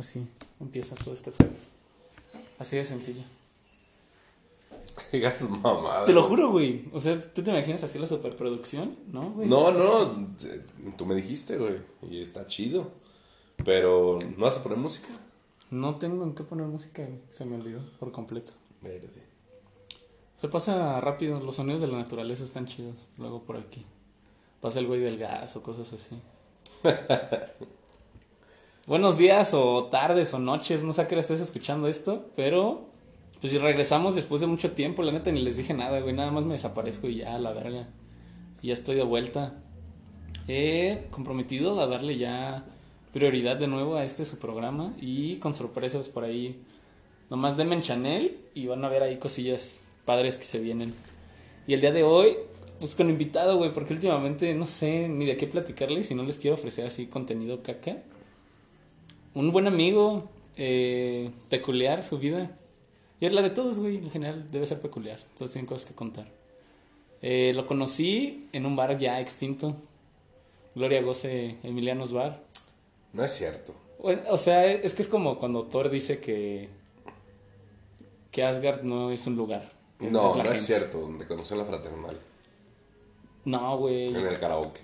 Así 0.00 0.26
empieza 0.58 0.94
todo 0.94 1.12
este 1.12 1.30
pedo. 1.30 1.50
Así 2.58 2.76
de 2.76 2.84
sencillo. 2.84 3.20
Digas 5.12 5.46
mamada. 5.50 6.06
Te 6.06 6.14
lo 6.14 6.22
juro, 6.22 6.50
güey. 6.50 6.88
O 6.94 7.00
sea, 7.00 7.20
¿tú 7.20 7.42
te 7.42 7.50
imaginas 7.50 7.84
así 7.84 7.98
la 7.98 8.06
superproducción? 8.06 8.96
¿No, 9.12 9.30
güey? 9.32 9.46
No, 9.46 9.70
no, 9.70 10.26
eh, 10.42 10.64
tú 10.96 11.04
me 11.04 11.14
dijiste, 11.14 11.58
güey, 11.58 11.80
y 12.10 12.22
está 12.22 12.46
chido. 12.46 12.92
Pero, 13.62 14.18
¿no 14.38 14.46
vas 14.46 14.56
a 14.56 14.62
poner 14.62 14.78
música? 14.78 15.08
No 15.70 15.96
tengo 15.96 16.24
en 16.24 16.34
qué 16.34 16.44
poner 16.44 16.66
música, 16.66 17.04
güey. 17.04 17.20
Se 17.28 17.44
me 17.44 17.56
olvidó 17.56 17.80
por 17.98 18.10
completo. 18.10 18.52
Verde. 18.80 19.22
Se 20.36 20.48
pasa 20.48 20.98
rápido, 21.02 21.40
los 21.40 21.56
sonidos 21.56 21.82
de 21.82 21.88
la 21.88 21.98
naturaleza 21.98 22.42
están 22.42 22.66
chidos. 22.66 23.10
Luego 23.18 23.42
por 23.42 23.58
aquí. 23.58 23.84
Pasa 24.62 24.78
el 24.78 24.86
güey 24.86 25.00
del 25.00 25.18
gas 25.18 25.56
o 25.56 25.62
cosas 25.62 25.92
así. 25.92 26.18
Buenos 28.90 29.18
días 29.18 29.54
o 29.54 29.84
tardes 29.84 30.34
o 30.34 30.40
noches, 30.40 30.82
no 30.82 30.92
sé 30.92 31.02
a 31.02 31.06
qué 31.06 31.14
hora 31.14 31.20
estés 31.20 31.40
escuchando 31.40 31.86
esto, 31.86 32.28
pero 32.34 32.88
pues 33.40 33.52
si 33.52 33.58
regresamos 33.58 34.16
después 34.16 34.40
de 34.40 34.48
mucho 34.48 34.72
tiempo, 34.72 35.04
la 35.04 35.12
neta 35.12 35.30
ni 35.30 35.42
les 35.42 35.56
dije 35.58 35.72
nada, 35.74 36.00
güey, 36.00 36.12
nada 36.12 36.32
más 36.32 36.44
me 36.44 36.54
desaparezco 36.54 37.06
y 37.06 37.18
ya, 37.18 37.38
la 37.38 37.52
verga. 37.52 37.86
Y 38.60 38.66
ya 38.66 38.72
estoy 38.72 38.96
de 38.96 39.04
vuelta. 39.04 39.54
He 40.48 41.06
comprometido 41.12 41.80
a 41.80 41.86
darle 41.86 42.18
ya 42.18 42.64
prioridad 43.12 43.58
de 43.58 43.68
nuevo 43.68 43.94
a 43.94 44.02
este 44.02 44.24
su 44.24 44.40
programa 44.40 44.92
y 45.00 45.36
con 45.36 45.54
sorpresas 45.54 46.08
por 46.08 46.24
ahí. 46.24 46.60
Nomás 47.30 47.56
denme 47.56 47.76
en 47.76 47.82
Chanel 47.82 48.38
y 48.54 48.66
van 48.66 48.84
a 48.84 48.88
ver 48.88 49.04
ahí 49.04 49.18
cosillas 49.18 49.86
padres 50.04 50.36
que 50.36 50.46
se 50.46 50.58
vienen. 50.58 50.94
Y 51.64 51.74
el 51.74 51.80
día 51.80 51.92
de 51.92 52.02
hoy, 52.02 52.38
pues 52.80 52.96
con 52.96 53.08
invitado, 53.08 53.56
güey, 53.56 53.72
porque 53.72 53.94
últimamente 53.94 54.52
no 54.52 54.66
sé 54.66 55.08
ni 55.08 55.26
de 55.26 55.36
qué 55.36 55.46
platicarles 55.46 56.06
si 56.08 56.16
no 56.16 56.24
les 56.24 56.38
quiero 56.38 56.56
ofrecer 56.56 56.86
así 56.86 57.06
contenido 57.06 57.62
caca. 57.62 58.02
Un 59.34 59.52
buen 59.52 59.66
amigo, 59.66 60.28
eh, 60.56 61.30
peculiar 61.48 62.04
su 62.04 62.18
vida. 62.18 62.50
Y 63.20 63.26
es 63.26 63.32
la 63.32 63.42
de 63.42 63.50
todos, 63.50 63.78
güey, 63.78 63.98
en 63.98 64.10
general 64.10 64.50
debe 64.50 64.66
ser 64.66 64.80
peculiar. 64.80 65.18
Todos 65.36 65.50
tienen 65.52 65.66
cosas 65.66 65.86
que 65.86 65.94
contar. 65.94 66.26
Eh, 67.22 67.52
lo 67.54 67.66
conocí 67.66 68.48
en 68.52 68.66
un 68.66 68.76
bar 68.76 68.98
ya 68.98 69.20
extinto. 69.20 69.76
Gloria 70.74 71.02
Goce 71.02 71.56
Emilianos 71.62 72.12
Bar. 72.12 72.42
No 73.12 73.24
es 73.24 73.32
cierto. 73.32 73.74
O, 73.98 74.36
sea, 74.38 74.64
es 74.66 74.94
que 74.94 75.02
es 75.02 75.08
como 75.08 75.38
cuando 75.38 75.64
Thor 75.64 75.90
dice 75.90 76.20
que. 76.20 76.68
que 78.30 78.42
Asgard 78.42 78.82
no 78.82 79.10
es 79.10 79.26
un 79.26 79.36
lugar. 79.36 79.72
es- 80.00 80.10
No, 80.10 80.30
es 80.30 80.44
no 80.44 80.52
es 80.52 80.66
cierto, 80.66 81.00
donde 81.00 81.26
conocí 81.26 81.52
a 81.52 81.58
la 81.58 81.64
fraternal. 81.66 82.18
No, 83.44 83.76
güey. 83.78 84.08
En 84.08 84.16
el 84.16 84.38
karaoke. 84.40 84.80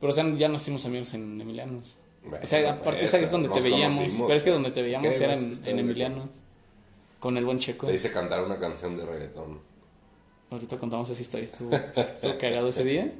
Pero 0.00 0.10
o 0.10 0.14
sea, 0.14 0.28
ya 0.36 0.48
nos 0.48 0.62
hicimos 0.62 0.84
amigos 0.86 1.12
en 1.14 1.40
Emilianos. 1.40 1.98
Bueno, 2.24 2.38
o 2.42 2.46
sea, 2.46 2.72
aparte 2.72 3.04
esa 3.04 3.18
es 3.18 3.30
donde 3.30 3.48
te 3.48 3.60
veíamos. 3.60 4.00
Pero 4.16 4.34
es 4.34 4.42
que 4.42 4.50
donde 4.50 4.70
te 4.70 4.82
veíamos 4.82 5.16
¿Qué 5.16 5.24
era 5.24 5.34
en, 5.34 5.52
en 5.52 5.62
de 5.62 5.70
Emilianos. 5.70 6.30
Con 7.18 7.36
el 7.36 7.44
buen 7.44 7.58
checo. 7.58 7.86
Te 7.86 7.94
hice 7.94 8.10
cantar 8.10 8.44
una 8.44 8.58
canción 8.58 8.96
de 8.96 9.06
reggaetón. 9.06 9.60
Ahorita 10.50 10.76
contamos 10.76 11.08
esa 11.08 11.20
historia. 11.22 11.44
Estuvo, 11.44 11.70
estuvo 11.96 12.38
cagado 12.38 12.68
ese 12.68 12.84
día. 12.84 13.12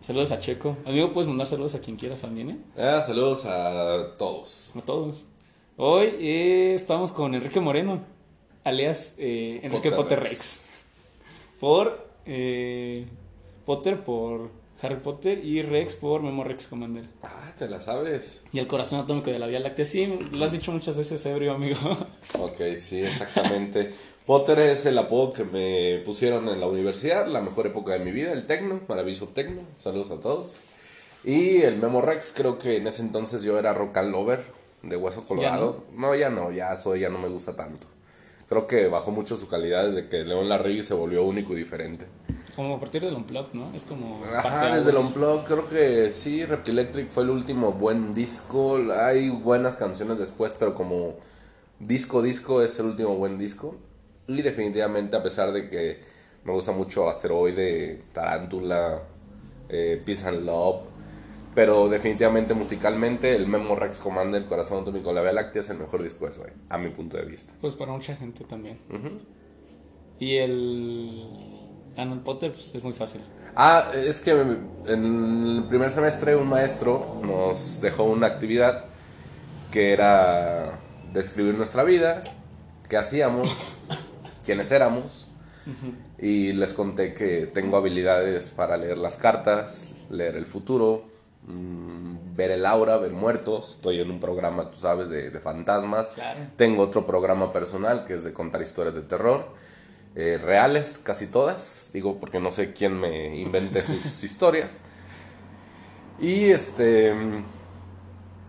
Saludos 0.00 0.32
a 0.32 0.38
Checo. 0.38 0.76
Amigo, 0.84 1.12
puedes 1.14 1.28
mandar 1.28 1.46
saludos 1.46 1.74
a 1.74 1.80
quien 1.80 1.96
quieras 1.96 2.20
también, 2.20 2.50
¿eh? 2.50 2.58
Ah, 2.76 3.00
saludos 3.00 3.46
a 3.46 4.16
todos. 4.18 4.70
A 4.76 4.80
todos. 4.82 5.24
Hoy 5.78 6.14
eh, 6.20 6.74
estamos 6.74 7.10
con 7.10 7.34
Enrique 7.34 7.58
Moreno, 7.58 8.00
alias 8.64 9.14
eh, 9.16 9.60
Enrique 9.62 9.90
Potter. 9.90 10.20
Rex. 10.20 10.66
Por 11.58 12.06
eh, 12.26 13.06
Potter 13.64 14.04
por 14.04 14.50
Harry 14.82 14.96
Potter 14.96 15.44
y 15.44 15.62
Rex 15.62 15.94
por 15.96 16.22
Memo 16.22 16.44
Rex 16.44 16.66
Commander. 16.66 17.04
Ah, 17.22 17.52
te 17.56 17.68
la 17.68 17.80
sabes. 17.80 18.42
Y 18.52 18.58
el 18.58 18.66
corazón 18.66 19.00
atómico 19.00 19.30
de 19.30 19.38
la 19.38 19.46
Vía 19.46 19.60
Láctea. 19.60 19.84
Sí, 19.86 20.06
lo 20.32 20.44
has 20.44 20.52
dicho 20.52 20.72
muchas 20.72 20.96
veces, 20.96 21.24
ebrio, 21.26 21.52
amigo. 21.52 21.78
Ok, 22.40 22.60
sí, 22.78 23.00
exactamente. 23.00 23.92
Potter 24.26 24.58
es 24.58 24.86
el 24.86 24.98
apodo 24.98 25.32
que 25.32 25.44
me 25.44 26.02
pusieron 26.04 26.48
en 26.48 26.58
la 26.60 26.66
universidad, 26.66 27.26
la 27.26 27.40
mejor 27.40 27.66
época 27.66 27.92
de 27.92 28.00
mi 28.00 28.10
vida, 28.10 28.32
el 28.32 28.46
tecno, 28.46 28.80
maravilloso 28.88 29.28
tecno. 29.28 29.62
Saludos 29.78 30.10
a 30.10 30.20
todos. 30.20 30.60
Y 31.24 31.62
el 31.62 31.76
Memo 31.76 32.00
Rex, 32.02 32.32
creo 32.36 32.58
que 32.58 32.76
en 32.76 32.86
ese 32.86 33.02
entonces 33.02 33.42
yo 33.42 33.58
era 33.58 33.72
rock 33.72 33.96
and 33.98 34.10
lover 34.10 34.44
de 34.82 34.96
Hueso 34.96 35.26
Colorado. 35.26 35.84
no? 35.94 36.14
ya 36.14 36.28
no, 36.28 36.50
ya 36.50 36.76
soy, 36.76 37.00
ya 37.00 37.08
no 37.08 37.18
me 37.18 37.28
gusta 37.28 37.56
tanto. 37.56 37.86
Creo 38.48 38.66
que 38.66 38.88
bajó 38.88 39.10
mucho 39.10 39.36
su 39.36 39.48
calidad 39.48 39.86
desde 39.86 40.08
que 40.08 40.24
León 40.24 40.48
Larregui 40.48 40.82
se 40.84 40.94
volvió 40.94 41.24
único 41.24 41.54
y 41.54 41.56
diferente. 41.56 42.06
Como 42.54 42.76
a 42.76 42.80
partir 42.80 43.02
del 43.02 43.14
Unplugged, 43.14 43.52
¿no? 43.54 43.74
Es 43.74 43.84
como. 43.84 44.22
Ajá, 44.24 44.76
desde 44.76 44.90
el 44.90 44.96
Unplugged 44.96 45.44
creo 45.44 45.68
que 45.68 46.10
sí, 46.10 46.44
Reptilectric 46.44 47.10
fue 47.10 47.24
el 47.24 47.30
último 47.30 47.72
buen 47.72 48.14
disco. 48.14 48.78
Hay 48.92 49.30
buenas 49.30 49.76
canciones 49.76 50.18
después, 50.18 50.52
pero 50.58 50.74
como 50.74 51.16
disco 51.80 52.22
disco 52.22 52.62
es 52.62 52.78
el 52.78 52.86
último 52.86 53.16
buen 53.16 53.38
disco. 53.38 53.76
Y 54.26 54.42
definitivamente 54.42 55.16
a 55.16 55.22
pesar 55.22 55.52
de 55.52 55.68
que 55.68 56.00
me 56.44 56.52
gusta 56.52 56.72
mucho 56.72 57.08
Asteroide, 57.08 58.04
Tarántula, 58.12 59.02
eh, 59.68 60.00
Peace 60.04 60.26
and 60.26 60.44
Love, 60.44 60.82
pero 61.54 61.88
definitivamente 61.88 62.54
musicalmente 62.54 63.36
el 63.36 63.46
Memo 63.46 63.76
Rex 63.76 63.98
Commander, 63.98 64.42
el 64.42 64.48
Corazón 64.48 64.82
Atómico 64.82 65.10
de 65.10 65.14
la 65.14 65.22
Vía 65.22 65.32
Láctea 65.32 65.62
es 65.62 65.70
el 65.70 65.78
mejor 65.78 66.02
disco 66.02 66.24
de 66.24 66.32
eso, 66.32 66.44
a 66.68 66.78
mi 66.78 66.90
punto 66.90 67.16
de 67.16 67.24
vista. 67.24 67.52
Pues 67.60 67.74
para 67.74 67.92
mucha 67.92 68.16
gente 68.16 68.44
también. 68.44 68.78
Y 70.18 70.36
el. 70.36 71.24
Alan 71.96 72.24
Potter, 72.24 72.50
pues 72.50 72.74
es 72.74 72.82
muy 72.82 72.92
fácil. 72.92 73.20
Ah, 73.54 73.92
es 73.94 74.20
que 74.20 74.32
en 74.32 75.44
el 75.56 75.64
primer 75.68 75.90
semestre 75.92 76.34
un 76.34 76.48
maestro 76.48 77.20
nos 77.24 77.80
dejó 77.80 78.02
una 78.02 78.26
actividad 78.26 78.86
que 79.70 79.92
era 79.92 80.80
describir 81.12 81.54
nuestra 81.54 81.84
vida, 81.84 82.24
qué 82.88 82.96
hacíamos, 82.96 83.48
quiénes 84.44 84.70
éramos. 84.72 85.26
Y 86.18 86.52
les 86.52 86.74
conté 86.74 87.14
que 87.14 87.46
tengo 87.46 87.78
habilidades 87.78 88.50
para 88.50 88.76
leer 88.76 88.98
las 88.98 89.16
cartas, 89.16 89.94
leer 90.10 90.36
el 90.36 90.44
futuro, 90.44 91.06
ver 91.46 92.50
el 92.52 92.66
aura, 92.66 92.96
ver 92.98 93.12
muertos. 93.12 93.76
Estoy 93.76 94.00
en 94.00 94.10
un 94.10 94.20
programa, 94.20 94.70
tú 94.70 94.76
sabes, 94.78 95.08
de, 95.08 95.30
de 95.30 95.40
fantasmas. 95.40 96.10
Claro. 96.10 96.40
Tengo 96.56 96.82
otro 96.82 97.06
programa 97.06 97.52
personal 97.52 98.04
que 98.04 98.14
es 98.14 98.24
de 98.24 98.32
contar 98.32 98.62
historias 98.62 98.94
de 98.94 99.02
terror. 99.02 99.54
eh, 100.16 100.38
reales, 100.42 100.98
casi 101.02 101.26
todas. 101.26 101.90
Digo, 101.92 102.18
porque 102.20 102.40
no 102.40 102.50
sé 102.50 102.72
quién 102.72 102.98
me 103.00 103.36
invente 103.38 103.82
sus 103.82 104.22
historias. 104.24 104.72
Y 106.18 106.50
este. 106.50 107.12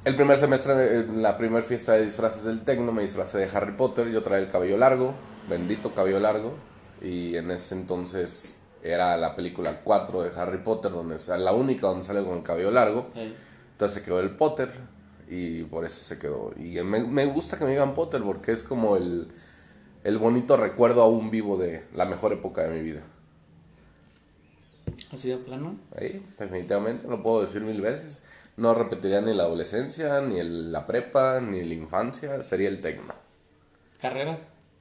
El 0.04 0.16
primer 0.16 0.38
semestre, 0.38 1.00
en 1.00 1.22
la 1.24 1.36
primera 1.38 1.64
fiesta 1.66 1.94
de 1.94 2.04
disfraces 2.04 2.44
del 2.44 2.64
Tecno, 2.64 2.92
me 2.92 3.02
disfracé 3.02 3.40
de 3.40 3.50
Harry 3.58 3.74
Potter. 3.74 4.10
Yo 4.10 4.22
traía 4.22 4.44
el 4.46 4.52
cabello 4.52 4.78
largo, 4.78 5.16
bendito 5.50 5.94
cabello 5.96 6.20
largo. 6.20 6.62
Y 7.02 7.36
en 7.38 7.50
ese 7.52 7.76
entonces 7.76 8.58
era 8.92 9.18
la 9.18 9.36
película 9.36 9.82
4 9.84 10.22
de 10.24 10.40
Harry 10.40 10.60
Potter, 10.60 10.92
donde 10.92 11.16
es 11.16 11.28
la 11.28 11.52
única 11.54 11.88
donde 11.88 12.06
sale 12.06 12.24
con 12.24 12.38
el 12.38 12.44
cabello 12.44 12.72
largo. 12.72 13.08
Entonces 13.16 14.00
se 14.00 14.04
quedó 14.06 14.20
el 14.20 14.32
Potter 14.32 14.70
y 15.30 15.64
por 15.64 15.86
eso 15.86 16.04
se 16.04 16.18
quedó. 16.20 16.54
Y 16.58 16.82
me, 16.84 17.04
me 17.04 17.26
gusta 17.26 17.58
que 17.58 17.66
me 17.66 17.72
digan 17.72 17.94
Potter 17.94 18.22
porque 18.24 18.52
es 18.52 18.64
como 18.64 18.96
el, 18.98 19.28
el 20.04 20.18
bonito 20.18 20.56
recuerdo 20.58 21.02
aún 21.02 21.32
vivo 21.32 21.58
de 21.58 21.84
la 21.94 22.06
mejor 22.06 22.34
época 22.34 22.64
de 22.64 22.70
mi 22.70 22.82
vida. 22.82 23.02
Así 25.12 25.30
de 25.30 25.38
plano. 25.38 25.76
Ahí, 26.00 26.26
definitivamente, 26.40 27.08
lo 27.08 27.22
puedo 27.22 27.42
decir 27.42 27.62
mil 27.62 27.82
veces. 27.82 28.22
No 28.58 28.74
repetiría 28.74 29.20
ni 29.22 29.34
la 29.34 29.44
adolescencia, 29.44 30.22
ni 30.22 30.40
el- 30.40 30.72
la 30.72 30.88
prepa, 30.88 31.42
ni 31.42 31.64
la 31.64 31.74
infancia, 31.74 32.42
sería 32.44 32.70
el 32.70 32.82
tecno. 32.82 33.14
Carrera. 34.02 34.38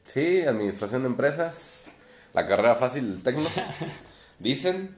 Sí, 0.07 0.43
administración 0.43 1.03
de 1.03 1.09
empresas, 1.09 1.89
la 2.35 2.47
carrera 2.47 2.75
fácil 2.75 3.11
del 3.11 3.23
tecno. 3.23 3.49
Dicen. 4.39 4.97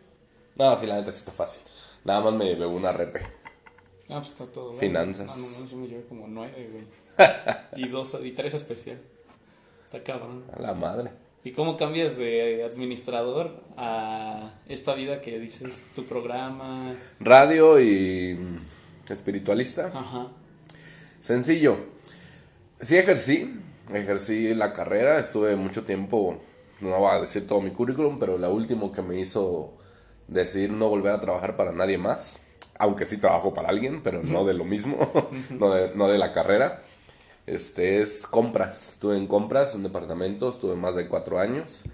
No, 0.57 0.79
sí, 0.79 0.87
la 0.87 0.97
neta 0.97 1.13
sí 1.13 1.19
está 1.19 1.33
fácil. 1.33 1.63
Nada 2.05 2.23
más 2.23 2.33
me 2.33 2.47
llevé 2.47 2.67
una 2.67 2.93
repe. 2.93 3.21
Ah, 4.09 4.19
pues 4.19 4.29
está 4.29 4.47
todo. 4.47 4.71
bien. 4.71 4.81
Finanzas. 4.81 5.37
No, 5.37 5.37
no, 5.37 5.59
no, 5.61 5.71
yo 5.71 5.77
me 5.77 5.87
llevé 5.87 6.05
como 6.07 6.27
nueve, 6.27 6.71
güey. 6.73 6.85
y 7.77 7.89
dos, 7.89 8.17
y 8.23 8.33
tres 8.33 8.55
especial. 8.55 8.99
Está 9.85 10.03
cabrón. 10.03 10.45
A 10.57 10.61
la 10.61 10.75
madre. 10.75 11.11
¿Y 11.45 11.53
cómo 11.53 11.77
cambias 11.77 12.17
de 12.17 12.65
administrador 12.65 13.63
a 13.77 14.55
esta 14.69 14.95
vida 14.95 15.21
que 15.21 15.39
dices, 15.39 15.85
tu 15.95 16.05
programa? 16.05 16.95
Radio 17.21 17.81
y 17.81 18.37
espiritualista. 19.09 19.93
Ajá. 19.95 20.29
Sencillo. 21.21 21.79
Sí 22.81 22.97
ejercí, 22.97 23.61
ejercí 23.93 24.55
la 24.55 24.73
carrera, 24.73 25.19
estuve 25.19 25.55
mucho 25.55 25.85
tiempo, 25.85 26.41
no 26.81 26.99
voy 26.99 27.11
a 27.13 27.21
decir 27.21 27.47
todo 27.47 27.61
mi 27.61 27.71
currículum, 27.71 28.19
pero 28.19 28.39
la 28.39 28.49
última 28.51 28.91
que 28.93 29.03
me 29.03 29.19
hizo 29.19 29.75
decidir 30.29 30.71
no 30.73 30.89
volver 30.89 31.13
a 31.15 31.21
trabajar 31.21 31.57
para 31.57 31.73
nadie 31.73 31.99
más, 31.99 32.41
aunque 32.79 33.07
sí 33.07 33.17
trabajo 33.19 33.55
para 33.55 33.69
alguien, 33.69 34.03
pero 34.03 34.23
no 34.23 34.45
de 34.45 34.55
lo 34.55 34.65
mismo, 34.65 34.97
no, 35.51 35.73
de, 35.73 35.95
no 35.95 36.09
de 36.09 36.19
la 36.19 36.33
carrera. 36.33 36.83
Este 37.47 38.03
es 38.03 38.27
compras, 38.27 38.89
estuve 38.95 39.17
en 39.17 39.27
compras, 39.29 39.75
un 39.75 39.85
departamento, 39.85 40.51
estuve 40.51 40.75
más 40.75 40.97
de 40.97 41.07
cuatro 41.09 41.39
años. 41.39 41.85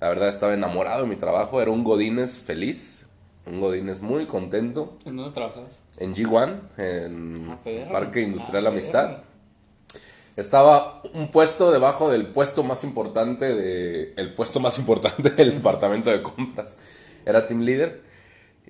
La 0.00 0.08
verdad 0.10 0.28
estaba 0.28 0.52
enamorado 0.54 1.02
de 1.02 1.08
mi 1.08 1.16
trabajo, 1.16 1.60
era 1.62 1.70
un 1.70 1.82
Godínez 1.82 2.38
feliz, 2.38 3.06
un 3.46 3.60
Godínez 3.60 4.00
muy 4.00 4.26
contento 4.26 4.98
¿En 5.06 5.16
dónde 5.16 5.32
trabajas? 5.32 5.80
en 5.96 6.14
G1, 6.14 6.60
en 6.76 7.48
Ah. 7.50 7.58
Parque 7.90 8.20
Industrial 8.20 8.66
Ah, 8.66 8.68
Amistad. 8.68 9.22
Estaba 10.40 11.02
un 11.14 11.30
puesto 11.30 11.70
debajo 11.70 12.10
del 12.10 12.28
puesto 12.28 12.62
más 12.62 12.84
importante 12.84 13.54
de 13.54 14.14
el 14.16 14.34
puesto 14.34 14.60
más 14.60 14.78
importante 14.78 15.30
del 15.36 15.54
departamento 15.54 16.10
de 16.10 16.22
compras. 16.22 16.76
Era 17.26 17.46
team 17.46 17.60
leader 17.60 18.02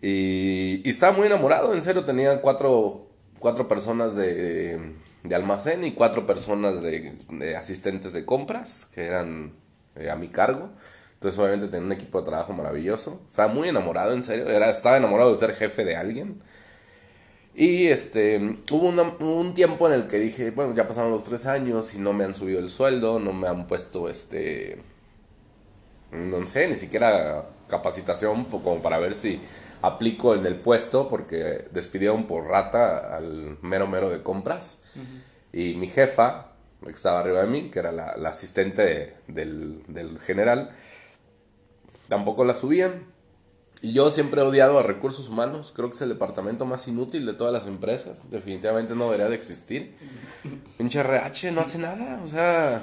y, 0.01 0.81
y 0.85 0.91
estaba 0.91 1.13
muy 1.13 1.27
enamorado, 1.27 1.75
en 1.75 1.83
serio, 1.83 2.05
tenía 2.05 2.41
cuatro, 2.41 3.09
cuatro 3.39 3.69
personas 3.69 4.17
de, 4.17 4.95
de 5.25 5.35
almacén 5.35 5.85
y 5.85 5.93
cuatro 5.93 6.27
personas 6.27 6.83
de, 6.83 7.17
de 7.31 7.57
asistentes 7.57 8.13
de 8.13 8.25
compras 8.25 8.89
que 8.95 9.07
eran 9.07 9.55
eh, 9.97 10.11
a 10.11 10.17
mi 10.17 10.29
cargo. 10.29 10.71
Entonces 11.15 11.39
obviamente 11.39 11.67
tenía 11.67 11.87
un 11.87 11.93
equipo 11.93 12.21
de 12.21 12.27
trabajo 12.27 12.53
maravilloso. 12.53 13.23
Estaba 13.27 13.53
muy 13.53 13.69
enamorado, 13.69 14.13
en 14.13 14.23
serio. 14.23 14.49
Era, 14.49 14.71
estaba 14.71 14.97
enamorado 14.97 15.33
de 15.33 15.39
ser 15.39 15.55
jefe 15.55 15.85
de 15.85 15.97
alguien. 15.97 16.41
Y 17.61 17.89
este, 17.89 18.39
hubo 18.71 18.89
una- 18.89 19.03
un 19.19 19.53
tiempo 19.53 19.89
en 19.89 19.95
el 19.95 20.07
que 20.07 20.19
dije, 20.21 20.53
bueno, 20.53 20.75
ya 20.77 20.87
pasaron 20.87 21.11
los 21.11 21.25
tres 21.25 21.45
años 21.47 21.93
y 21.95 21.99
no 21.99 22.13
me 22.13 22.25
han 22.25 22.35
subido 22.37 22.61
el 22.61 22.71
sueldo, 22.71 23.19
no 23.19 23.33
me 23.33 23.49
han 23.49 23.67
puesto 23.67 24.09
este, 24.09 24.81
no 26.13 26.47
sé, 26.47 26.69
ni 26.69 26.77
siquiera 26.77 27.47
capacitación 27.69 28.45
como 28.45 28.81
para 28.81 28.99
ver 28.99 29.15
si 29.15 29.41
aplico 29.83 30.35
en 30.35 30.47
el 30.47 30.57
puesto 30.57 31.09
porque 31.09 31.67
despidieron 31.73 32.27
por 32.29 32.45
rata 32.47 33.17
al 33.17 33.59
mero 33.63 33.89
mero 33.89 34.09
de 34.11 34.23
compras. 34.23 34.83
Y 35.53 35.75
mi 35.75 35.89
jefa, 35.89 36.53
que 36.85 36.91
estaba 36.93 37.21
arriba 37.21 37.41
de 37.41 37.49
mí, 37.49 37.71
que 37.71 37.81
era 37.81 37.91
la, 37.93 38.17
la 38.17 38.29
asistente 38.31 39.17
del, 39.27 39.83
del 39.89 40.21
general, 40.21 40.71
tampoco 42.09 42.45
la 42.45 42.55
subían. 42.55 43.05
Y 43.81 43.93
yo 43.93 44.11
siempre 44.11 44.41
he 44.41 44.45
odiado 44.45 44.79
a 44.79 44.83
recursos 44.83 45.29
humanos. 45.29 45.73
Creo 45.75 45.89
que 45.89 45.95
es 45.95 46.03
el 46.03 46.09
departamento 46.09 46.65
más 46.67 46.89
inútil 46.89 47.27
de 47.27 47.35
todas 47.35 47.53
las 47.53 47.67
empresas. 47.67 48.19
Definitivamente 48.31 48.95
no 48.95 49.05
debería 49.05 49.29
de 49.29 49.37
existir. 49.37 49.95
Pinche 50.77 51.01
RH 51.01 51.53
no 51.53 51.61
hace 51.61 51.79
nada. 51.79 52.21
O 52.25 52.29
sea, 52.29 52.83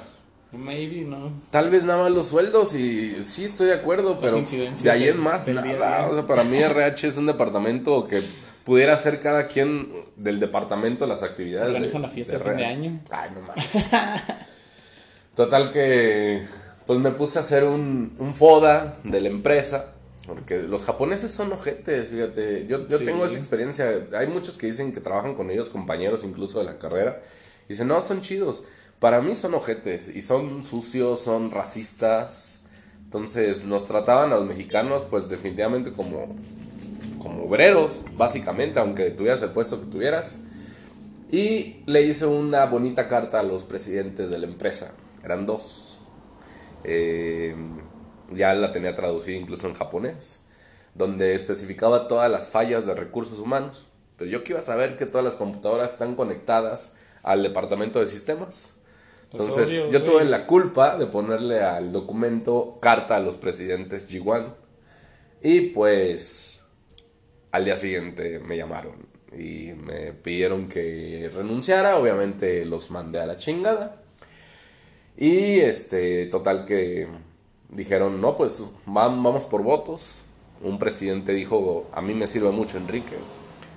Maybe, 0.52 1.02
¿no? 1.04 1.32
tal 1.50 1.70
vez 1.70 1.84
nada 1.84 2.04
más 2.04 2.12
los 2.12 2.28
sueldos 2.28 2.74
y 2.74 3.24
sí 3.24 3.44
estoy 3.44 3.66
de 3.66 3.74
acuerdo, 3.74 4.20
pero 4.20 4.40
de 4.40 4.90
ahí 4.90 5.08
en 5.08 5.18
más 5.20 5.46
nada. 5.48 5.62
día. 5.62 6.08
O 6.08 6.14
sea, 6.14 6.26
para 6.26 6.44
mí 6.44 6.56
RH 6.58 7.08
es 7.08 7.18
un 7.18 7.26
departamento 7.26 8.06
que 8.06 8.22
pudiera 8.64 8.94
hacer 8.94 9.20
cada 9.20 9.48
quien 9.48 9.92
del 10.16 10.40
departamento 10.40 11.06
las 11.06 11.22
actividades. 11.22 11.68
Organizan 11.68 12.02
la 12.02 12.08
fiesta 12.08 12.38
de 12.38 12.44
fin 12.44 12.56
de 12.56 12.64
año. 12.64 13.00
Ay, 13.10 13.30
no 13.34 13.42
mames. 13.42 13.66
Total 15.34 15.70
que 15.70 16.46
pues 16.86 16.98
me 17.00 17.10
puse 17.10 17.38
a 17.38 17.42
hacer 17.42 17.64
un, 17.64 18.14
un 18.18 18.34
FODA 18.34 18.98
de 19.04 19.20
la 19.20 19.28
empresa. 19.28 19.95
Porque 20.26 20.58
los 20.62 20.84
japoneses 20.84 21.30
son 21.30 21.52
ojetes, 21.52 22.08
fíjate. 22.10 22.66
Yo, 22.66 22.86
yo 22.88 22.98
Sí. 22.98 23.04
tengo 23.04 23.24
esa 23.24 23.36
experiencia. 23.36 24.06
Hay 24.14 24.26
muchos 24.26 24.58
que 24.58 24.66
dicen 24.66 24.92
que 24.92 25.00
trabajan 25.00 25.34
con 25.34 25.50
ellos, 25.50 25.68
compañeros 25.68 26.24
incluso 26.24 26.58
de 26.58 26.64
la 26.64 26.78
carrera. 26.78 27.20
Dicen, 27.68 27.86
no, 27.88 28.00
son 28.02 28.20
chidos. 28.22 28.64
Para 28.98 29.22
mí 29.22 29.34
son 29.36 29.54
ojetes. 29.54 30.08
Y 30.14 30.22
son 30.22 30.64
sucios, 30.64 31.20
son 31.20 31.50
racistas. 31.52 32.60
Entonces 33.04 33.64
nos 33.64 33.86
trataban 33.86 34.32
a 34.32 34.36
los 34.36 34.46
mexicanos 34.46 35.04
pues 35.08 35.28
definitivamente 35.28 35.92
como, 35.92 36.34
como 37.22 37.44
obreros, 37.44 37.92
básicamente, 38.16 38.80
aunque 38.80 39.10
tuvieras 39.10 39.40
el 39.42 39.50
puesto 39.50 39.80
que 39.80 39.86
tuvieras. 39.86 40.38
Y 41.30 41.82
le 41.86 42.02
hice 42.02 42.26
una 42.26 42.66
bonita 42.66 43.06
carta 43.06 43.40
a 43.40 43.42
los 43.44 43.62
presidentes 43.64 44.30
de 44.30 44.38
la 44.38 44.46
empresa. 44.46 44.92
Eran 45.24 45.46
dos. 45.46 45.98
Eh, 46.84 47.54
ya 48.32 48.54
la 48.54 48.72
tenía 48.72 48.94
traducida 48.94 49.36
incluso 49.36 49.66
en 49.66 49.74
japonés. 49.74 50.40
Donde 50.94 51.34
especificaba 51.34 52.08
todas 52.08 52.30
las 52.30 52.48
fallas 52.48 52.86
de 52.86 52.94
recursos 52.94 53.38
humanos. 53.38 53.86
Pero 54.16 54.30
yo 54.30 54.42
que 54.42 54.52
iba 54.52 54.60
a 54.60 54.62
saber 54.62 54.96
que 54.96 55.06
todas 55.06 55.24
las 55.24 55.34
computadoras 55.34 55.92
están 55.92 56.14
conectadas 56.14 56.94
al 57.22 57.42
departamento 57.42 58.00
de 58.00 58.06
sistemas. 58.06 58.74
Pues 59.30 59.42
Entonces 59.42 59.80
obvio, 59.80 59.90
yo 59.90 60.04
tuve 60.04 60.24
la 60.24 60.46
culpa 60.46 60.96
de 60.96 61.06
ponerle 61.06 61.60
al 61.60 61.92
documento 61.92 62.78
carta 62.80 63.16
a 63.16 63.20
los 63.20 63.36
presidentes 63.36 64.08
G1. 64.08 64.54
Y 65.42 65.60
pues 65.72 66.64
al 67.50 67.64
día 67.64 67.76
siguiente 67.76 68.38
me 68.38 68.56
llamaron 68.56 69.06
y 69.32 69.72
me 69.72 70.12
pidieron 70.12 70.68
que 70.68 71.30
renunciara. 71.34 71.96
Obviamente 71.96 72.64
los 72.64 72.90
mandé 72.90 73.20
a 73.20 73.26
la 73.26 73.36
chingada. 73.36 74.02
Y 75.16 75.60
este, 75.60 76.26
total 76.26 76.64
que 76.64 77.08
dijeron, 77.68 78.20
no, 78.20 78.36
pues 78.36 78.62
vam- 78.86 79.22
vamos 79.22 79.44
por 79.44 79.62
votos. 79.62 80.10
Un 80.62 80.78
presidente 80.78 81.32
dijo, 81.32 81.86
a 81.92 82.00
mí 82.00 82.14
me 82.14 82.26
sirve 82.26 82.50
mucho 82.50 82.78
Enrique. 82.78 83.16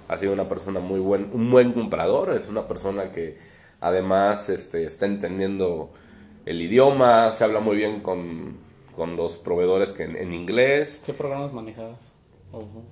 Ha 0.07 0.17
sido 0.17 0.33
una 0.33 0.47
persona 0.47 0.79
muy 0.79 0.99
buen, 0.99 1.29
un 1.33 1.51
buen 1.51 1.73
comprador, 1.73 2.31
es 2.31 2.47
una 2.49 2.67
persona 2.67 3.11
que 3.11 3.37
además 3.81 4.49
este, 4.49 4.85
está 4.85 5.05
entendiendo 5.05 5.91
el 6.45 6.61
idioma, 6.61 7.31
se 7.31 7.43
habla 7.43 7.59
muy 7.59 7.75
bien 7.77 7.99
con, 8.01 8.57
con 8.95 9.15
los 9.15 9.37
proveedores 9.37 9.91
que 9.93 10.03
en, 10.03 10.15
en 10.15 10.33
inglés. 10.33 11.01
¿Qué 11.05 11.13
programas 11.13 11.53
manejabas? 11.53 11.99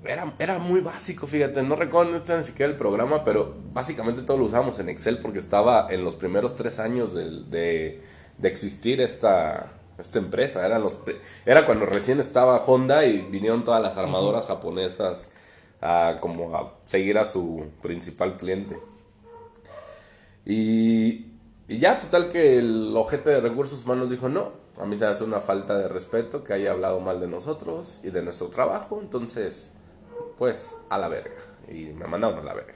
Era, 0.05 0.35
era 0.37 0.59
muy 0.59 0.81
básico, 0.81 1.25
fíjate, 1.25 1.63
no 1.63 1.75
recuerdo 1.75 2.11
ni 2.19 2.43
siquiera 2.43 2.71
el 2.71 2.77
programa, 2.77 3.23
pero 3.23 3.55
básicamente 3.73 4.21
todo 4.21 4.37
lo 4.37 4.45
usamos 4.45 4.77
en 4.77 4.89
Excel 4.89 5.17
porque 5.17 5.39
estaba 5.39 5.87
en 5.89 6.03
los 6.03 6.15
primeros 6.15 6.55
tres 6.55 6.77
años 6.77 7.15
del- 7.15 7.49
de, 7.49 8.03
de 8.37 8.47
existir 8.47 9.01
esta, 9.01 9.76
esta 9.97 10.19
empresa. 10.19 10.65
Eran 10.65 10.81
los, 10.83 10.95
era 11.45 11.65
cuando 11.65 11.85
recién 11.85 12.19
estaba 12.19 12.57
Honda 12.65 13.05
y 13.05 13.19
vinieron 13.21 13.63
todas 13.63 13.81
las 13.81 13.97
armadoras 13.97 14.45
japonesas 14.47 15.31
a, 15.81 16.17
como 16.21 16.55
a 16.55 16.73
seguir 16.85 17.17
a 17.17 17.25
su 17.25 17.65
principal 17.81 18.37
cliente. 18.37 18.77
Y, 20.45 21.25
y 21.67 21.79
ya, 21.79 21.99
total 21.99 22.29
que 22.29 22.57
el 22.57 22.93
ojete 22.95 23.29
de 23.31 23.41
recursos 23.41 23.83
humanos 23.83 24.09
dijo, 24.09 24.29
no, 24.29 24.51
a 24.79 24.85
mí 24.85 24.97
se 24.97 25.05
hace 25.05 25.23
una 25.23 25.41
falta 25.41 25.77
de 25.77 25.87
respeto 25.87 26.43
que 26.43 26.53
haya 26.53 26.71
hablado 26.71 26.99
mal 26.99 27.19
de 27.19 27.27
nosotros 27.27 27.99
y 28.03 28.11
de 28.11 28.21
nuestro 28.21 28.47
trabajo, 28.47 28.99
entonces, 29.01 29.73
pues, 30.37 30.75
a 30.89 30.97
la 30.97 31.07
verga. 31.09 31.35
Y 31.69 31.87
me 31.87 32.07
mandaron 32.07 32.39
a 32.39 32.43
la 32.43 32.53
verga. 32.53 32.75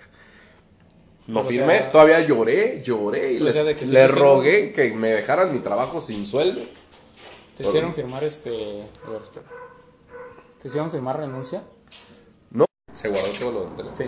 No 1.28 1.44
firmé, 1.44 1.78
sea- 1.78 1.92
todavía 1.92 2.20
lloré, 2.22 2.82
lloré 2.84 3.34
y 3.34 3.40
les, 3.40 4.12
rogué 4.14 4.74
que 4.74 4.94
me 4.94 5.10
dejaran 5.10 5.52
mi 5.54 5.60
trabajo 5.60 6.02
sin 6.02 6.26
sueldo. 6.26 6.62
¿Te 7.62 7.68
hicieron 7.68 7.94
firmar 7.94 8.24
este. 8.24 8.84
A 9.08 9.12
ver, 9.12 9.22
espera. 9.22 9.46
¿Te 10.62 10.68
hicieron 10.68 10.92
firmar 10.92 11.18
renuncia? 11.18 11.64
No, 12.52 12.66
se 12.92 13.10
guardó 13.10 13.28
todo 13.40 13.52
lo 13.52 13.60
del 13.66 13.76
teléfono. 13.76 13.98
Sí. 13.98 14.06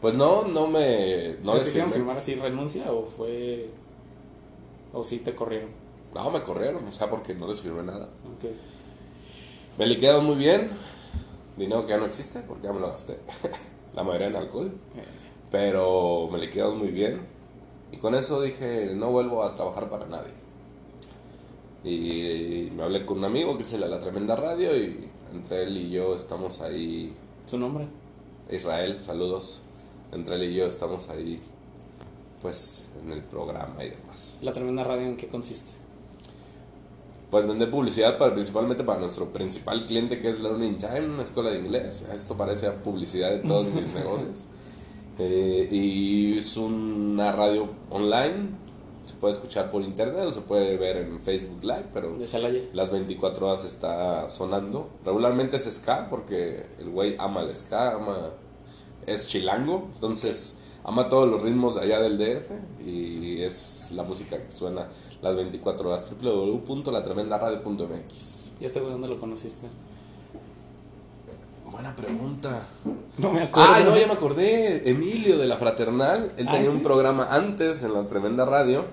Pues 0.00 0.14
no, 0.14 0.44
no 0.44 0.66
me... 0.66 1.36
No 1.42 1.52
¿Te 1.52 1.58
les 1.58 1.68
hicieron 1.68 1.90
firmé. 1.90 2.04
firmar 2.04 2.16
así 2.18 2.34
renuncia 2.34 2.92
o 2.92 3.06
fue. 3.06 3.70
o 4.92 5.02
sí 5.02 5.18
te 5.20 5.34
corrieron? 5.34 5.70
No, 6.14 6.30
me 6.30 6.42
corrieron, 6.42 6.86
o 6.86 6.92
sea, 6.92 7.08
porque 7.08 7.34
no 7.34 7.46
les 7.48 7.60
firmé 7.60 7.82
nada. 7.82 8.04
Ok. 8.04 8.50
Me 9.78 9.86
liquidaron 9.86 10.24
muy 10.26 10.36
bien. 10.36 10.70
Dinero 11.56 11.82
que 11.86 11.90
ya 11.90 11.96
no 11.98 12.06
existe 12.06 12.40
porque 12.40 12.66
ya 12.66 12.72
me 12.72 12.80
lo 12.80 12.88
gasté. 12.88 13.18
La 13.94 14.02
mayoría 14.02 14.26
en 14.28 14.36
alcohol. 14.36 14.72
Pero 15.50 16.28
me 16.30 16.38
liquidaron 16.38 16.78
muy 16.78 16.88
bien. 16.88 17.26
Y 17.92 17.96
con 17.96 18.14
eso 18.14 18.42
dije, 18.42 18.92
no 18.94 19.10
vuelvo 19.10 19.42
a 19.42 19.54
trabajar 19.54 19.88
para 19.88 20.06
nadie. 20.06 20.32
Y 21.84 22.70
me 22.74 22.82
hablé 22.82 23.04
con 23.04 23.18
un 23.18 23.24
amigo 23.24 23.56
que 23.56 23.62
es 23.62 23.72
el 23.74 23.82
de 23.82 23.88
la 23.88 24.00
tremenda 24.00 24.34
radio 24.36 24.76
y 24.76 25.10
entre 25.34 25.64
él 25.64 25.76
y 25.76 25.90
yo 25.90 26.16
estamos 26.16 26.60
ahí. 26.60 27.14
¿Su 27.46 27.58
nombre? 27.58 27.86
Israel, 28.50 28.98
saludos. 29.00 29.60
Entre 30.12 30.36
él 30.36 30.44
y 30.44 30.54
yo 30.54 30.64
estamos 30.64 31.08
ahí, 31.10 31.40
pues, 32.40 32.84
en 33.02 33.12
el 33.12 33.20
programa 33.22 33.84
y 33.84 33.90
demás. 33.90 34.38
La 34.42 34.52
tremenda 34.52 34.84
radio 34.84 35.06
en 35.06 35.16
qué 35.16 35.28
consiste. 35.28 35.72
Pues 37.30 37.46
vender 37.48 37.70
publicidad 37.70 38.16
para, 38.16 38.32
principalmente 38.32 38.84
para 38.84 39.00
nuestro 39.00 39.32
principal 39.32 39.86
cliente 39.86 40.20
que 40.20 40.30
es 40.30 40.38
Learning 40.38 40.78
Time, 40.78 41.06
una 41.06 41.22
escuela 41.22 41.50
de 41.50 41.58
inglés. 41.58 42.04
Esto 42.14 42.36
parece 42.36 42.70
publicidad 42.70 43.30
de 43.30 43.38
todos 43.38 43.66
mis 43.66 43.88
negocios. 43.94 44.46
Eh, 45.18 45.68
y 45.70 46.38
es 46.38 46.56
una 46.56 47.32
radio 47.32 47.68
online. 47.90 48.63
Se 49.06 49.14
puede 49.14 49.34
escuchar 49.34 49.70
por 49.70 49.82
internet 49.82 50.24
o 50.26 50.32
se 50.32 50.40
puede 50.40 50.76
ver 50.76 50.96
en 50.96 51.20
Facebook 51.20 51.62
Live, 51.62 51.86
pero 51.92 52.16
las 52.72 52.90
24 52.90 53.46
horas 53.46 53.64
está 53.64 54.28
sonando. 54.30 54.88
Regularmente 55.04 55.56
es 55.56 55.64
ska 55.64 56.08
porque 56.08 56.66
el 56.78 56.90
güey 56.90 57.16
ama 57.18 57.42
el 57.42 57.54
ska, 57.54 57.92
ama 57.92 58.30
es 59.06 59.28
chilango, 59.28 59.88
entonces 59.94 60.56
ama 60.84 61.08
todos 61.08 61.28
los 61.28 61.42
ritmos 61.42 61.74
de 61.74 61.80
allá 61.82 62.00
del 62.00 62.16
DF 62.18 62.50
y 62.86 63.42
es 63.42 63.90
la 63.92 64.02
música 64.02 64.42
que 64.42 64.50
suena 64.50 64.88
las 65.22 65.36
24 65.36 65.88
horas 65.88 66.04
www.latremendaradio.mx. 66.10 68.52
¿Y 68.60 68.64
este 68.64 68.80
güey 68.80 68.92
dónde 68.92 69.08
lo 69.08 69.20
conociste? 69.20 69.68
Buena 71.74 71.96
pregunta. 71.96 72.68
No 73.18 73.32
me 73.32 73.42
acuerdo. 73.42 73.68
Ah, 73.74 73.80
no, 73.84 73.96
ya 73.98 74.06
me 74.06 74.12
acordé. 74.12 74.88
Emilio 74.88 75.36
de 75.38 75.46
la 75.48 75.56
Fraternal. 75.56 76.30
Él 76.36 76.46
Ah, 76.48 76.52
tenía 76.52 76.70
¿sí? 76.70 76.76
un 76.76 76.84
programa 76.84 77.26
antes 77.34 77.82
en 77.82 77.94
la 77.94 78.06
tremenda 78.06 78.44
radio 78.44 78.84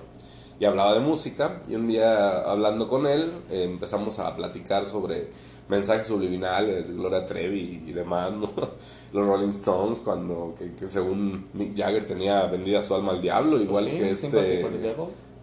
y 0.58 0.64
hablaba 0.64 0.92
de 0.92 0.98
música. 0.98 1.60
Y 1.68 1.76
un 1.76 1.86
día 1.86 2.40
hablando 2.40 2.88
con 2.88 3.06
él 3.06 3.30
eh, 3.52 3.62
empezamos 3.70 4.18
a 4.18 4.34
platicar 4.34 4.84
sobre 4.84 5.28
mensajes 5.68 6.08
subliminales, 6.08 6.90
Gloria 6.90 7.24
Trevi 7.24 7.84
y 7.86 7.92
demás, 7.92 8.32
¿no? 8.32 8.50
Los 9.12 9.26
Rolling 9.28 9.50
Stones, 9.50 10.00
cuando, 10.00 10.52
que, 10.58 10.74
que 10.74 10.88
según 10.88 11.50
Mick 11.52 11.76
Jagger 11.76 12.04
tenía 12.04 12.46
vendida 12.46 12.82
su 12.82 12.96
alma 12.96 13.12
al 13.12 13.22
diablo, 13.22 13.60
igual 13.62 13.84
Sí, 13.84 13.90
que 13.92 14.10
este, 14.10 14.66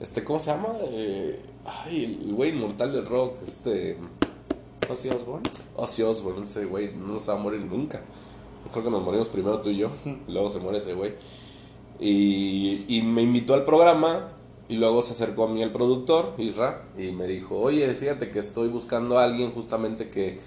este, 0.02 0.24
¿cómo 0.26 0.42
se 0.42 0.48
llama? 0.52 0.74
Eh, 0.90 1.40
ay, 1.64 2.20
el 2.28 2.34
güey 2.34 2.50
inmortal 2.50 2.92
del 2.92 3.06
rock, 3.06 3.36
este, 3.48 3.96
Ozzy 4.90 5.10
Osbourne. 5.10 5.50
Ozzy 5.76 6.02
Osbourne, 6.04 6.44
ese 6.44 6.66
güey 6.66 6.92
no 6.96 7.20
se 7.20 7.32
va 7.32 7.38
a 7.38 7.42
morir 7.42 7.62
nunca. 7.62 8.02
Creo 8.72 8.84
que 8.84 8.90
nos 8.92 9.04
morimos 9.04 9.30
primero 9.30 9.62
tú 9.62 9.70
y 9.70 9.78
yo, 9.78 9.90
y 10.28 10.32
luego 10.32 10.50
se 10.50 10.60
muere 10.60 10.78
ese 10.80 10.94
güey. 10.94 11.14
Y, 12.00 12.86
y 12.88 13.02
me 13.02 13.22
invitó 13.22 13.54
al 13.54 13.66
programa 13.66 14.30
y 14.68 14.76
luego 14.76 15.02
se 15.02 15.12
acercó 15.14 15.46
a 15.46 15.48
mí 15.48 15.62
el 15.62 15.72
productor, 15.72 16.34
Isra, 16.38 16.84
y 16.98 17.12
me 17.12 17.28
dijo, 17.28 17.58
oye, 17.60 17.94
fíjate 17.96 18.30
que 18.32 18.40
estoy 18.40 18.68
buscando 18.70 19.18
a 19.20 19.24
alguien 19.24 19.52
justamente 19.52 20.10
que 20.10 20.40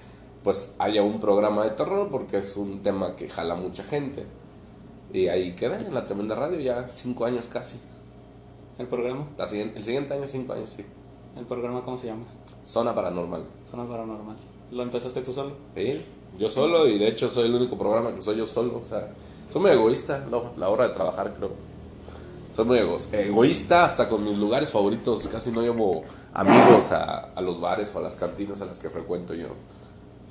pues 0.43 0.75
haya 0.79 1.03
un 1.03 1.21
programa 1.21 1.65
de 1.65 1.71
terror 1.71 2.09
porque 2.11 2.39
es 2.39 2.57
un 2.57 2.83
tema 2.83 3.15
que 3.17 3.29
jala 3.29 3.55
mucha 3.55 3.83
gente. 3.85 4.27
Y 5.13 5.29
ahí 5.29 5.55
quedé 5.55 5.87
en 5.87 5.93
la 5.95 6.05
tremenda 6.05 6.35
radio 6.35 6.59
ya 6.59 6.89
cinco 6.91 7.25
años 7.27 7.47
casi. 7.49 7.79
El 8.79 8.87
programa. 8.87 9.29
La 9.37 9.47
siguiente- 9.47 9.79
el 9.79 9.85
siguiente 9.85 10.15
año 10.15 10.27
cinco 10.27 10.55
años, 10.55 10.71
sí. 10.71 10.85
El 11.37 11.45
programa, 11.45 11.85
¿cómo 11.85 11.99
se 11.99 12.07
llama? 12.09 12.25
Zona 12.65 12.95
Paranormal. 12.95 13.45
Zona 13.73 13.89
Paranormal. 13.89 14.37
¿Lo 14.71 14.83
empezaste 14.85 15.21
tú 15.23 15.33
solo? 15.33 15.53
Sí, 15.75 16.01
yo 16.39 16.49
solo 16.51 16.87
y 16.87 16.99
de 16.99 17.09
hecho 17.09 17.29
soy 17.29 17.47
el 17.47 17.55
único 17.55 17.77
programa 17.77 18.15
que 18.15 18.23
soy 18.23 18.37
yo 18.37 18.47
solo. 18.47 18.79
O 18.79 18.85
sea, 18.85 19.13
soy 19.53 19.61
muy 19.61 19.71
egoísta 19.73 20.25
no, 20.31 20.53
la 20.57 20.69
hora 20.69 20.87
de 20.89 20.95
trabajar, 20.95 21.35
creo. 21.37 21.51
Soy 22.55 22.65
muy 22.67 22.79
ego- 22.79 22.99
egoísta 23.13 23.85
hasta 23.87 24.09
con 24.09 24.25
mis 24.25 24.39
lugares 24.39 24.71
favoritos. 24.71 25.27
Casi 25.29 25.51
no 25.51 25.63
llevo 25.63 26.05
amigos 26.35 26.93
a, 26.93 27.31
a 27.35 27.41
los 27.41 27.61
bares 27.61 27.91
o 27.95 27.99
a 27.99 28.03
las 28.03 28.17
cantinas 28.17 28.61
a 28.61 28.67
las 28.67 28.79
que 28.79 28.89
frecuento 28.91 29.35
yo. 29.35 29.49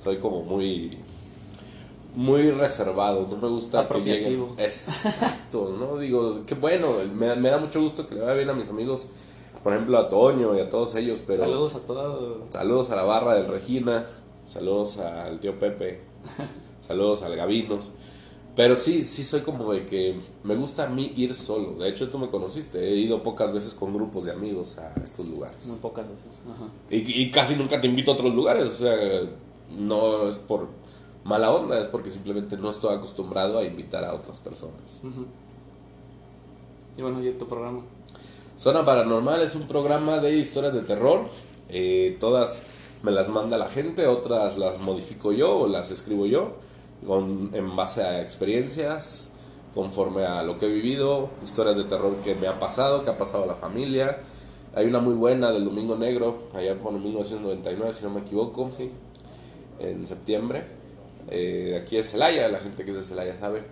Soy 0.01 0.17
como 0.17 0.41
muy 0.43 0.97
muy 2.15 2.51
reservado, 2.51 3.25
no 3.31 3.37
me 3.37 3.47
gusta 3.47 3.87
que 3.87 4.01
lleguen. 4.01 4.47
Exacto, 4.57 5.73
¿no? 5.79 5.97
Digo, 5.97 6.41
qué 6.45 6.55
bueno, 6.55 6.89
me, 7.15 7.35
me 7.35 7.49
da 7.49 7.57
mucho 7.57 7.81
gusto 7.81 8.05
que 8.05 8.15
le 8.15 8.21
vaya 8.21 8.33
bien 8.33 8.49
a 8.49 8.53
mis 8.53 8.67
amigos, 8.69 9.07
por 9.63 9.73
ejemplo 9.73 9.97
a 9.97 10.09
Toño 10.09 10.55
y 10.55 10.59
a 10.59 10.69
todos 10.69 10.95
ellos, 10.95 11.21
pero 11.25 11.43
Saludos 11.43 11.75
a 11.75 11.79
todos. 11.79 12.43
Saludos 12.49 12.91
a 12.91 12.95
la 12.95 13.03
barra 13.03 13.35
del 13.35 13.47
Regina, 13.47 14.05
saludos 14.45 14.97
al 14.97 15.39
tío 15.39 15.59
Pepe, 15.59 16.01
saludos 16.87 17.21
al 17.23 17.35
Gavinos. 17.35 17.91
Pero 18.53 18.75
sí, 18.75 19.05
sí 19.05 19.23
soy 19.23 19.41
como 19.41 19.71
de 19.71 19.85
que 19.85 20.19
me 20.43 20.55
gusta 20.55 20.85
a 20.85 20.89
mí 20.89 21.13
ir 21.15 21.33
solo. 21.35 21.71
De 21.79 21.87
hecho, 21.87 22.09
tú 22.09 22.19
me 22.19 22.29
conociste, 22.29 22.79
he 22.85 22.95
ido 22.97 23.23
pocas 23.23 23.53
veces 23.53 23.73
con 23.73 23.93
grupos 23.93 24.25
de 24.25 24.31
amigos 24.31 24.77
a 24.77 24.93
estos 25.01 25.29
lugares. 25.29 25.65
Muy 25.67 25.77
pocas 25.77 26.05
veces. 26.09 26.41
Ajá. 26.45 26.65
Y, 26.89 26.97
y 27.23 27.31
casi 27.31 27.55
nunca 27.55 27.79
te 27.79 27.87
invito 27.87 28.11
a 28.11 28.15
otros 28.15 28.35
lugares, 28.35 28.65
o 28.65 28.69
sea, 28.69 28.97
no 29.77 30.27
es 30.27 30.39
por 30.39 30.67
mala 31.23 31.51
onda, 31.51 31.79
es 31.79 31.87
porque 31.87 32.09
simplemente 32.09 32.57
no 32.57 32.69
estoy 32.69 32.95
acostumbrado 32.95 33.59
a 33.59 33.63
invitar 33.63 34.03
a 34.03 34.13
otras 34.13 34.39
personas. 34.39 35.01
Y 36.97 37.01
bueno, 37.01 37.23
¿y 37.23 37.31
tu 37.33 37.47
programa? 37.47 37.81
Zona 38.61 38.85
Paranormal 38.85 39.41
es 39.41 39.55
un 39.55 39.63
programa 39.67 40.17
de 40.19 40.37
historias 40.37 40.75
de 40.75 40.83
terror. 40.83 41.25
Eh, 41.67 42.15
todas 42.19 42.61
me 43.01 43.09
las 43.09 43.27
manda 43.27 43.57
la 43.57 43.67
gente, 43.67 44.05
otras 44.05 44.55
las 44.59 44.79
modifico 44.81 45.31
yo 45.31 45.61
o 45.61 45.67
las 45.67 45.89
escribo 45.89 46.27
yo, 46.27 46.57
con, 47.03 47.49
en 47.55 47.75
base 47.75 48.03
a 48.03 48.21
experiencias, 48.21 49.31
conforme 49.73 50.25
a 50.25 50.43
lo 50.43 50.59
que 50.59 50.67
he 50.67 50.69
vivido, 50.69 51.31
historias 51.43 51.75
de 51.75 51.85
terror 51.85 52.17
que 52.23 52.35
me 52.35 52.45
ha 52.45 52.59
pasado, 52.59 53.03
que 53.03 53.09
ha 53.09 53.17
pasado 53.17 53.45
a 53.45 53.47
la 53.47 53.55
familia. 53.55 54.19
Hay 54.75 54.85
una 54.85 54.99
muy 54.99 55.15
buena 55.15 55.49
del 55.49 55.65
Domingo 55.65 55.95
Negro, 55.97 56.43
allá 56.53 56.77
por 56.77 56.93
1999, 56.93 57.93
si 57.95 58.03
no 58.03 58.11
me 58.11 58.19
equivoco, 58.19 58.69
Sí. 58.77 58.91
en 59.79 60.05
septiembre. 60.05 60.65
Eh, 61.31 61.81
aquí 61.81 61.97
es 61.97 62.11
Celaya, 62.11 62.47
la 62.47 62.59
gente 62.59 62.85
que 62.85 62.91
es 62.91 62.97
de 62.97 63.01
Celaya 63.01 63.39
sabe 63.39 63.63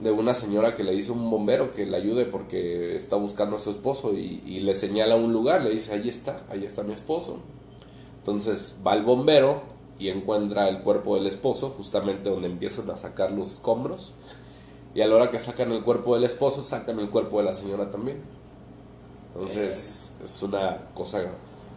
de 0.00 0.10
una 0.10 0.34
señora 0.34 0.74
que 0.74 0.82
le 0.82 0.92
dice 0.92 1.10
a 1.10 1.14
un 1.14 1.30
bombero 1.30 1.72
que 1.72 1.86
le 1.86 1.96
ayude 1.96 2.24
porque 2.26 2.96
está 2.96 3.16
buscando 3.16 3.56
a 3.56 3.60
su 3.60 3.70
esposo 3.70 4.12
y, 4.14 4.42
y 4.44 4.60
le 4.60 4.74
señala 4.74 5.16
un 5.16 5.32
lugar, 5.32 5.62
le 5.62 5.70
dice, 5.70 5.92
ahí 5.92 6.08
está, 6.08 6.44
ahí 6.50 6.64
está 6.64 6.82
mi 6.82 6.92
esposo. 6.92 7.38
Entonces 8.18 8.76
va 8.84 8.94
el 8.94 9.02
bombero 9.02 9.62
y 9.98 10.08
encuentra 10.08 10.68
el 10.68 10.80
cuerpo 10.80 11.14
del 11.14 11.26
esposo, 11.26 11.70
justamente 11.76 12.28
donde 12.28 12.48
empiezan 12.48 12.90
a 12.90 12.96
sacar 12.96 13.30
los 13.30 13.52
escombros. 13.52 14.14
Y 14.94 15.00
a 15.00 15.06
la 15.06 15.16
hora 15.16 15.30
que 15.30 15.38
sacan 15.38 15.72
el 15.72 15.82
cuerpo 15.82 16.14
del 16.14 16.24
esposo, 16.24 16.64
sacan 16.64 16.98
el 17.00 17.10
cuerpo 17.10 17.38
de 17.38 17.44
la 17.44 17.54
señora 17.54 17.90
también. 17.90 18.22
Entonces 19.34 20.14
es 20.22 20.42
una 20.42 20.86
cosa 20.94 21.24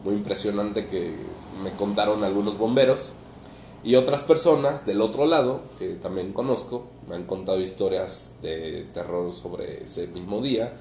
muy 0.04 0.14
impresionante 0.14 0.88
que 0.88 1.12
me 1.64 1.72
contaron 1.72 2.24
algunos 2.24 2.58
bomberos. 2.58 3.12
Y 3.88 3.96
otras 3.96 4.22
personas 4.22 4.86
del 4.86 5.00
otro 5.00 5.25
lado, 5.25 5.62
que 5.79 5.94
también 5.94 6.34
conozco, 6.34 6.88
me 7.08 7.15
han 7.15 7.24
contado 7.24 7.62
historias 7.62 8.32
de 8.41 8.86
terror 8.94 9.34
sobre 9.34 9.86
ese 9.86 10.08
mismo 10.08 10.41
día. 10.41 10.74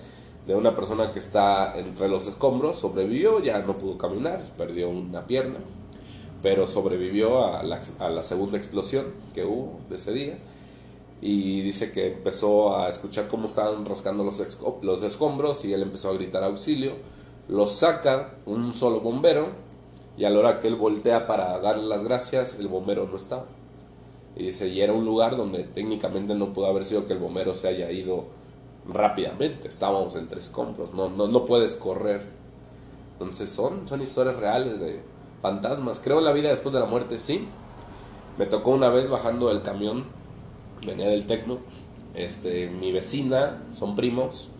De 0.44 0.56
una 0.56 0.74
persona 0.74 1.12
que 1.12 1.20
está 1.20 1.78
entre 1.78 2.08
los 2.08 2.26
escombros, 2.26 2.80
sobrevivió, 2.80 3.40
ya 3.40 3.60
no 3.60 3.78
pudo 3.78 3.96
caminar, 3.96 4.42
perdió 4.58 4.88
una 4.88 5.24
pierna, 5.24 5.60
pero 6.42 6.66
sobrevivió 6.66 7.46
a 7.46 7.62
la, 7.62 8.22
segunda 8.24 8.58
explosión 8.58 9.06
que 9.32 9.44
hubo 9.44 9.78
de 9.88 9.94
ese 9.94 10.12
día. 10.12 10.38
Y 11.20 11.62
dice 11.62 11.92
que 11.92 12.08
empezó 12.08 12.76
a 12.76 12.88
escuchar 12.88 13.28
cómo 13.28 13.46
estaban 13.46 13.86
rascando 13.86 14.24
los, 14.24 14.42
los 14.82 15.02
escombros 15.04 15.64
y 15.64 15.72
él 15.72 15.82
empezó 15.82 16.10
a 16.10 16.14
gritar 16.14 16.42
auxilio. 16.42 16.94
Los 17.46 17.70
saca 17.70 18.34
un 18.46 18.74
solo 18.74 18.98
bombero 18.98 19.50
y 20.16 20.24
a 20.24 20.30
la 20.30 20.38
hora 20.38 20.60
que 20.60 20.68
él 20.68 20.76
voltea 20.76 21.26
para 21.26 21.58
darle 21.58 21.86
las 21.86 22.02
gracias, 22.02 22.58
el 22.58 22.68
bombero 22.68 23.06
no 23.06 23.16
estaba. 23.16 23.44
Y 24.34 24.44
dice, 24.44 24.68
y 24.68 24.80
era 24.80 24.92
un 24.92 25.04
lugar 25.04 25.36
donde 25.36 25.64
técnicamente 25.64 26.34
no 26.34 26.52
pudo 26.52 26.66
haber 26.66 26.84
sido 26.84 27.06
que 27.06 27.14
el 27.14 27.18
bombero 27.18 27.54
se 27.54 27.68
haya 27.68 27.90
ido 27.90 28.24
rápidamente. 28.88 29.68
Estábamos 29.68 30.14
entre 30.14 30.40
escombros, 30.40 30.92
no, 30.94 31.08
no, 31.08 31.26
no 31.28 31.44
puedes 31.44 31.76
correr. 31.76 32.26
Entonces 33.12 33.48
son, 33.48 33.88
son 33.88 34.02
historias 34.02 34.36
reales 34.36 34.80
de 34.80 35.02
fantasmas. 35.42 36.00
Creo 36.00 36.18
en 36.18 36.24
la 36.24 36.32
vida 36.32 36.50
después 36.50 36.72
de 36.74 36.80
la 36.80 36.86
muerte, 36.86 37.18
sí. 37.18 37.48
Me 38.38 38.44
tocó 38.44 38.72
una 38.72 38.90
vez 38.90 39.08
bajando 39.08 39.48
del 39.48 39.62
camión, 39.62 40.04
venía 40.84 41.08
del 41.08 41.26
Tecno. 41.26 41.58
Este, 42.14 42.68
mi 42.68 42.92
vecina, 42.92 43.62
son 43.72 43.96
primos, 43.96 44.50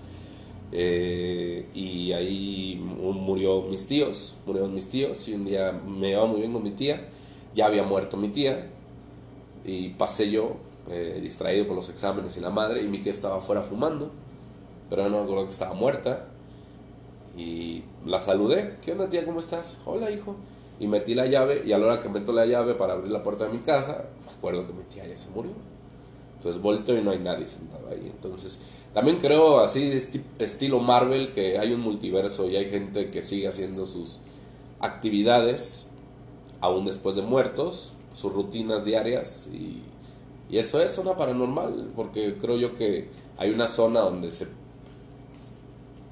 eh, 0.72 1.68
y 1.74 2.12
ahí 2.12 2.80
mu- 2.84 3.12
murió 3.12 3.62
mis 3.62 3.86
tíos, 3.86 4.36
murieron 4.46 4.74
mis 4.74 4.88
tíos 4.88 5.26
y 5.28 5.34
un 5.34 5.44
día 5.44 5.72
me 5.72 6.08
llevaba 6.10 6.26
muy 6.28 6.40
bien 6.40 6.52
con 6.52 6.62
mi 6.62 6.72
tía, 6.72 7.08
ya 7.54 7.66
había 7.66 7.82
muerto 7.84 8.16
mi 8.16 8.28
tía 8.28 8.68
y 9.64 9.90
pasé 9.90 10.30
yo 10.30 10.56
eh, 10.90 11.18
distraído 11.22 11.66
por 11.66 11.76
los 11.76 11.88
exámenes 11.88 12.36
y 12.36 12.40
la 12.40 12.50
madre 12.50 12.82
y 12.82 12.88
mi 12.88 12.98
tía 12.98 13.12
estaba 13.12 13.36
afuera 13.38 13.62
fumando, 13.62 14.10
pero 14.90 15.04
no 15.08 15.18
me 15.18 15.24
acuerdo 15.24 15.44
que 15.46 15.52
estaba 15.52 15.74
muerta 15.74 16.28
y 17.36 17.82
la 18.04 18.20
saludé, 18.20 18.76
¿qué 18.82 18.92
onda 18.92 19.10
tía? 19.10 19.24
¿Cómo 19.24 19.40
estás? 19.40 19.78
Hola 19.84 20.10
hijo. 20.10 20.36
Y 20.78 20.86
metí 20.86 21.14
la 21.14 21.26
llave 21.26 21.62
y 21.64 21.72
a 21.72 21.78
la 21.78 21.86
hora 21.86 22.00
que 22.00 22.08
meto 22.08 22.32
la 22.32 22.46
llave 22.46 22.74
para 22.74 22.94
abrir 22.94 23.10
la 23.10 23.22
puerta 23.22 23.44
de 23.44 23.50
mi 23.50 23.58
casa, 23.58 24.04
me 24.26 24.32
acuerdo 24.32 24.66
que 24.66 24.72
mi 24.72 24.82
tía 24.84 25.06
ya 25.06 25.16
se 25.16 25.30
murió. 25.30 25.52
Entonces 26.36 26.60
volteo 26.62 26.98
y 26.98 27.02
no 27.02 27.10
hay 27.12 27.18
nadie 27.18 27.48
sentado 27.48 27.88
ahí. 27.90 28.10
Entonces, 28.14 28.60
también 28.96 29.18
creo 29.18 29.60
así, 29.60 29.92
esti- 29.92 30.24
estilo 30.38 30.80
Marvel, 30.80 31.34
que 31.34 31.58
hay 31.58 31.74
un 31.74 31.82
multiverso 31.82 32.48
y 32.48 32.56
hay 32.56 32.70
gente 32.70 33.10
que 33.10 33.20
sigue 33.20 33.46
haciendo 33.46 33.84
sus 33.84 34.20
actividades 34.80 35.88
aún 36.62 36.86
después 36.86 37.14
de 37.14 37.20
muertos, 37.20 37.92
sus 38.14 38.32
rutinas 38.32 38.86
diarias 38.86 39.50
y, 39.52 39.82
y 40.48 40.56
eso 40.56 40.80
es 40.80 40.92
zona 40.92 41.14
paranormal, 41.14 41.92
porque 41.94 42.38
creo 42.38 42.56
yo 42.56 42.72
que 42.72 43.10
hay 43.36 43.50
una 43.50 43.68
zona 43.68 44.00
donde 44.00 44.30
se 44.30 44.46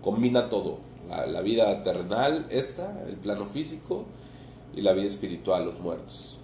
combina 0.03 0.51
todo, 0.51 0.77
la, 1.09 1.41
vida 1.41 1.83
terrenal, 1.85 2.45
esta, 2.51 3.03
el 3.09 3.17
plano 3.17 3.47
físico 3.47 4.05
y 4.77 4.83
la 4.83 4.93
vida 4.93 5.07
espiritual, 5.07 5.65
los 5.65 5.81
muertos. 5.81 6.39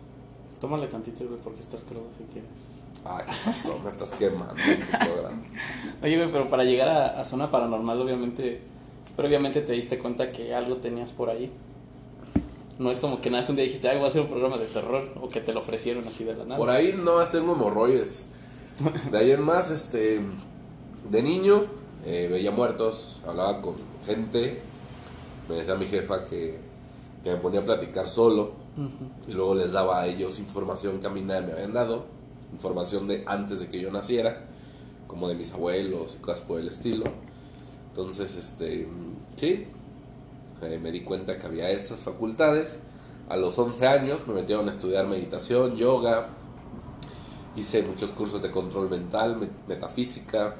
Tómale 0.58 0.86
tantito, 0.86 1.26
porque 1.44 1.60
estás 1.60 1.84
crudo 1.84 2.06
si 2.16 2.24
quieres. 2.32 2.69
Ay, 3.04 3.24
¿qué 3.26 3.32
pasó? 3.44 3.78
Me 3.82 3.88
estás 3.88 4.12
quemando 4.12 4.54
en 4.62 4.80
tu 4.80 4.86
programa. 4.86 5.42
Oye, 6.02 6.16
güey, 6.16 6.32
pero 6.32 6.48
para 6.48 6.64
llegar 6.64 6.88
a, 6.88 7.20
a 7.20 7.24
zona 7.24 7.50
paranormal, 7.50 8.00
obviamente, 8.00 8.60
previamente 9.16 9.60
te 9.62 9.72
diste 9.72 9.98
cuenta 9.98 10.32
que 10.32 10.54
algo 10.54 10.76
tenías 10.76 11.12
por 11.12 11.30
ahí. 11.30 11.50
No 12.78 12.90
es 12.90 12.98
como 12.98 13.20
que 13.20 13.28
nada, 13.28 13.44
un 13.50 13.56
día 13.56 13.64
dijiste, 13.64 13.88
ay, 13.88 13.96
voy 13.96 14.06
a 14.06 14.08
hacer 14.08 14.22
un 14.22 14.28
programa 14.28 14.56
de 14.56 14.66
terror, 14.66 15.06
o 15.20 15.28
que 15.28 15.40
te 15.40 15.52
lo 15.52 15.60
ofrecieron 15.60 16.06
así 16.08 16.24
de 16.24 16.34
la 16.34 16.44
nada. 16.44 16.56
Por 16.56 16.70
ahí 16.70 16.98
no 16.98 17.16
va 17.16 17.22
a 17.22 17.26
ser 17.26 17.42
hemorroides. 17.42 18.26
De 19.10 19.18
ahí 19.18 19.30
en 19.32 19.42
más, 19.42 19.70
este, 19.70 20.22
de 21.10 21.22
niño, 21.22 21.64
eh, 22.06 22.28
veía 22.30 22.50
muertos, 22.50 23.20
hablaba 23.26 23.60
con 23.60 23.74
gente. 24.06 24.62
Me 25.48 25.56
decía 25.56 25.74
mi 25.74 25.86
jefa 25.86 26.24
que, 26.24 26.60
que 27.22 27.30
me 27.30 27.36
ponía 27.36 27.60
a 27.60 27.64
platicar 27.64 28.08
solo. 28.08 28.52
Ujú. 28.76 29.30
Y 29.30 29.32
luego 29.34 29.54
les 29.54 29.72
daba 29.72 30.00
a 30.00 30.06
ellos 30.06 30.38
información 30.38 31.00
que 31.00 31.06
a 31.06 31.10
mí 31.10 31.20
nadie 31.20 31.42
me 31.48 31.52
habían 31.52 31.74
dado. 31.74 32.06
Información 32.52 33.08
de 33.08 33.24
antes 33.26 33.60
de 33.60 33.68
que 33.68 33.80
yo 33.80 33.90
naciera. 33.90 34.46
Como 35.06 35.28
de 35.28 35.34
mis 35.34 35.52
abuelos 35.52 36.16
y 36.18 36.22
cosas 36.22 36.40
por 36.40 36.60
el 36.60 36.68
estilo. 36.68 37.04
Entonces, 37.90 38.36
este, 38.36 38.86
sí, 39.36 39.66
eh, 40.62 40.78
me 40.80 40.92
di 40.92 41.00
cuenta 41.00 41.38
que 41.38 41.46
había 41.46 41.70
esas 41.70 42.00
facultades. 42.00 42.78
a 43.28 43.36
los 43.36 43.56
11 43.58 43.86
años 43.86 44.20
me 44.26 44.34
metieron 44.34 44.66
a 44.66 44.70
estudiar 44.70 45.06
meditación, 45.06 45.76
yoga, 45.76 46.30
hice 47.56 47.82
muchos 47.82 48.10
cursos 48.10 48.42
de 48.42 48.50
control 48.50 48.90
mental, 48.90 49.50
metafísica, 49.68 50.56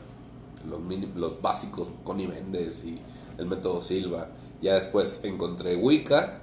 los, 0.69 0.81
los 1.17 1.43
básicos, 1.43 1.91
Connie 2.05 2.29
Méndez 2.29 2.85
y 2.85 3.01
el 3.39 3.47
método 3.47 3.81
Silva. 3.81 4.29
Ya 4.61 4.75
después 4.75 5.21
encontré 5.25 5.77
Wicca, 5.77 6.43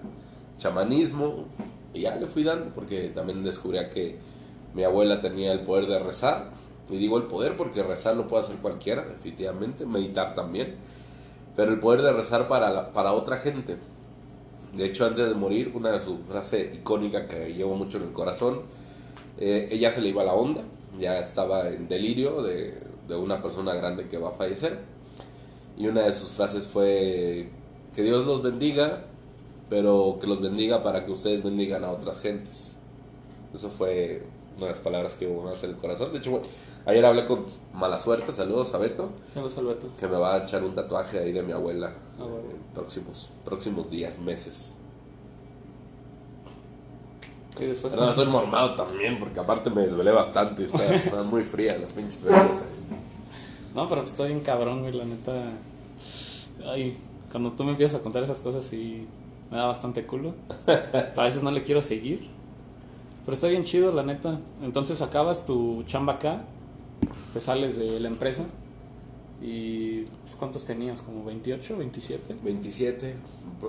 chamanismo, 0.57 1.45
y 1.93 2.01
ya 2.01 2.15
le 2.15 2.27
fui 2.27 2.43
dando, 2.43 2.73
porque 2.73 3.09
también 3.09 3.43
descubrí 3.43 3.79
que 3.89 4.19
mi 4.73 4.83
abuela 4.83 5.21
tenía 5.21 5.51
el 5.51 5.61
poder 5.61 5.87
de 5.87 5.99
rezar. 5.99 6.51
Y 6.89 6.97
digo 6.97 7.17
el 7.17 7.23
poder 7.23 7.57
porque 7.57 7.83
rezar 7.83 8.15
lo 8.15 8.27
puede 8.27 8.43
hacer 8.43 8.57
cualquiera, 8.57 9.03
definitivamente, 9.03 9.85
meditar 9.85 10.35
también. 10.35 10.75
Pero 11.55 11.71
el 11.71 11.79
poder 11.79 12.01
de 12.01 12.13
rezar 12.13 12.47
para, 12.47 12.93
para 12.93 13.13
otra 13.13 13.37
gente. 13.37 13.77
De 14.75 14.85
hecho, 14.85 15.05
antes 15.05 15.27
de 15.27 15.33
morir, 15.33 15.71
una 15.73 15.91
de 15.91 15.99
sus 15.99 16.19
frases 16.27 16.73
icónicas 16.75 17.27
que 17.27 17.53
llevo 17.53 17.75
mucho 17.75 17.97
en 17.97 18.03
el 18.03 18.11
corazón, 18.11 18.61
eh, 19.37 19.67
ella 19.71 19.91
se 19.91 20.01
le 20.01 20.09
iba 20.09 20.23
la 20.23 20.33
onda, 20.33 20.61
ya 20.99 21.19
estaba 21.19 21.67
en 21.69 21.87
delirio 21.87 22.41
de, 22.43 22.77
de 23.07 23.15
una 23.15 23.41
persona 23.41 23.73
grande 23.73 24.07
que 24.07 24.17
va 24.17 24.29
a 24.29 24.33
fallecer. 24.33 24.79
Y 25.77 25.87
una 25.87 26.03
de 26.03 26.13
sus 26.13 26.29
frases 26.29 26.65
fue, 26.65 27.49
que 27.95 28.03
Dios 28.03 28.25
los 28.25 28.41
bendiga, 28.43 29.05
pero 29.69 30.17
que 30.19 30.27
los 30.27 30.41
bendiga 30.41 30.83
para 30.83 31.05
que 31.05 31.11
ustedes 31.11 31.43
bendigan 31.43 31.83
a 31.83 31.91
otras 31.91 32.19
gentes. 32.19 32.77
Eso 33.53 33.69
fue 33.69 34.23
una 34.57 34.65
de 34.65 34.71
las 34.71 34.81
palabras 34.81 35.15
que 35.15 35.27
hubo 35.27 35.51
en 35.51 35.69
el 35.69 35.75
corazón. 35.77 36.11
De 36.11 36.17
hecho, 36.17 36.41
ayer 36.85 37.05
hablé 37.05 37.25
con 37.25 37.45
Mala 37.73 37.99
Suerte, 37.99 38.31
saludos 38.31 38.73
a 38.73 38.79
Beto. 38.79 39.11
Saludos 39.33 39.57
a 39.57 39.61
Beto. 39.61 39.87
Que 39.99 40.07
me 40.07 40.17
va 40.17 40.33
a 40.33 40.37
echar 40.39 40.63
un 40.63 40.73
tatuaje 40.73 41.19
ahí 41.19 41.31
de 41.31 41.43
mi 41.43 41.51
abuela 41.51 41.93
ah, 42.19 42.23
en 42.23 42.73
próximos, 42.73 43.29
próximos 43.45 43.89
días, 43.89 44.17
meses. 44.17 44.73
Y 47.59 47.65
después 47.65 47.95
no, 47.95 48.11
soy 48.13 48.27
mormado 48.27 48.75
también, 48.75 49.19
porque 49.19 49.39
aparte 49.39 49.69
me 49.69 49.81
desvelé 49.81 50.11
bastante. 50.11 50.63
Está, 50.65 51.23
muy 51.23 51.43
fría 51.43 51.77
las 51.77 51.91
pinches 51.91 52.21
velas. 52.23 52.63
No, 53.75 53.87
pero 53.87 54.01
estoy 54.03 54.29
bien 54.29 54.41
cabrón, 54.41 54.81
güey, 54.81 54.93
la 54.93 55.05
neta. 55.05 55.33
Ay, 56.65 56.97
cuando 57.31 57.51
tú 57.51 57.63
me 57.63 57.71
empiezas 57.71 57.99
a 57.99 58.03
contar 58.03 58.23
esas 58.23 58.39
cosas, 58.39 58.63
sí 58.63 59.07
me 59.51 59.57
da 59.57 59.65
bastante 59.65 60.05
culo. 60.05 60.33
A 61.15 61.23
veces 61.23 61.43
no 61.43 61.51
le 61.51 61.61
quiero 61.61 61.81
seguir. 61.81 62.36
Pero 63.27 63.35
está 63.35 63.49
bien 63.49 63.65
chido, 63.65 63.91
la 63.91 64.03
neta. 64.03 64.39
Entonces 64.61 65.01
acabas 65.01 65.45
tu 65.45 65.83
chamba 65.83 66.13
acá, 66.13 66.45
te 67.33 67.41
sales 67.41 67.75
de 67.75 67.99
la 67.99 68.07
empresa. 68.07 68.45
¿Y 69.41 70.03
pues, 70.03 70.37
cuántos 70.39 70.63
tenías? 70.63 71.01
¿Como 71.01 71.25
28, 71.25 71.75
27? 71.75 72.35
27, 72.41 73.15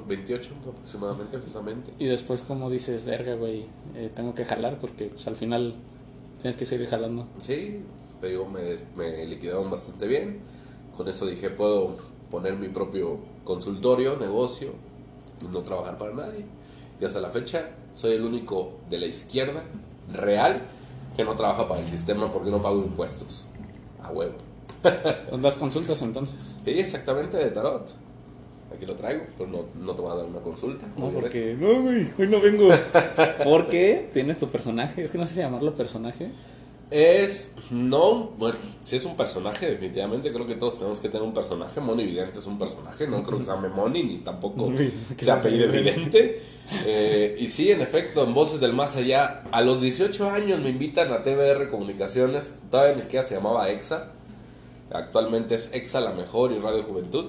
28 0.06 0.50
aproximadamente, 0.60 1.38
justamente. 1.38 1.92
Y 1.98 2.04
después, 2.06 2.42
como 2.42 2.70
dices, 2.70 3.04
verga, 3.04 3.34
güey, 3.34 3.64
eh, 3.96 4.12
tengo 4.14 4.32
que 4.32 4.44
jalar 4.44 4.78
porque 4.78 5.06
pues, 5.06 5.26
al 5.26 5.34
final 5.34 5.74
tienes 6.40 6.56
que 6.56 6.64
seguir 6.64 6.86
jalando. 6.86 7.26
Sí, 7.40 7.80
te 8.20 8.28
digo, 8.28 8.46
me, 8.46 8.60
me 8.96 9.26
liquidaron 9.26 9.72
bastante 9.72 10.06
bien. 10.06 10.38
Con 10.96 11.08
eso 11.08 11.26
dije, 11.26 11.50
puedo 11.50 11.96
poner 12.30 12.54
mi 12.54 12.68
propio 12.68 13.18
consultorio, 13.42 14.16
negocio, 14.18 14.70
y 15.42 15.52
no 15.52 15.62
trabajar 15.62 15.98
para 15.98 16.14
nadie. 16.14 16.44
Y 17.00 17.04
hasta 17.04 17.20
la 17.20 17.30
fecha 17.30 17.70
soy 17.98 18.12
el 18.12 18.22
único 18.22 18.74
de 18.88 18.98
la 18.98 19.06
izquierda 19.06 19.64
real 20.12 20.62
que 21.16 21.24
no 21.24 21.34
trabaja 21.34 21.66
para 21.66 21.80
el 21.80 21.88
sistema 21.88 22.30
porque 22.32 22.48
no 22.48 22.62
pago 22.62 22.76
impuestos. 22.76 23.46
A 24.00 24.12
huevo. 24.12 24.36
¿Das 25.42 25.58
consultas 25.58 26.00
entonces? 26.02 26.56
Sí, 26.64 26.70
exactamente, 26.78 27.36
de 27.36 27.50
tarot. 27.50 27.92
Aquí 28.72 28.86
lo 28.86 28.94
traigo, 28.94 29.24
pero 29.36 29.50
no, 29.50 29.64
no 29.74 29.96
te 29.96 30.02
voy 30.02 30.12
a 30.12 30.14
dar 30.14 30.26
una 30.26 30.38
consulta. 30.38 30.86
No, 30.96 31.08
porque... 31.08 31.56
No, 31.58 31.82
güey, 31.82 32.08
hoy 32.16 32.28
no 32.28 32.40
vengo. 32.40 32.68
¿Por 33.44 33.66
qué? 33.66 34.08
Tienes 34.12 34.38
tu 34.38 34.46
personaje. 34.46 35.02
Es 35.02 35.10
que 35.10 35.18
no 35.18 35.26
sé 35.26 35.34
si 35.34 35.40
llamarlo 35.40 35.74
personaje. 35.74 36.30
Es, 36.90 37.54
no, 37.70 38.30
bueno, 38.38 38.56
si 38.84 38.96
es 38.96 39.04
un 39.04 39.14
personaje, 39.14 39.68
definitivamente 39.68 40.32
creo 40.32 40.46
que 40.46 40.54
todos 40.54 40.78
tenemos 40.78 41.00
que 41.00 41.10
tener 41.10 41.22
un 41.22 41.34
personaje. 41.34 41.80
Moni 41.80 42.04
Evidente 42.04 42.38
es 42.38 42.46
un 42.46 42.58
personaje, 42.58 43.06
no 43.06 43.22
creo 43.22 43.36
que 43.36 43.44
se 43.44 43.50
llame 43.50 43.68
Moni, 43.68 44.02
ni 44.04 44.16
tampoco 44.18 44.72
se 45.18 45.30
apellide 45.30 45.64
Evidente. 45.64 46.42
Eh, 46.86 47.36
y 47.38 47.48
sí, 47.48 47.70
en 47.70 47.82
efecto, 47.82 48.24
en 48.24 48.32
Voces 48.32 48.60
del 48.60 48.72
Más 48.72 48.96
Allá, 48.96 49.42
a 49.52 49.60
los 49.60 49.82
18 49.82 50.30
años 50.30 50.60
me 50.60 50.70
invitan 50.70 51.12
a 51.12 51.22
TVR 51.22 51.68
Comunicaciones, 51.68 52.54
todavía 52.70 52.94
ni 52.96 53.02
siquiera 53.02 53.26
se 53.26 53.34
llamaba 53.34 53.68
EXA, 53.68 54.12
actualmente 54.90 55.56
es 55.56 55.68
EXA 55.74 56.00
La 56.00 56.12
Mejor 56.12 56.52
y 56.52 56.58
Radio 56.58 56.84
Juventud. 56.84 57.26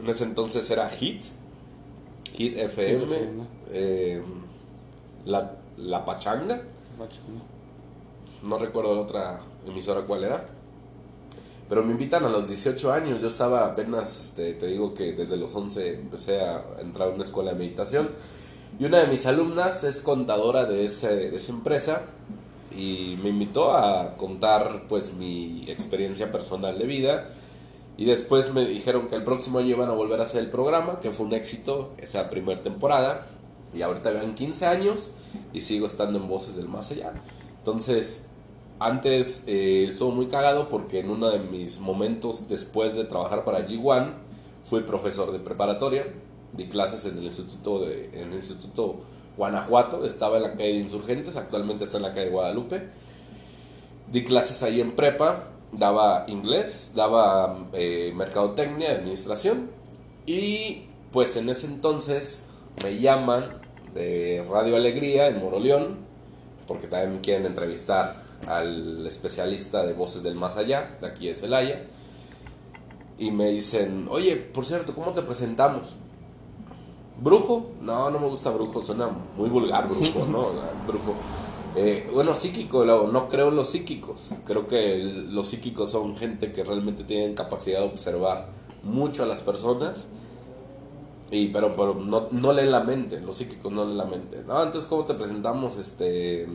En 0.00 0.08
ese 0.08 0.24
entonces 0.24 0.68
era 0.70 0.90
HIT, 0.90 1.22
HIT 2.36 2.58
FM, 2.58 3.16
eh, 3.70 4.20
la, 5.24 5.56
la 5.76 6.04
Pachanga. 6.04 6.62
Pachanga 6.98 7.59
no 8.42 8.58
recuerdo 8.58 9.00
otra 9.00 9.40
emisora 9.66 10.02
cuál 10.02 10.24
era. 10.24 10.44
Pero 11.68 11.84
me 11.84 11.92
invitan 11.92 12.24
a 12.24 12.28
los 12.28 12.48
18 12.48 12.92
años, 12.92 13.20
yo 13.20 13.28
estaba 13.28 13.64
apenas, 13.64 14.18
este, 14.24 14.54
te 14.54 14.66
digo 14.66 14.92
que 14.92 15.12
desde 15.12 15.36
los 15.36 15.54
11 15.54 16.00
empecé 16.00 16.40
a 16.40 16.64
entrar 16.80 17.08
a 17.08 17.12
una 17.12 17.22
escuela 17.22 17.52
de 17.52 17.58
meditación. 17.58 18.10
Y 18.78 18.84
una 18.86 18.98
de 18.98 19.06
mis 19.06 19.24
alumnas 19.26 19.84
es 19.84 20.02
contadora 20.02 20.64
de, 20.64 20.84
ese, 20.84 21.34
esa 21.34 21.52
empresa 21.52 22.02
y 22.76 23.18
me 23.22 23.28
invitó 23.28 23.72
a 23.72 24.16
contar 24.16 24.84
pues 24.88 25.12
mi 25.14 25.64
experiencia 25.68 26.32
personal 26.32 26.78
de 26.78 26.86
vida. 26.86 27.28
Y 27.96 28.06
después 28.06 28.52
me 28.52 28.64
dijeron 28.64 29.08
que 29.08 29.16
el 29.16 29.22
próximo 29.22 29.58
año 29.58 29.68
iban 29.68 29.90
a 29.90 29.92
volver 29.92 30.18
a 30.20 30.22
hacer 30.22 30.42
el 30.42 30.50
programa, 30.50 31.00
que 31.00 31.10
fue 31.10 31.26
un 31.26 31.34
éxito 31.34 31.92
esa 31.98 32.30
primera 32.30 32.62
temporada. 32.62 33.26
Y 33.74 33.82
ahorita 33.82 34.10
vean 34.10 34.34
15 34.34 34.66
años 34.66 35.10
y 35.52 35.60
sigo 35.60 35.86
estando 35.86 36.18
en 36.18 36.26
Voces 36.26 36.56
del 36.56 36.68
Más 36.68 36.90
Allá. 36.90 37.12
Entonces, 37.58 38.26
antes 38.80 39.44
eh, 39.46 39.86
estuvo 39.88 40.10
muy 40.10 40.26
cagado 40.26 40.68
porque 40.68 41.00
en 41.00 41.10
uno 41.10 41.30
de 41.30 41.38
mis 41.38 41.78
momentos 41.78 42.48
después 42.48 42.94
de 42.94 43.04
trabajar 43.04 43.44
para 43.44 43.68
G1 43.68 44.14
fui 44.64 44.80
profesor 44.80 45.32
de 45.32 45.38
preparatoria, 45.38 46.06
di 46.54 46.66
clases 46.66 47.04
en 47.04 47.18
el 47.18 47.24
instituto 47.24 47.80
de 47.80 48.06
en 48.14 48.30
el 48.30 48.34
instituto 48.34 49.00
Guanajuato, 49.36 50.04
estaba 50.04 50.38
en 50.38 50.42
la 50.42 50.52
calle 50.52 50.72
de 50.72 50.78
Insurgentes, 50.78 51.36
actualmente 51.36 51.84
está 51.84 51.98
en 51.98 52.02
la 52.02 52.12
calle 52.12 52.26
de 52.26 52.30
Guadalupe. 52.30 52.88
Di 54.10 54.24
clases 54.24 54.62
ahí 54.62 54.80
en 54.80 54.92
prepa, 54.92 55.50
daba 55.72 56.24
inglés, 56.26 56.90
daba 56.94 57.68
eh, 57.72 58.12
mercadotecnia, 58.16 58.92
administración 58.92 59.70
y 60.26 60.86
pues 61.12 61.36
en 61.36 61.48
ese 61.48 61.66
entonces 61.66 62.44
me 62.82 62.98
llaman 62.98 63.60
de 63.94 64.44
Radio 64.50 64.76
Alegría 64.76 65.28
en 65.28 65.38
Moroleón 65.38 65.98
porque 66.66 66.86
también 66.86 67.20
quieren 67.20 67.46
entrevistar 67.46 68.29
al 68.46 69.06
especialista 69.06 69.84
de 69.84 69.92
voces 69.92 70.22
del 70.22 70.34
más 70.34 70.56
allá, 70.56 70.98
de 71.00 71.06
aquí 71.06 71.28
de 71.28 71.34
Celaya, 71.34 71.86
y 73.18 73.30
me 73.30 73.50
dicen, 73.50 74.06
oye, 74.10 74.36
por 74.36 74.64
cierto, 74.64 74.94
¿cómo 74.94 75.12
te 75.12 75.22
presentamos? 75.22 75.94
¿Brujo? 77.20 77.72
No, 77.82 78.10
no 78.10 78.18
me 78.18 78.28
gusta 78.28 78.50
brujo, 78.50 78.80
suena 78.80 79.08
muy 79.36 79.50
vulgar 79.50 79.88
brujo, 79.88 80.24
¿no? 80.26 80.46
brujo. 80.86 81.14
Eh, 81.76 82.10
bueno, 82.12 82.34
psíquico, 82.34 82.84
no 82.84 83.28
creo 83.28 83.48
en 83.48 83.56
los 83.56 83.70
psíquicos. 83.70 84.30
Creo 84.44 84.66
que 84.66 84.98
los 85.28 85.48
psíquicos 85.48 85.90
son 85.90 86.16
gente 86.16 86.50
que 86.52 86.64
realmente 86.64 87.04
tienen 87.04 87.34
capacidad 87.34 87.80
de 87.80 87.86
observar 87.86 88.48
mucho 88.82 89.22
a 89.22 89.26
las 89.26 89.42
personas 89.42 90.08
y, 91.30 91.48
pero, 91.48 91.76
pero 91.76 91.94
no, 91.94 92.28
no 92.30 92.52
leen 92.52 92.72
la 92.72 92.80
mente, 92.80 93.20
los 93.20 93.36
psíquicos 93.36 93.70
no 93.70 93.84
leen 93.84 93.98
la 93.98 94.04
mente. 94.04 94.42
No, 94.46 94.62
entonces, 94.62 94.88
¿cómo 94.88 95.04
te 95.04 95.14
presentamos? 95.14 95.76
Este, 95.76 96.46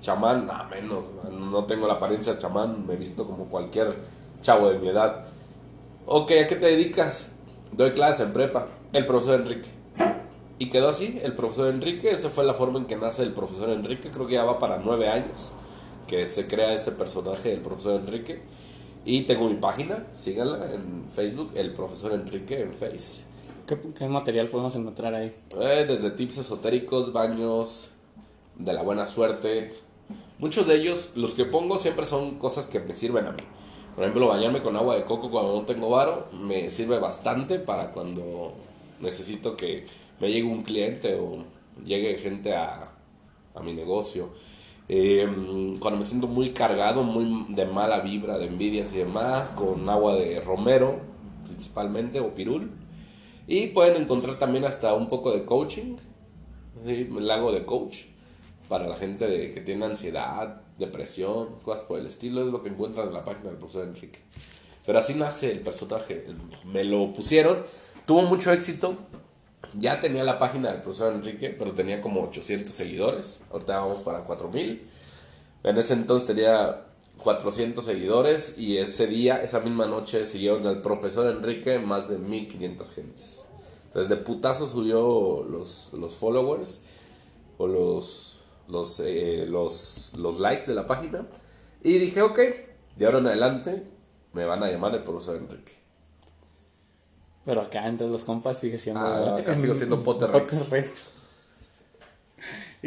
chamán, 0.00 0.46
nada 0.46 0.64
menos, 0.64 1.04
no 1.30 1.64
tengo 1.64 1.86
la 1.86 1.94
apariencia 1.94 2.32
de 2.32 2.38
chamán, 2.38 2.86
me 2.86 2.94
he 2.94 2.96
visto 2.96 3.26
como 3.26 3.44
cualquier 3.46 3.94
chavo 4.40 4.70
de 4.70 4.78
mi 4.78 4.88
edad. 4.88 5.24
Ok, 6.06 6.32
¿a 6.32 6.46
qué 6.46 6.56
te 6.56 6.66
dedicas? 6.66 7.32
Doy 7.72 7.90
clases 7.92 8.26
en 8.26 8.32
prepa, 8.32 8.66
el 8.92 9.04
profesor 9.06 9.40
Enrique. 9.40 9.68
Y 10.58 10.70
quedó 10.70 10.88
así, 10.88 11.20
el 11.22 11.34
profesor 11.34 11.68
Enrique, 11.68 12.10
esa 12.10 12.30
fue 12.30 12.44
la 12.44 12.54
forma 12.54 12.78
en 12.78 12.86
que 12.86 12.96
nace 12.96 13.22
el 13.22 13.32
profesor 13.32 13.68
Enrique, 13.70 14.10
creo 14.10 14.26
que 14.26 14.34
ya 14.34 14.44
va 14.44 14.58
para 14.58 14.78
nueve 14.78 15.08
años 15.08 15.52
que 16.06 16.26
se 16.26 16.46
crea 16.46 16.72
ese 16.72 16.92
personaje 16.92 17.50
del 17.50 17.60
profesor 17.60 18.00
Enrique. 18.00 18.40
Y 19.04 19.22
tengo 19.22 19.48
mi 19.48 19.56
página, 19.56 20.06
síganla 20.16 20.72
en 20.72 21.04
Facebook, 21.14 21.52
el 21.54 21.72
profesor 21.74 22.12
Enrique 22.12 22.60
en 22.60 22.72
Face. 22.72 23.24
¿Qué, 23.66 24.08
material 24.08 24.46
podemos 24.46 24.76
encontrar 24.76 25.12
ahí? 25.12 25.34
Eh, 25.50 25.84
desde 25.88 26.12
tips 26.12 26.38
esotéricos, 26.38 27.12
baños, 27.12 27.88
de 28.54 28.72
la 28.72 28.82
buena 28.82 29.08
suerte. 29.08 29.74
Muchos 30.38 30.68
de 30.68 30.76
ellos, 30.76 31.10
los 31.16 31.34
que 31.34 31.46
pongo 31.46 31.76
siempre 31.78 32.06
son 32.06 32.38
cosas 32.38 32.66
que 32.66 32.78
me 32.78 32.94
sirven 32.94 33.26
a 33.26 33.32
mí. 33.32 33.42
Por 33.96 34.04
ejemplo, 34.04 34.28
bañarme 34.28 34.62
con 34.62 34.76
agua 34.76 34.94
de 34.94 35.02
coco 35.02 35.32
cuando 35.32 35.52
no 35.52 35.62
tengo 35.62 35.90
varo 35.90 36.28
me 36.32 36.70
sirve 36.70 37.00
bastante 37.00 37.58
para 37.58 37.90
cuando 37.90 38.52
necesito 39.00 39.56
que 39.56 39.86
me 40.20 40.30
llegue 40.30 40.46
un 40.46 40.62
cliente 40.62 41.16
o 41.16 41.44
llegue 41.84 42.18
gente 42.18 42.54
a, 42.54 42.92
a 43.52 43.60
mi 43.62 43.72
negocio. 43.72 44.28
Em, 44.88 45.76
cuando 45.80 45.98
me 45.98 46.04
siento 46.04 46.28
muy 46.28 46.50
cargado, 46.50 47.02
muy 47.02 47.46
de 47.48 47.66
mala 47.66 47.98
vibra, 47.98 48.38
de 48.38 48.46
envidias 48.46 48.94
y 48.94 48.98
demás, 48.98 49.50
con 49.50 49.88
agua 49.88 50.14
de 50.14 50.38
romero 50.38 51.00
principalmente 51.46 52.20
o 52.20 52.34
pirul 52.34 52.70
y 53.46 53.68
pueden 53.68 54.02
encontrar 54.02 54.38
también 54.38 54.64
hasta 54.64 54.94
un 54.94 55.08
poco 55.08 55.32
de 55.32 55.44
coaching. 55.44 55.96
Sí, 56.84 57.08
la 57.20 57.34
hago 57.34 57.52
de 57.52 57.64
coach 57.64 57.96
para 58.68 58.86
la 58.86 58.96
gente 58.96 59.26
de- 59.26 59.52
que 59.52 59.60
tiene 59.60 59.84
ansiedad, 59.84 60.60
depresión, 60.78 61.56
cosas 61.64 61.82
por 61.86 61.98
el 62.00 62.06
estilo. 62.06 62.44
Es 62.44 62.52
lo 62.52 62.62
que 62.62 62.68
encuentran 62.68 63.08
en 63.08 63.14
la 63.14 63.24
página 63.24 63.50
del 63.50 63.58
profesor 63.58 63.86
Enrique. 63.88 64.18
Pero 64.84 64.98
así 64.98 65.14
nace 65.14 65.50
el 65.52 65.60
personaje. 65.60 66.26
Me 66.64 66.84
lo 66.84 67.12
pusieron, 67.12 67.62
tuvo 68.06 68.22
mucho 68.22 68.52
éxito. 68.52 68.96
Ya 69.78 70.00
tenía 70.00 70.22
la 70.24 70.38
página 70.38 70.70
del 70.72 70.80
profesor 70.80 71.12
Enrique, 71.12 71.50
pero 71.50 71.72
tenía 71.72 72.00
como 72.00 72.22
800 72.22 72.72
seguidores. 72.74 73.40
Ahorita 73.50 73.80
vamos 73.80 74.02
para 74.02 74.20
4000. 74.24 74.86
En 75.64 75.76
ese 75.76 75.94
entonces 75.94 76.26
tenía 76.28 76.82
400 77.22 77.84
seguidores 77.84 78.54
y 78.58 78.78
ese 78.78 79.06
día, 79.06 79.42
esa 79.42 79.60
misma 79.60 79.86
noche, 79.86 80.26
siguieron 80.26 80.66
al 80.66 80.82
profesor 80.82 81.26
Enrique 81.28 81.78
más 81.78 82.08
de 82.08 82.18
1500 82.18 82.90
gentes. 82.90 83.46
Entonces 83.86 84.08
de 84.08 84.16
putazo 84.16 84.68
subió 84.68 85.44
los, 85.44 85.92
los 85.94 86.14
followers 86.14 86.80
o 87.58 87.66
los, 87.66 88.40
los, 88.68 89.00
eh, 89.00 89.46
los, 89.48 90.12
los 90.18 90.38
likes 90.38 90.66
de 90.66 90.74
la 90.74 90.86
página. 90.86 91.26
Y 91.82 91.98
dije, 91.98 92.22
ok, 92.22 92.38
de 92.96 93.06
ahora 93.06 93.18
en 93.18 93.26
adelante 93.28 93.84
me 94.32 94.44
van 94.44 94.62
a 94.62 94.70
llamar 94.70 94.94
el 94.94 95.02
profesor 95.02 95.36
Enrique. 95.36 95.72
Pero 97.44 97.60
acá 97.60 97.86
entre 97.86 98.08
los 98.08 98.24
compas 98.24 98.58
sigue 98.58 98.76
siendo. 98.76 99.00
Ah, 99.00 99.36
acá 99.38 99.54
sigo 99.54 99.74
siendo 99.74 100.00
Potter 100.04 100.30
Rex. 100.30 100.54
Potter 100.54 100.82
Rex. 100.82 101.10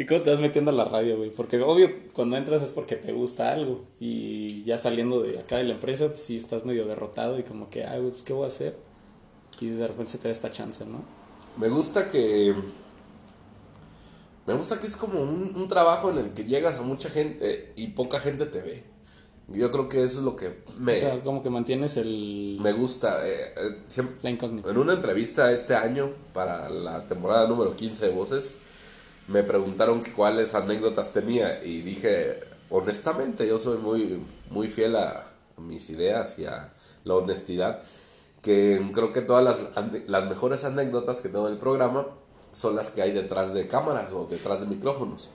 ¿Y 0.00 0.06
cómo 0.06 0.22
te 0.22 0.30
vas 0.30 0.40
metiendo 0.40 0.70
a 0.70 0.74
la 0.74 0.84
radio, 0.86 1.18
güey? 1.18 1.28
Porque 1.30 1.60
obvio, 1.60 1.90
cuando 2.14 2.36
entras 2.38 2.62
es 2.62 2.70
porque 2.70 2.96
te 2.96 3.12
gusta 3.12 3.52
algo. 3.52 3.84
Y 4.00 4.62
ya 4.64 4.78
saliendo 4.78 5.20
de 5.22 5.38
acá 5.40 5.58
de 5.58 5.64
la 5.64 5.74
empresa, 5.74 6.08
pues 6.08 6.22
sí 6.22 6.36
estás 6.38 6.64
medio 6.64 6.86
derrotado 6.86 7.38
y 7.38 7.42
como 7.42 7.68
que, 7.68 7.84
ay, 7.84 8.00
pues, 8.08 8.22
¿qué 8.22 8.32
voy 8.32 8.44
a 8.44 8.48
hacer? 8.48 8.76
Y 9.60 9.68
de 9.68 9.86
repente 9.86 10.12
se 10.12 10.18
te 10.18 10.28
da 10.28 10.32
esta 10.32 10.50
chance, 10.50 10.86
¿no? 10.86 11.02
Me 11.58 11.68
gusta 11.68 12.08
que. 12.08 12.54
Me 14.46 14.54
gusta 14.54 14.78
que 14.80 14.86
es 14.86 14.96
como 14.96 15.20
un, 15.20 15.52
un 15.54 15.68
trabajo 15.68 16.10
en 16.10 16.18
el 16.18 16.30
que 16.30 16.44
llegas 16.44 16.78
a 16.78 16.82
mucha 16.82 17.10
gente 17.10 17.72
y 17.76 17.88
poca 17.88 18.18
gente 18.20 18.46
te 18.46 18.62
ve. 18.62 18.82
Yo 19.48 19.70
creo 19.70 19.88
que 19.88 20.02
eso 20.02 20.18
es 20.20 20.24
lo 20.24 20.34
que 20.36 20.62
me, 20.78 20.94
O 20.94 20.96
sea, 20.96 21.20
como 21.20 21.42
que 21.42 21.50
mantienes 21.50 21.96
el... 21.96 22.56
me 22.60 22.72
gusta. 22.72 23.28
eh, 23.28 23.52
eh, 23.56 23.76
siempre- 23.84 24.16
La 24.22 24.30
incógnita. 24.30 24.70
en 24.70 24.78
una 24.78 24.94
entrevista 24.94 25.52
este 25.52 25.74
año, 25.74 26.10
para 26.32 26.70
la 26.70 27.02
temporada 27.06 27.46
número 27.48 27.74
15 27.76 28.06
de 28.06 28.12
Voces, 28.14 28.58
me 29.30 29.44
preguntaron 29.44 30.02
cuáles 30.16 30.54
anécdotas 30.54 31.12
tenía 31.12 31.62
y 31.62 31.82
dije, 31.82 32.40
honestamente, 32.68 33.46
yo 33.46 33.58
soy 33.58 33.78
muy, 33.78 34.20
muy 34.50 34.68
fiel 34.68 34.96
a, 34.96 35.24
mis 35.56 35.90
ideas 35.90 36.38
y 36.38 36.46
a 36.46 36.70
la 37.04 37.14
honestidad, 37.16 37.82
que 38.40 38.80
creo 38.94 39.12
que 39.12 39.20
todas 39.20 39.44
las, 39.44 39.56
las 40.08 40.24
mejores 40.24 40.64
anécdotas 40.64 41.20
que 41.20 41.28
tengo 41.28 41.46
en 41.46 41.52
el 41.52 41.58
programa 41.58 42.06
son 42.50 42.76
las 42.76 42.88
que 42.88 43.02
hay 43.02 43.12
detrás 43.12 43.52
de 43.52 43.68
cámaras 43.68 44.10
o 44.12 44.24
detrás 44.24 44.60
de 44.60 44.66
micrófonos. 44.66 45.28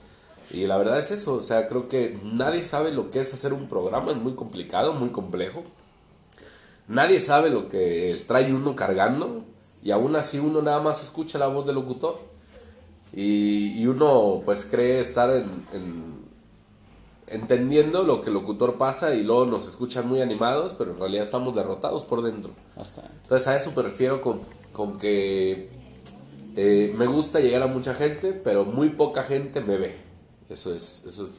Y 0.50 0.66
la 0.66 0.78
verdad 0.78 0.98
es 0.98 1.12
eso, 1.12 1.36
o 1.36 1.42
sea, 1.42 1.68
creo 1.68 1.88
que 1.88 2.20
nadie 2.24 2.64
sabe 2.64 2.92
lo 2.92 3.12
que 3.12 3.22
es 3.22 3.34
hacer 3.36 3.54
un 3.54 3.70
programa, 3.70 4.12
es 4.12 4.18
muy 4.18 4.34
complicado, 4.34 4.94
muy 4.94 5.10
complejo. 5.10 5.64
Nadie 6.88 7.20
sabe 7.20 7.52
lo 7.52 7.70
que 7.70 8.24
trae 8.28 8.52
uno 8.52 8.76
cargando 8.76 9.44
y 9.84 9.92
aún 9.92 10.16
así 10.16 10.40
uno 10.40 10.64
nada 10.64 10.82
más 10.82 11.04
escucha 11.04 11.38
la 11.38 11.48
voz 11.48 11.68
del 11.68 11.76
locutor 11.76 12.35
y, 13.14 13.82
y 13.82 13.88
uno 13.88 14.42
pues 14.44 14.66
cree 14.66 15.00
estar 15.00 15.30
en, 15.32 15.46
en- 15.74 16.16
entendiendo 17.28 18.04
lo 18.04 18.22
que 18.22 18.28
el 18.28 18.34
locutor 18.36 18.78
pasa 18.78 19.16
y 19.16 19.24
luego 19.24 19.46
nos 19.46 19.68
escuchan 19.68 20.08
muy 20.08 20.22
animados, 20.22 20.74
pero 20.78 20.92
en 20.92 21.00
realidad 21.00 21.24
estamos 21.24 21.56
derrotados 21.56 22.04
por 22.04 22.22
dentro. 22.22 22.52
Hasta... 22.76 23.02
Entonces 23.24 23.48
a 23.48 23.56
eso 23.56 23.72
me 23.76 23.82
refiero 23.82 24.22
con, 24.22 24.42
con 24.74 24.98
que 25.00 25.70
eh, 26.56 26.94
me 26.98 27.08
gusta 27.08 27.40
llegar 27.40 27.64
a 27.64 27.68
mucha 27.68 27.96
gente, 27.96 28.34
pero 28.34 28.66
muy 28.66 28.90
poca 28.90 29.24
gente 29.24 29.62
me 29.62 29.78
ve. 29.78 29.96
Eso 30.50 30.74
es, 30.76 31.04
eso 31.08 31.26
es 31.26 31.32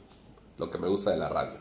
lo 0.59 0.71
que 0.71 0.79
me 0.79 0.89
gusta 0.89 1.11
de 1.13 1.19
la 1.19 1.29
radio. 1.29 1.59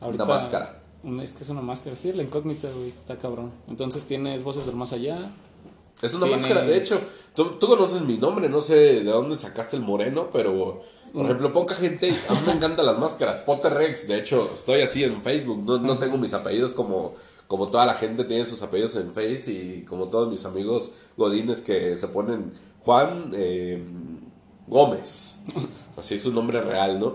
Ahorita- 0.00 0.24
Una 0.24 0.34
máscara. 0.34 0.82
es 1.22 1.32
que 1.32 1.42
es 1.44 1.48
una 1.50 1.62
máscara, 1.62 1.96
sí, 1.96 2.12
la 2.12 2.22
incógnita, 2.22 2.68
güey, 2.70 2.88
está 2.90 3.16
cabrón. 3.16 3.52
Entonces 3.68 4.04
tienes 4.04 4.42
voces 4.42 4.66
del 4.66 4.76
más 4.76 4.92
allá. 4.92 5.30
Es 6.02 6.14
una 6.14 6.26
Tienes- 6.26 6.40
máscara, 6.42 6.62
de 6.62 6.76
hecho, 6.76 6.98
tú, 7.34 7.58
tú 7.58 7.66
conoces 7.66 8.00
mi 8.02 8.16
nombre, 8.16 8.48
no 8.48 8.60
sé 8.60 8.74
de 8.74 9.04
dónde 9.04 9.36
sacaste 9.36 9.76
el 9.76 9.82
moreno, 9.82 10.28
pero 10.32 10.82
por 11.12 11.24
ejemplo, 11.24 11.52
poca 11.52 11.74
gente, 11.74 12.14
a 12.28 12.32
mí 12.34 12.40
me 12.46 12.52
encantan 12.52 12.86
las 12.86 12.98
máscaras, 12.98 13.40
Potter 13.40 13.74
Rex, 13.74 14.06
de 14.06 14.18
hecho, 14.18 14.48
estoy 14.54 14.80
así 14.82 15.02
en 15.04 15.20
Facebook, 15.22 15.62
no, 15.66 15.78
no 15.78 15.98
tengo 15.98 16.16
mis 16.18 16.32
apellidos 16.34 16.72
como, 16.72 17.14
como 17.48 17.68
toda 17.68 17.84
la 17.84 17.94
gente 17.94 18.24
tiene 18.24 18.46
sus 18.46 18.62
apellidos 18.62 18.94
en 18.96 19.12
Face 19.12 19.50
y 19.52 19.84
como 19.84 20.06
todos 20.08 20.30
mis 20.30 20.44
amigos 20.44 20.92
godines 21.16 21.62
que 21.62 21.96
se 21.96 22.08
ponen 22.08 22.52
Juan 22.84 23.32
eh, 23.34 23.82
Gómez, 24.68 25.34
así 25.98 26.14
es 26.14 26.22
su 26.22 26.32
nombre 26.32 26.60
real, 26.62 27.00
¿no? 27.00 27.14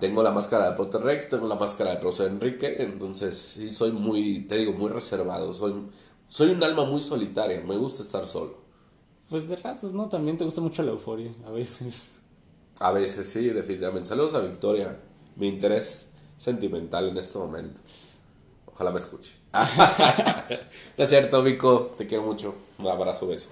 Tengo 0.00 0.22
la 0.24 0.32
máscara 0.32 0.70
de 0.70 0.76
Potter 0.76 1.00
Rex, 1.02 1.30
tengo 1.30 1.46
la 1.46 1.54
máscara 1.54 1.92
de 1.92 1.96
profesor 1.98 2.26
Enrique, 2.26 2.76
entonces 2.80 3.38
sí 3.38 3.70
soy 3.70 3.92
muy, 3.92 4.40
te 4.48 4.56
digo, 4.56 4.72
muy 4.72 4.90
reservado, 4.90 5.54
soy, 5.54 5.72
soy 6.28 6.50
un 6.50 6.62
alma 6.62 6.84
muy 6.84 7.00
solitaria, 7.00 7.60
me 7.60 7.76
gusta 7.76 8.02
estar 8.02 8.26
solo. 8.26 8.56
Pues 9.28 9.48
de 9.48 9.56
ratos, 9.56 9.92
¿no? 9.92 10.08
También 10.08 10.36
te 10.36 10.44
gusta 10.44 10.60
mucho 10.60 10.82
la 10.82 10.92
euforia, 10.92 11.30
a 11.46 11.50
veces. 11.50 12.20
A 12.78 12.92
veces 12.92 13.28
sí, 13.28 13.48
definitivamente. 13.48 14.08
Saludos 14.08 14.34
a 14.34 14.40
Victoria, 14.40 15.00
mi 15.36 15.48
interés 15.48 16.08
sentimental 16.36 17.08
en 17.08 17.16
este 17.16 17.38
momento. 17.38 17.80
Ojalá 18.66 18.90
me 18.90 18.98
escuche. 18.98 19.36
no 20.98 21.04
es 21.04 21.10
cierto, 21.10 21.42
Vico, 21.42 21.94
te 21.96 22.06
quiero 22.06 22.24
mucho. 22.24 22.54
Un 22.78 22.88
abrazo, 22.88 23.26
beso. 23.26 23.50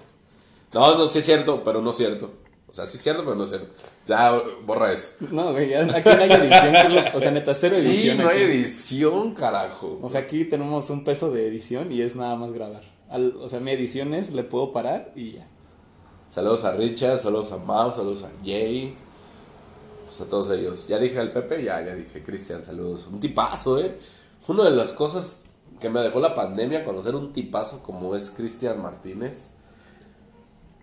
No, 0.73 0.97
no, 0.97 1.07
sí 1.07 1.19
es 1.19 1.25
cierto, 1.25 1.63
pero 1.63 1.81
no 1.81 1.91
es 1.91 1.97
cierto. 1.97 2.31
O 2.73 2.75
sea, 2.75 2.87
sí 2.87 2.97
es 2.97 3.03
cierto, 3.03 3.23
pero 3.23 3.35
no 3.35 3.43
es 3.43 3.49
cierto. 3.51 3.67
Ya, 4.07 4.31
borra 4.65 4.91
eso. 4.91 5.11
No, 5.31 5.51
güey, 5.51 5.69
ya- 5.69 5.83
aquí 5.83 6.09
no 6.09 6.23
hay 6.23 6.31
edición, 6.31 7.05
o 7.13 7.19
sea, 7.19 7.29
neta, 7.29 7.53
cero 7.53 7.75
Sí, 7.77 7.87
edición. 7.87 8.17
no 8.17 8.29
hay 8.29 8.41
edición, 8.41 9.35
carajo. 9.35 9.99
O 10.01 10.09
sea, 10.09 10.21
aquí 10.21 10.43
tenemos 10.45 10.89
un 10.89 11.03
peso 11.03 11.29
de 11.31 11.47
edición 11.47 11.91
y 11.91 12.01
es 12.01 12.15
nada 12.15 12.35
más 12.35 12.51
grabar. 12.51 12.81
Al- 13.11 13.35
o 13.39 13.47
sea, 13.47 13.59
mi 13.59 13.69
edición 13.69 14.15
es, 14.15 14.31
le 14.31 14.43
puedo 14.43 14.73
parar 14.73 15.11
y 15.15 15.33
ya. 15.33 15.47
Saludos 16.29 16.63
a 16.65 16.73
Richard, 16.73 17.19
saludos 17.19 17.51
a 17.51 17.57
Mau, 17.57 17.91
saludos 17.91 18.23
a 18.23 18.31
Jay. 18.43 18.95
Pues 20.07 20.19
a 20.21 20.25
todos 20.25 20.49
ellos. 20.49 20.87
Ya 20.87 20.97
dije 20.97 21.19
al 21.19 21.31
Pepe, 21.31 21.63
ya, 21.63 21.79
ya 21.85 21.93
dije 21.93 22.23
Cristian, 22.23 22.65
saludos. 22.65 23.05
Un 23.11 23.19
tipazo, 23.19 23.77
eh. 23.79 23.99
Una 24.47 24.63
de 24.65 24.71
las 24.75 24.93
cosas 24.93 25.43
que 25.79 25.91
me 25.91 25.99
dejó 26.01 26.19
la 26.19 26.33
pandemia, 26.33 26.83
conocer 26.83 27.15
un 27.15 27.33
tipazo 27.33 27.83
como 27.83 28.15
es 28.15 28.31
Cristian 28.31 28.81
Martínez. 28.81 29.49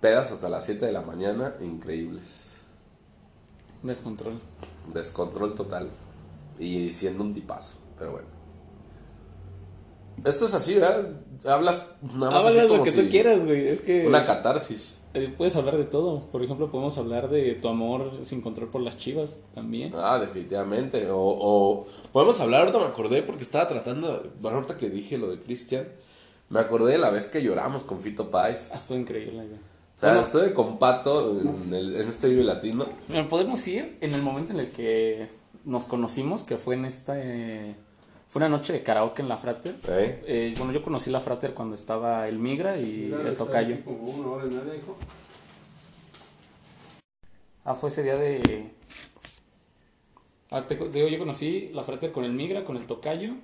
Pedas 0.00 0.30
hasta 0.32 0.48
las 0.48 0.64
7 0.64 0.86
de 0.86 0.92
la 0.92 1.02
mañana, 1.02 1.54
increíbles. 1.60 2.58
Descontrol. 3.82 4.34
Descontrol 4.92 5.54
total. 5.54 5.90
Y 6.58 6.90
siendo 6.92 7.22
un 7.24 7.34
tipazo, 7.34 7.76
pero 7.98 8.12
bueno. 8.12 8.28
Esto 10.24 10.46
es 10.46 10.54
así, 10.54 10.74
¿verdad? 10.74 11.10
Hablas 11.46 11.92
nada 12.02 12.30
más 12.30 12.46
así 12.46 12.58
Habla 12.58 12.62
lo 12.64 12.68
como 12.68 12.84
que 12.84 12.90
si- 12.92 13.02
tú 13.04 13.10
quieras, 13.10 13.44
güey. 13.44 13.68
Es 13.68 13.80
que 13.80 14.06
Una 14.06 14.26
catarsis. 14.26 14.98
eh, 15.14 15.32
puedes 15.34 15.56
hablar 15.56 15.78
de 15.78 15.84
todo. 15.84 16.26
Por 16.30 16.42
ejemplo, 16.44 16.70
podemos 16.70 16.98
hablar 16.98 17.30
de 17.30 17.54
tu 17.54 17.68
amor 17.68 18.18
sin 18.24 18.42
control 18.42 18.68
por 18.68 18.82
las 18.82 18.98
chivas 18.98 19.36
también. 19.54 19.92
Ah, 19.96 20.18
definitivamente. 20.18 21.10
O, 21.10 21.18
o 21.18 21.86
podemos 22.12 22.38
hablar, 22.40 22.60
ahorita 22.62 22.78
me 22.78 22.84
acordé 22.86 23.22
porque 23.22 23.42
estaba 23.44 23.66
tratando, 23.68 24.22
ahorita 24.42 24.76
que 24.76 24.90
dije 24.90 25.16
lo 25.16 25.30
de 25.30 25.40
Cristian, 25.40 25.88
me 26.50 26.60
acordé 26.60 26.92
de 26.92 26.98
la 26.98 27.08
vez 27.10 27.26
que 27.28 27.42
lloramos 27.42 27.82
con 27.82 28.00
Fito 28.00 28.30
Páez. 28.30 28.68
Ah, 28.72 28.76
estuvo 28.76 28.98
increíble, 28.98 29.46
güey. 29.46 29.69
O 30.00 30.02
sea, 30.02 30.12
Bueno, 30.12 30.24
estuve 30.24 30.54
con 30.54 30.78
Pato 30.78 31.38
en, 31.42 31.74
el- 31.74 31.94
en 31.96 32.08
este 32.08 32.26
Vive 32.28 32.42
Latino. 32.42 32.86
podemos 33.28 33.66
ir 33.68 33.98
en 34.00 34.14
el 34.14 34.22
momento 34.22 34.54
en 34.54 34.60
el 34.60 34.70
que 34.70 35.28
nos 35.66 35.84
conocimos, 35.84 36.42
que 36.42 36.56
fue 36.56 36.74
en 36.74 36.86
esta... 36.86 37.20
eh, 37.20 37.74
fue 38.26 38.40
una 38.40 38.48
noche 38.48 38.72
de 38.72 38.82
karaoke 38.82 39.20
en 39.20 39.28
la 39.28 39.36
Frater. 39.36 39.74
¿eh? 39.88 40.24
Eh, 40.26 40.54
bueno, 40.56 40.72
yo 40.72 40.82
conocí 40.82 41.10
la 41.10 41.20
Frater 41.20 41.52
cuando 41.52 41.74
estaba 41.74 42.26
el 42.28 42.38
Migra 42.38 42.78
y 42.78 43.12
el 43.12 43.36
Tocayo. 43.36 43.84
Como 43.84 43.98
una 44.04 44.28
hora 44.30 44.46
y 44.46 44.54
media, 44.54 44.74
hijo. 44.74 44.96
Ah, 47.66 47.74
fue 47.74 47.90
ese 47.90 48.02
día 48.02 48.16
de... 48.16 48.70
Ah, 50.50 50.62
te, 50.66 50.76
digo, 50.76 51.08
yo 51.08 51.18
conocí 51.18 51.70
la 51.74 51.82
Frater 51.82 52.10
con 52.10 52.24
el 52.24 52.32
Migra, 52.32 52.64
con 52.64 52.78
el 52.78 52.86
Tocayo, 52.86 53.34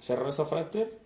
cerró 0.00 0.28
esa 0.28 0.46
Frater 0.46 0.98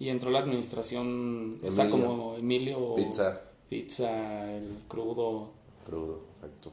y 0.00 0.08
entró 0.08 0.30
la 0.30 0.40
administración, 0.40 1.60
está 1.62 1.84
Emilio. 1.84 2.06
como 2.06 2.34
Emilio... 2.36 2.94
Pizza. 2.96 3.40
Pizza, 3.72 4.52
el 4.54 4.80
crudo 4.86 5.50
Crudo, 5.86 6.20
exacto. 6.34 6.70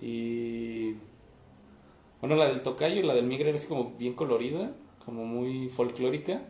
y... 0.00 0.94
Bueno, 2.20 2.36
la 2.36 2.46
del 2.46 2.62
Tocayo 2.62 3.00
y 3.00 3.02
la 3.02 3.14
del 3.14 3.26
Migra 3.26 3.48
era 3.48 3.58
así 3.58 3.66
como 3.66 3.90
bien 3.98 4.12
colorida, 4.14 4.70
como 5.04 5.24
muy 5.24 5.68
folclórica. 5.68 6.42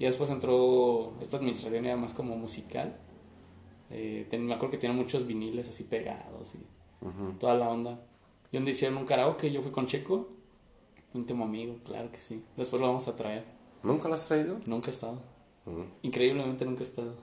Y 0.00 0.06
después 0.06 0.28
entró 0.30 1.12
esta 1.20 1.36
administración 1.36 1.84
ya 1.84 1.96
más 1.96 2.14
como 2.14 2.34
musical. 2.36 2.96
Eh, 3.90 4.26
ten- 4.28 4.44
me 4.46 4.54
acuerdo 4.54 4.72
que 4.72 4.78
tenía 4.78 4.96
muchos 4.96 5.24
viniles 5.26 5.68
así 5.68 5.84
pegados 5.84 6.54
y 6.56 6.58
toda 7.38 7.54
la 7.54 7.68
onda. 7.68 8.00
Y 8.50 8.56
donde 8.56 8.72
hicieron 8.72 8.96
un 8.98 9.04
karaoke, 9.04 9.52
yo 9.52 9.60
fui 9.62 9.70
con 9.70 9.86
Checo, 9.86 10.30
íntimo 11.14 11.44
amigo, 11.44 11.76
claro 11.84 12.10
que 12.10 12.18
sí. 12.18 12.42
Después 12.56 12.80
lo 12.80 12.88
vamos 12.88 13.06
a 13.06 13.14
traer. 13.14 13.44
¿Nunca 13.84 14.08
lo 14.08 14.14
has 14.14 14.26
traído? 14.26 14.58
Nunca 14.66 14.88
he 14.88 14.94
estado. 14.94 15.20
Increíblemente 16.02 16.64
nunca 16.64 16.80
he 16.80 16.86
estado. 16.86 17.14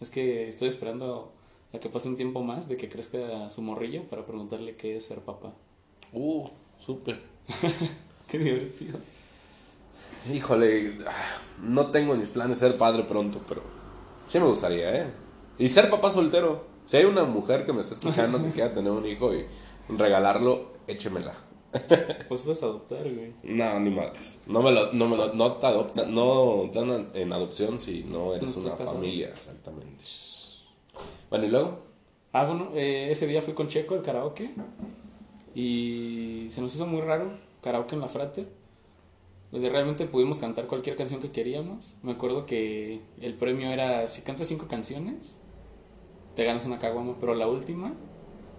Es 0.00 0.10
que 0.10 0.48
estoy 0.48 0.68
esperando 0.68 1.32
a 1.72 1.78
que 1.78 1.88
pase 1.88 2.08
un 2.08 2.16
tiempo 2.16 2.42
más 2.42 2.68
de 2.68 2.76
que 2.76 2.88
crezca 2.88 3.50
su 3.50 3.62
morrillo 3.62 4.04
para 4.04 4.24
preguntarle 4.24 4.76
qué 4.76 4.96
es 4.96 5.06
ser 5.06 5.20
papá. 5.20 5.52
Uh, 6.12 6.46
súper. 6.78 7.20
qué 8.28 8.38
divertido. 8.38 8.98
Híjole, 10.32 10.96
no 11.62 11.90
tengo 11.90 12.14
mis 12.16 12.28
planes 12.28 12.60
de 12.60 12.68
ser 12.68 12.78
padre 12.78 13.04
pronto, 13.04 13.40
pero 13.48 13.62
sí 14.26 14.38
me 14.40 14.46
gustaría, 14.46 15.02
¿eh? 15.02 15.06
Y 15.58 15.68
ser 15.68 15.88
papá 15.90 16.10
soltero. 16.10 16.64
Si 16.84 16.96
hay 16.96 17.04
una 17.04 17.24
mujer 17.24 17.64
que 17.64 17.72
me 17.72 17.80
está 17.80 17.94
escuchando 17.94 18.42
que 18.42 18.50
quiera 18.54 18.74
tener 18.74 18.92
un 18.92 19.06
hijo 19.06 19.32
y 19.34 19.44
regalarlo, 19.88 20.72
échemela. 20.86 21.34
Pues 22.28 22.44
vas 22.46 22.62
a 22.62 22.66
adoptar, 22.66 23.02
güey. 23.02 23.34
No, 23.42 23.78
ni 23.80 23.90
madres. 23.90 24.38
No 24.46 24.62
me 24.62 24.72
lo, 24.72 24.92
no 24.92 25.08
me 25.08 25.16
lo, 25.16 25.34
no 25.34 25.52
te 25.52 25.66
adoptan, 25.66 26.14
no 26.14 26.70
dan 26.72 27.10
en 27.14 27.32
adopción 27.32 27.78
si 27.78 28.02
no 28.02 28.34
eres 28.34 28.56
No 28.56 28.62
una 28.62 28.70
casado. 28.70 28.94
familia, 28.94 29.28
exactamente. 29.28 30.04
Bueno, 31.30 31.46
y 31.46 31.48
luego, 31.48 31.86
Ah, 32.32 32.44
bueno, 32.44 32.70
eh, 32.74 33.08
ese 33.10 33.26
día 33.26 33.40
fui 33.40 33.54
con 33.54 33.68
Checo 33.68 33.94
al 33.94 34.02
karaoke 34.02 34.50
y 35.54 36.48
se 36.50 36.60
nos 36.60 36.74
hizo 36.74 36.86
muy 36.86 37.00
raro, 37.00 37.30
karaoke 37.62 37.94
en 37.94 38.02
la 38.02 38.08
frate. 38.08 38.46
Donde 39.50 39.70
realmente 39.70 40.04
pudimos 40.04 40.38
cantar 40.38 40.66
cualquier 40.66 40.96
canción 40.96 41.20
que 41.22 41.30
queríamos. 41.30 41.94
Me 42.02 42.12
acuerdo 42.12 42.44
que 42.44 43.00
el 43.22 43.34
premio 43.34 43.70
era, 43.70 44.06
si 44.06 44.20
cantas 44.20 44.48
cinco 44.48 44.66
canciones, 44.68 45.38
te 46.34 46.44
ganas 46.44 46.66
una 46.66 46.78
caguama, 46.78 47.16
pero 47.18 47.34
la 47.34 47.48
última 47.48 47.94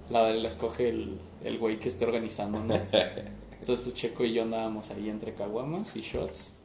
la, 0.09 0.31
la 0.31 0.47
escoge 0.47 0.89
el, 0.89 1.19
el 1.43 1.59
güey 1.59 1.77
que 1.79 1.89
esté 1.89 2.05
organizando, 2.05 2.63
¿no? 2.63 2.73
Entonces 3.59 3.81
pues 3.81 3.93
Checo 3.93 4.25
y 4.25 4.33
yo 4.33 4.41
andábamos 4.43 4.89
ahí 4.89 5.09
entre 5.09 5.35
caguamas 5.35 5.95
y 5.95 6.01
shots. 6.01 6.56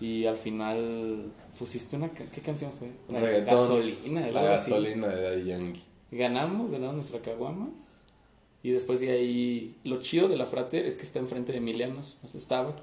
Y 0.00 0.26
al 0.26 0.36
final 0.36 1.32
pusiste 1.58 1.96
una... 1.96 2.10
¿Qué 2.10 2.40
canción 2.40 2.72
fue? 2.72 2.90
La 3.08 3.20
Reggaetón. 3.20 3.58
gasolina. 3.58 4.26
la 4.28 4.52
así. 4.54 4.70
gasolina 4.70 5.08
de 5.08 5.22
Daddy 5.22 5.44
Yankee. 5.44 5.82
Ganamos, 6.10 6.70
ganamos 6.70 6.94
nuestra 6.96 7.20
caguama. 7.20 7.68
Y 8.62 8.70
después 8.70 9.00
de 9.00 9.10
ahí, 9.12 9.76
lo 9.84 10.00
chido 10.00 10.28
de 10.28 10.36
la 10.36 10.46
frater 10.46 10.86
es 10.86 10.96
que 10.96 11.02
está 11.02 11.18
enfrente 11.18 11.52
de 11.52 11.58
Emilianos. 11.58 12.18
O 12.24 12.28
sea, 12.28 12.38
estaba 12.38 12.74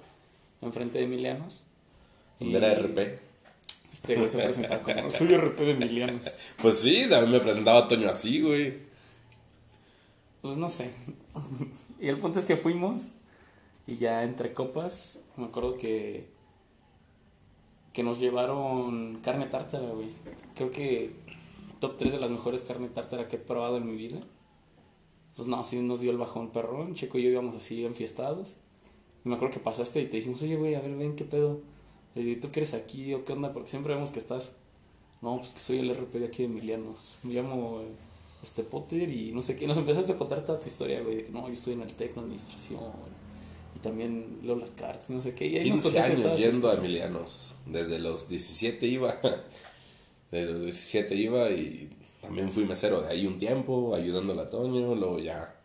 enfrente 0.62 1.00
de 1.00 1.06
Emilianos. 1.06 1.64
Donde 2.40 2.58
era 2.58 2.74
RP. 2.76 3.20
Este 3.92 4.16
güey 4.16 4.30
se 4.30 4.38
presentaba 4.38 4.82
como 4.82 5.12
soy 5.12 5.36
RP 5.36 5.60
de 5.60 5.72
Emilianos. 5.72 6.26
Pues 6.62 6.80
sí, 6.80 7.04
a 7.14 7.22
mí 7.22 7.28
me 7.32 7.40
presentaba 7.40 7.88
Toño 7.88 8.10
así, 8.10 8.42
güey. 8.42 8.78
Pues 10.42 10.58
no 10.58 10.70
sé. 10.70 10.92
Y 12.00 12.08
el 12.08 12.18
punto 12.18 12.40
es 12.40 12.48
que 12.48 12.58
fuimos 12.58 13.10
y 13.86 13.98
ya 13.98 14.24
entre 14.24 14.56
copas, 14.56 15.20
me 15.38 15.46
acuerdo 15.46 15.78
que 15.78 16.26
que 17.94 18.04
nos 18.04 18.20
llevaron 18.20 19.20
carne 19.22 19.48
tártara, 19.48 19.90
güey. 19.90 20.10
Creo 20.56 20.72
que 20.72 21.14
top 21.80 21.98
3 21.98 22.14
de 22.14 22.20
las 22.20 22.32
mejores 22.32 22.62
carne 22.62 22.88
tártara 22.90 23.28
que 23.28 23.36
he 23.36 23.40
probado 23.40 23.78
en 23.78 23.88
mi 23.88 23.96
vida. 23.96 24.20
Pues 25.36 25.48
no, 25.48 25.64
sí 25.64 25.80
nos 25.80 26.02
dio 26.02 26.12
el 26.12 26.18
bajón 26.18 26.52
perrón. 26.52 26.94
Checo 26.94 27.18
y 27.18 27.24
yo 27.24 27.30
íbamos 27.30 27.56
así 27.56 27.86
enfiestados. 27.86 28.56
Y 29.26 29.30
me 29.30 29.36
acuerdo 29.36 29.54
que 29.54 29.60
pasaste 29.60 30.02
y 30.02 30.08
te 30.08 30.18
dijimos, 30.18 30.42
oye, 30.42 30.56
güey, 30.56 30.76
a 30.76 30.82
ver, 30.82 30.96
ven, 30.96 31.16
¿qué 31.16 31.26
pedo? 31.26 31.62
Y 32.16 32.36
tú 32.38 32.52
que 32.52 32.62
eres 32.62 32.74
aquí 32.74 33.14
o 33.14 33.24
qué 33.24 33.34
onda, 33.34 33.54
porque 33.54 33.70
siempre 33.70 33.94
vemos 33.94 34.12
que 34.12 34.20
estás. 34.20 34.54
No, 35.22 35.38
pues 35.38 35.52
que 35.52 35.60
soy 35.60 35.80
el 35.80 35.96
RP 35.96 36.16
de 36.16 36.26
aquí 36.26 36.38
de 36.40 36.46
Emilianos. 36.46 37.20
Me 37.24 37.34
llamo 37.34 37.82
eh, 37.82 37.92
este 38.42 38.64
Potter 38.64 39.10
y 39.10 39.32
no 39.32 39.44
sé 39.44 39.56
qué. 39.56 39.68
Nos 39.68 39.78
empezaste 39.78 40.14
a 40.14 40.18
contar 40.18 40.44
toda 40.44 40.60
tu 40.60 40.68
historia, 40.68 41.02
güey, 41.02 41.28
no, 41.32 41.48
yo 41.48 41.54
estoy 41.54 41.74
en 41.74 41.82
el 41.82 41.94
Tecno 41.94 42.24
Administración. 42.24 42.80
También 43.82 44.40
leo 44.44 44.56
las 44.56 44.72
cartas, 44.72 45.10
no 45.10 45.22
sé 45.22 45.34
qué. 45.34 45.48
Y 45.48 45.58
ahí 45.58 45.70
nos 45.70 45.82
15 45.82 45.98
contaste 45.98 46.28
años 46.28 46.40
yendo 46.40 46.70
a. 46.70 46.76
Emilianos. 46.76 47.54
Desde 47.66 48.00
los 48.00 48.28
17 48.30 48.86
iba. 48.88 49.16
Desde 50.32 50.52
los 50.54 50.62
17 50.64 51.16
iba 51.16 51.50
y 51.50 51.90
también 52.22 52.52
fui 52.52 52.64
mesero 52.66 53.02
de 53.02 53.10
ahí 53.10 53.26
un 53.28 53.38
tiempo, 53.38 53.94
ayudando 53.96 54.40
a 54.40 54.50
Toño, 54.50 54.96
luego 54.96 55.20
ya. 55.20 55.56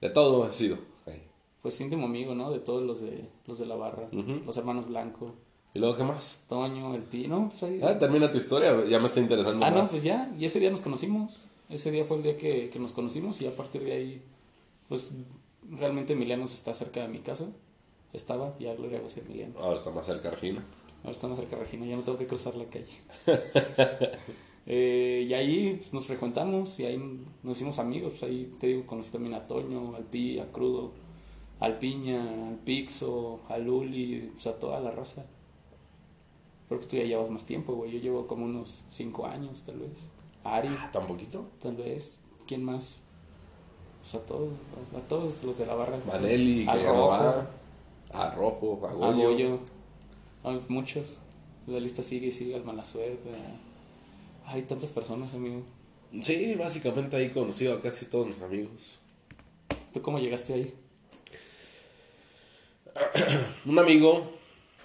De 0.00 0.10
todo 0.10 0.48
he 0.48 0.52
sido 0.52 0.78
ahí. 1.06 1.22
Pues 1.62 1.80
íntimo 1.80 2.06
amigo, 2.06 2.34
¿no? 2.34 2.50
De 2.50 2.58
todos 2.58 2.82
los 2.82 3.00
de 3.00 3.28
los 3.46 3.58
de 3.58 3.66
la 3.66 3.76
barra. 3.76 4.08
Ujú. 4.12 4.42
Los 4.44 4.56
hermanos 4.56 4.86
Blanco, 4.88 5.34
¿Y 5.74 5.78
luego 5.78 5.94
qué 5.96 6.04
más? 6.04 6.42
Toño, 6.48 6.94
el 6.94 7.02
Pi. 7.02 7.28
No, 7.28 7.50
pues 7.50 7.62
ahí. 7.64 7.80
Ah, 7.82 7.98
termina 7.98 8.30
tu 8.30 8.38
historia, 8.38 8.82
ya 8.88 8.98
me 8.98 9.06
está 9.06 9.20
interesando 9.20 9.62
Ah, 9.64 9.70
no, 9.70 9.82
más. 9.82 9.90
pues 9.90 10.02
ya, 10.02 10.34
y 10.38 10.46
ese 10.46 10.58
día 10.58 10.70
nos 10.70 10.80
conocimos. 10.80 11.36
Ese 11.68 11.90
día 11.90 12.02
fue 12.04 12.16
el 12.16 12.22
día 12.22 12.36
que, 12.38 12.70
que 12.70 12.78
nos 12.78 12.94
conocimos 12.94 13.42
y 13.42 13.46
a 13.46 13.54
partir 13.54 13.84
de 13.84 13.92
ahí, 13.92 14.22
pues 14.88 15.10
realmente 15.70 16.12
Emilianos 16.12 16.54
está 16.54 16.74
cerca 16.74 17.00
de 17.02 17.08
mi 17.08 17.20
casa. 17.20 17.46
Estaba, 18.12 18.56
ya 18.58 18.74
Gloria 18.74 19.00
va 19.00 19.06
a 19.06 19.10
ser 19.10 19.24
Emilianos. 19.24 19.60
Ahora 19.60 19.76
está 19.76 19.90
más 19.90 20.06
cerca 20.06 20.30
Regina. 20.30 20.64
Ahora 20.98 21.10
está 21.12 21.28
más 21.28 21.38
cerca 21.38 21.56
Regina, 21.56 21.86
ya 21.86 21.96
no 21.96 22.02
tengo 22.02 22.18
que 22.18 22.26
cruzar 22.26 22.56
la 22.56 22.66
calle. 22.66 22.86
Eh, 24.68 25.24
y 25.28 25.32
ahí 25.32 25.76
pues, 25.76 25.94
nos 25.94 26.06
frecuentamos 26.06 26.80
y 26.80 26.86
ahí 26.86 26.98
nos 27.44 27.56
hicimos 27.56 27.78
amigos. 27.78 28.14
Pues, 28.18 28.24
ahí 28.24 28.52
te 28.58 28.66
digo, 28.66 28.84
conocí 28.84 29.10
también 29.10 29.34
a 29.34 29.46
Toño, 29.46 29.94
al 29.94 30.02
Pi, 30.02 30.40
a 30.40 30.50
Crudo, 30.50 30.90
al 31.60 31.78
Piña, 31.78 32.48
al 32.48 32.56
Pixo, 32.56 33.42
al 33.48 33.64
Luli, 33.64 34.32
pues 34.34 34.48
a 34.48 34.58
toda 34.58 34.80
la 34.80 34.90
raza. 34.90 35.24
Pero 36.68 36.80
pues 36.80 36.90
tú 36.90 36.96
ya 36.96 37.04
llevas 37.04 37.30
más 37.30 37.46
tiempo, 37.46 37.74
güey. 37.74 37.92
Yo 37.92 38.00
llevo 38.00 38.26
como 38.26 38.44
unos 38.44 38.82
5 38.88 39.26
años, 39.26 39.62
tal 39.62 39.78
vez. 39.78 39.98
Ari, 40.42 40.70
¿Tan 40.92 41.06
poquito? 41.06 41.48
tal 41.60 41.76
vez. 41.76 42.20
¿Quién 42.46 42.64
más? 42.64 43.02
Pues 44.06 44.14
a 44.22 44.24
todos, 44.26 44.50
a 44.96 45.08
todos 45.08 45.42
los 45.42 45.58
de 45.58 45.66
la 45.66 45.74
barra. 45.74 45.98
Maneli, 46.06 46.64
a 46.68 46.76
Rojo. 46.76 47.46
A 48.12 48.30
Rojo, 48.30 48.80
a 48.86 48.90
a 48.90 48.92
Goyo. 48.92 49.30
Goyo. 49.30 49.58
Hay 50.44 50.60
muchos. 50.68 51.18
La 51.66 51.80
lista 51.80 52.04
sigue 52.04 52.28
y 52.28 52.30
sigue, 52.30 52.54
al 52.54 52.62
mala 52.64 52.84
suerte. 52.84 53.28
Hay 54.46 54.62
tantas 54.62 54.92
personas, 54.92 55.34
amigo. 55.34 55.62
Sí, 56.22 56.54
básicamente 56.54 57.16
ahí 57.16 57.30
conocido 57.30 57.74
a 57.74 57.80
casi 57.80 58.04
todos 58.06 58.28
mis 58.28 58.42
amigos. 58.42 59.00
¿Tú 59.92 60.00
cómo 60.02 60.20
llegaste 60.20 60.54
ahí? 60.54 60.74
Un 63.66 63.78
amigo, 63.80 64.30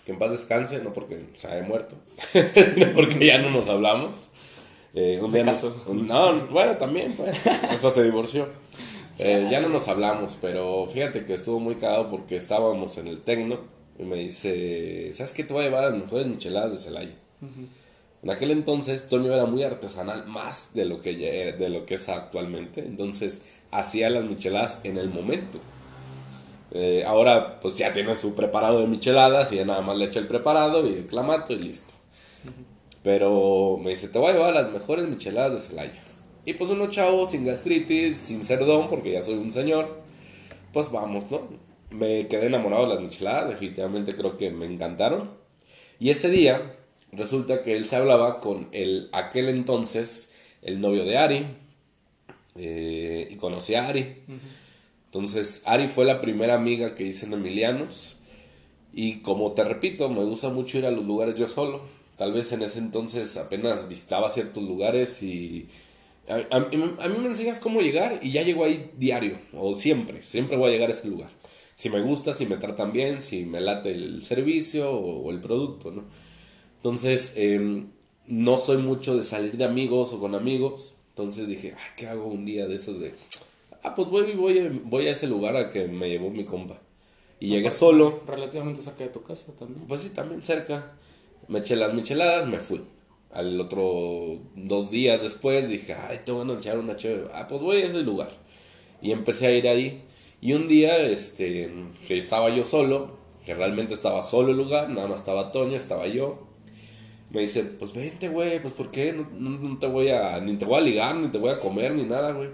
que 0.04 0.14
en 0.14 0.18
paz 0.20 0.32
descanse, 0.32 0.82
no 0.82 0.94
porque 0.94 1.28
se 1.36 1.48
haya 1.48 1.62
muerto, 1.68 1.96
porque 2.96 3.24
ya 3.28 3.38
no 3.38 3.52
nos 3.52 3.68
hablamos. 3.68 4.30
Eh, 4.96 5.20
un 5.24 5.32
día 5.32 5.44
nos- 5.44 5.56
casó. 5.62 5.84
un- 5.88 6.08
no, 6.08 6.48
bueno, 6.48 6.76
también, 6.78 7.14
pues, 7.14 7.46
hasta 7.70 7.90
se 7.92 8.04
divorció. 8.04 8.50
Eh, 9.20 9.48
ya 9.52 9.60
no 9.60 9.70
nos 9.70 9.88
hablamos, 9.88 10.38
pero 10.42 10.88
fíjate 10.92 11.26
que 11.26 11.36
estuvo 11.36 11.60
muy 11.60 11.76
cagado 11.76 12.10
porque 12.10 12.36
estábamos 12.38 12.98
en 12.98 13.08
el 13.08 13.20
Tecno 13.22 13.60
y 14.00 14.04
me 14.04 14.16
dice, 14.18 15.12
¿sabes 15.14 15.34
qué 15.34 15.44
te 15.44 15.54
voy 15.54 15.64
a 15.64 15.66
llevar 15.68 15.84
a 15.86 15.90
las 15.92 16.00
mejores 16.00 16.26
micheladas 16.28 16.72
de 16.72 16.78
Celaya? 16.78 17.16
En 18.24 18.30
aquel 18.30 18.52
entonces 18.52 19.08
Toño 19.10 19.34
era 19.34 19.46
muy 19.46 19.64
artesanal, 19.64 20.26
más 20.28 20.74
de 20.74 20.86
lo 20.86 21.02
que, 21.02 21.18
ya 21.18 21.28
era- 21.28 21.58
de 21.58 21.70
lo 21.70 21.86
que 21.86 21.96
es 21.96 22.08
actualmente. 22.10 22.82
Entonces 22.82 23.44
hacía 23.72 24.10
las 24.10 24.24
micheladas 24.24 24.80
en 24.84 24.98
el 24.98 25.10
momento. 25.10 25.60
Eh, 26.74 27.04
ahora 27.06 27.60
pues 27.60 27.78
ya 27.78 27.92
tiene 27.94 28.16
su 28.16 28.34
preparado 28.34 28.80
de 28.80 28.88
micheladas 28.88 29.52
y 29.52 29.58
ya 29.58 29.66
nada 29.66 29.82
más 29.82 29.98
le 29.98 30.06
echa 30.06 30.20
el 30.20 30.28
preparado 30.28 30.88
y 30.88 30.94
el 30.94 31.06
clamato 31.06 31.54
y 31.54 31.58
listo. 31.60 31.94
Pero 33.04 33.78
me 33.82 33.90
dice, 33.92 34.08
te 34.08 34.20
voy 34.20 34.30
a 34.30 34.34
llevar 34.34 34.56
a 34.56 34.62
las 34.62 34.72
mejores 34.72 35.08
micheladas 35.08 35.54
de 35.54 35.60
Celaya. 35.62 36.02
Y 36.46 36.54
pues 36.54 36.70
uno 36.70 36.90
chavo 36.90 37.28
sin 37.28 37.46
gastritis, 37.46 38.18
sin 38.18 38.44
cerdón, 38.44 38.88
porque 38.90 39.12
ya 39.12 39.22
soy 39.22 39.36
un 39.36 39.52
señor, 39.52 40.02
pues 40.74 40.92
vamos, 40.92 41.30
¿no? 41.30 41.42
Me 41.92 42.28
quedé 42.28 42.48
enamorado 42.48 42.84
de 42.84 42.96
las 42.96 43.04
micheladas, 43.04 43.50
definitivamente 43.50 44.16
creo 44.16 44.38
que 44.38 44.50
me 44.50 44.66
encantaron. 44.66 45.32
Y 46.00 46.10
ese 46.10 46.30
día 46.30 46.74
resulta 47.12 47.62
que 47.64 47.78
él 47.78 47.86
se 47.86 47.96
hablaba 47.96 48.40
con 48.40 48.70
el 48.72 49.10
aquel 49.12 49.50
entonces 49.50 50.32
el 50.62 50.80
novio 50.80 51.04
de 51.04 51.18
Ari 51.18 51.46
eh, 52.56 53.28
y 53.30 53.36
conocí 53.36 53.76
a 53.76 53.88
Ari. 53.88 54.16
Entonces 55.06 55.64
Ari 55.66 55.88
fue 55.88 56.06
la 56.06 56.22
primera 56.22 56.56
amiga 56.56 56.96
que 56.96 57.04
hice 57.04 57.26
en 57.26 57.34
Emilianos 57.34 58.18
y 58.94 59.20
como 59.20 59.52
te 59.54 59.64
repito, 59.64 60.10
me 60.10 60.24
gusta 60.24 60.50
mucho 60.50 60.78
ir 60.78 60.86
a 60.86 60.92
los 60.92 61.06
lugares 61.06 61.36
yo 61.36 61.48
solo. 61.48 61.82
Tal 62.18 62.34
vez 62.34 62.52
en 62.52 62.62
ese 62.62 62.80
entonces 62.80 63.38
apenas 63.38 63.88
visitaba 63.88 64.30
ciertos 64.32 64.64
lugares 64.64 65.24
y 65.24 65.68
a, 66.32 66.56
a- 66.58 67.06
a 67.06 67.08
mí 67.10 67.18
me 67.20 67.28
enseñas 67.28 67.60
cómo 67.60 67.82
llegar 67.82 68.20
y 68.22 68.32
ya 68.32 68.42
llego 68.44 68.64
ahí 68.64 68.92
diario 68.98 69.38
o 69.54 69.76
siempre, 69.76 70.24
siempre 70.24 70.58
voy 70.58 70.70
a 70.70 70.72
llegar 70.74 70.90
a 70.90 70.94
ese 70.94 71.08
lugar. 71.08 71.30
Si 71.76 71.90
me 71.90 72.02
gusta, 72.02 72.34
si 72.34 72.46
me 72.46 72.58
tratan 72.58 72.92
bien, 72.94 73.22
si 73.22 73.46
me 73.46 73.60
late 73.62 73.92
el 73.92 74.22
servicio 74.22 74.92
o, 74.92 75.24
o 75.24 75.32
el 75.32 75.40
producto, 75.40 75.92
¿no? 75.92 76.04
Entonces, 76.78 77.34
em, 77.38 77.88
no 78.28 78.58
soy 78.58 78.78
mucho 78.78 79.16
de 79.18 79.24
salir 79.24 79.58
de 79.58 79.66
amigos 79.66 80.14
o 80.14 80.20
con 80.20 80.36
amigos. 80.36 80.96
Entonces 81.10 81.48
dije, 81.48 81.74
"Ay, 81.76 81.84
¿qué 81.98 82.08
hago 82.08 82.26
un 82.28 82.46
día 82.46 82.68
de 82.68 82.76
esos 82.76 83.00
de... 83.00 83.14
Ah, 83.84 83.96
pues 83.96 84.08
voy, 84.10 84.32
voy, 84.34 84.60
a- 84.60 84.72
voy 84.84 85.08
a 85.08 85.12
ese 85.12 85.28
lugar 85.28 85.56
a 85.58 85.70
que 85.70 85.88
me 85.88 86.10
llevó 86.10 86.30
mi 86.30 86.44
compa. 86.46 86.80
Y 87.40 87.48
llegué 87.50 87.72
solo, 87.72 88.22
Relativamente 88.28 88.82
cerca 88.84 89.04
de 89.04 89.10
tu 89.10 89.24
casa 89.24 89.52
también. 89.58 89.88
pues 89.88 90.02
sí, 90.02 90.10
también 90.10 90.42
cerca. 90.44 90.94
Me 91.48 91.60
eché 91.60 91.76
las 91.76 91.94
micheladas, 91.94 92.48
me 92.48 92.60
fui. 92.60 92.82
Al 93.34 93.60
otro, 93.62 94.40
dos 94.56 94.92
días 94.92 95.22
después, 95.22 95.70
dije, 95.70 95.94
ay, 95.94 96.20
te 96.26 96.32
van 96.32 96.50
a 96.50 96.54
echar 96.54 96.78
una 96.78 96.98
chévere. 96.98 97.30
Ah, 97.34 97.48
pues 97.48 97.62
voy 97.62 97.78
a 97.78 97.86
ese 97.86 98.00
lugar. 98.02 98.32
Y 99.02 99.12
empecé 99.12 99.48
a 99.48 99.52
ir 99.52 99.68
ahí. 99.68 100.04
Y 100.42 100.54
un 100.54 100.68
día, 100.68 100.98
este, 101.00 101.72
que 102.08 102.18
estaba 102.18 102.50
yo 102.50 102.64
solo, 102.64 103.18
que 103.46 103.54
realmente 103.56 103.94
estaba 103.94 104.22
solo 104.24 104.52
el 104.52 104.58
lugar, 104.58 104.90
nada 104.90 105.08
más 105.08 105.20
estaba 105.20 105.52
Toño, 105.52 105.78
estaba 105.78 106.08
yo. 106.08 106.48
me 107.30 107.42
dice, 107.42 107.64
pues 107.64 107.94
vente, 107.94 108.28
güey, 108.28 108.62
pues 108.62 108.74
¿por 108.74 108.92
qué? 108.92 109.14
No- 109.14 109.30
no 109.32 109.80
te 109.80 109.88
voy 109.88 110.10
a, 110.10 110.40
ni 110.42 110.58
te 110.58 110.66
voy 110.66 110.80
a 110.80 110.82
ligar, 110.82 111.16
ni 111.16 111.30
te 111.30 111.38
voy 111.38 111.52
a 111.52 111.60
comer, 111.60 111.94
ni 111.94 112.04
nada, 112.04 112.34
güey. 112.34 112.50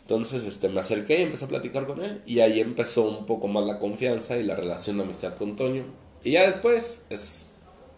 Entonces, 0.00 0.42
este, 0.44 0.68
me 0.68 0.80
acerqué 0.80 1.20
y 1.20 1.22
empecé 1.22 1.44
a 1.44 1.48
platicar 1.48 1.86
con 1.86 2.02
él. 2.02 2.20
Y 2.26 2.40
ahí 2.40 2.58
empezó 2.58 3.08
un 3.18 3.26
poco 3.26 3.46
más 3.46 3.64
la 3.64 3.78
confianza 3.78 4.36
y 4.36 4.42
la 4.42 4.56
relación 4.56 4.96
de 4.96 5.04
amistad 5.04 5.36
con 5.36 5.54
Toño. 5.54 5.84
Y 6.24 6.32
ya 6.32 6.50
después 6.50 7.02
es 7.10 7.49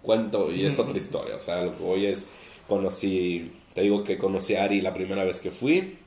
cuento 0.02 0.52
y 0.52 0.64
es 0.64 0.78
otra 0.78 0.96
historia. 0.96 1.36
O 1.36 1.40
sea, 1.40 1.62
lo 1.64 1.76
que 1.76 1.84
hoy 1.84 2.06
es, 2.06 2.26
conocí, 2.68 3.52
te 3.74 3.82
digo 3.82 4.04
que 4.04 4.18
conocí 4.18 4.54
a 4.54 4.64
Ari 4.64 4.80
la 4.80 4.94
primera 4.94 5.24
vez 5.24 5.40
que 5.40 5.50
fui. 5.50 5.98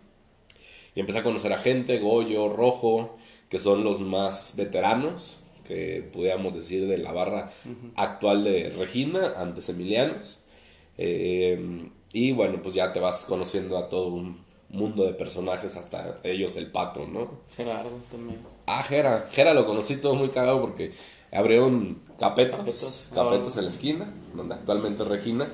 Y 0.94 1.00
empecé 1.00 1.20
a 1.20 1.24
conocer 1.24 1.52
a 1.52 1.58
gente, 1.58 2.00
Goyo, 2.00 2.50
Rojo, 2.50 3.18
que 3.50 3.60
son 3.60 3.84
los 3.84 4.00
más 4.00 4.54
veteranos, 4.56 5.40
que 5.68 6.08
pudiéramos 6.14 6.56
decir 6.56 6.88
de 6.88 6.98
la 6.98 7.12
barra 7.12 7.52
actual 7.96 8.44
de 8.44 8.70
Regina, 8.70 9.34
antes 9.38 9.68
Emilianos. 9.68 10.40
Eh, 10.98 11.90
y 12.14 12.32
bueno, 12.32 12.62
pues 12.62 12.74
ya 12.74 12.94
te 12.94 13.02
vas 13.02 13.24
conociendo 13.24 13.78
a 13.78 13.90
todo 13.90 14.08
un 14.08 14.45
mundo 14.70 15.06
de 15.06 15.14
personajes, 15.14 15.76
hasta 15.76 16.20
ellos 16.24 16.56
el 16.58 16.72
pato, 16.72 17.06
¿no? 17.08 17.30
Gerardo 17.56 17.92
también. 18.12 18.40
Ah, 18.66 18.84
Jera. 18.84 19.30
Jera 19.32 19.54
lo 19.54 19.66
conocí 19.66 19.98
todo 19.98 20.16
muy 20.16 20.30
cagado 20.30 20.62
porque 20.62 20.94
abrieron 21.32 22.00
capetos, 22.20 22.58
Capetos. 22.58 23.12
capetos 23.14 23.58
en 23.58 23.64
la 23.64 23.70
esquina, 23.70 24.14
donde 24.34 24.56
actualmente 24.56 25.04
es 25.04 25.10
Regina. 25.10 25.52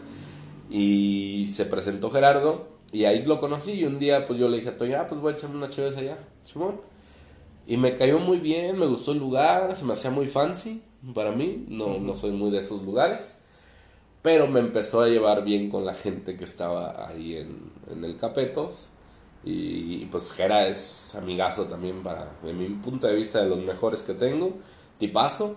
Y 0.69 1.47
se 1.50 1.65
presentó 1.65 2.10
Gerardo 2.12 2.67
y 2.91 3.06
ahí 3.06 3.24
lo 3.26 3.39
conocí 3.39 3.71
y 3.71 3.86
un 3.86 4.00
día 4.00 4.26
pues 4.26 4.39
yo 4.39 4.47
le 4.47 4.58
dije 4.58 4.69
a 4.69 4.78
Toño, 4.78 4.97
ah, 5.00 5.08
pues 5.08 5.19
voy 5.19 5.34
a 5.34 5.36
echarme 5.36 5.58
una 5.58 5.69
chévere 5.69 5.97
allá, 5.97 6.17
Simón. 6.43 6.80
Y 7.67 7.78
me 7.78 7.95
cayó 7.95 8.19
muy 8.19 8.39
bien, 8.39 8.78
me 8.80 8.86
gustó 8.88 9.12
el 9.12 9.19
lugar, 9.19 9.76
se 9.76 9.84
me 9.86 9.93
hacía 9.93 10.10
muy 10.12 10.28
fancy 10.28 10.82
para 11.13 11.32
mí, 11.32 11.65
no, 11.67 12.00
no 12.00 12.15
soy 12.15 12.32
muy 12.32 12.52
de 12.52 12.60
esos 12.60 12.82
lugares. 12.84 13.38
Pero 14.21 14.47
me 14.47 14.60
empezó 14.60 15.02
a 15.02 15.08
llevar 15.08 15.43
bien 15.43 15.69
con 15.69 15.84
la 15.86 15.95
gente 15.95 16.38
que 16.38 16.43
estaba 16.43 17.08
ahí 17.08 17.38
en, 17.38 17.71
en 17.91 18.04
el 18.06 18.17
Capetos. 18.17 18.89
Y, 19.43 20.06
pues 20.06 20.32
Jera 20.32 20.67
es 20.67 21.15
amigazo 21.15 21.65
también 21.65 22.04
para, 22.04 22.30
de 22.43 22.54
mi 22.54 22.65
punto 22.69 23.08
de 23.08 23.15
vista, 23.15 23.41
de 23.41 23.49
los 23.49 23.60
mejores 23.60 24.04
que 24.04 24.13
tengo. 24.13 24.54
Tipazo. 24.97 25.56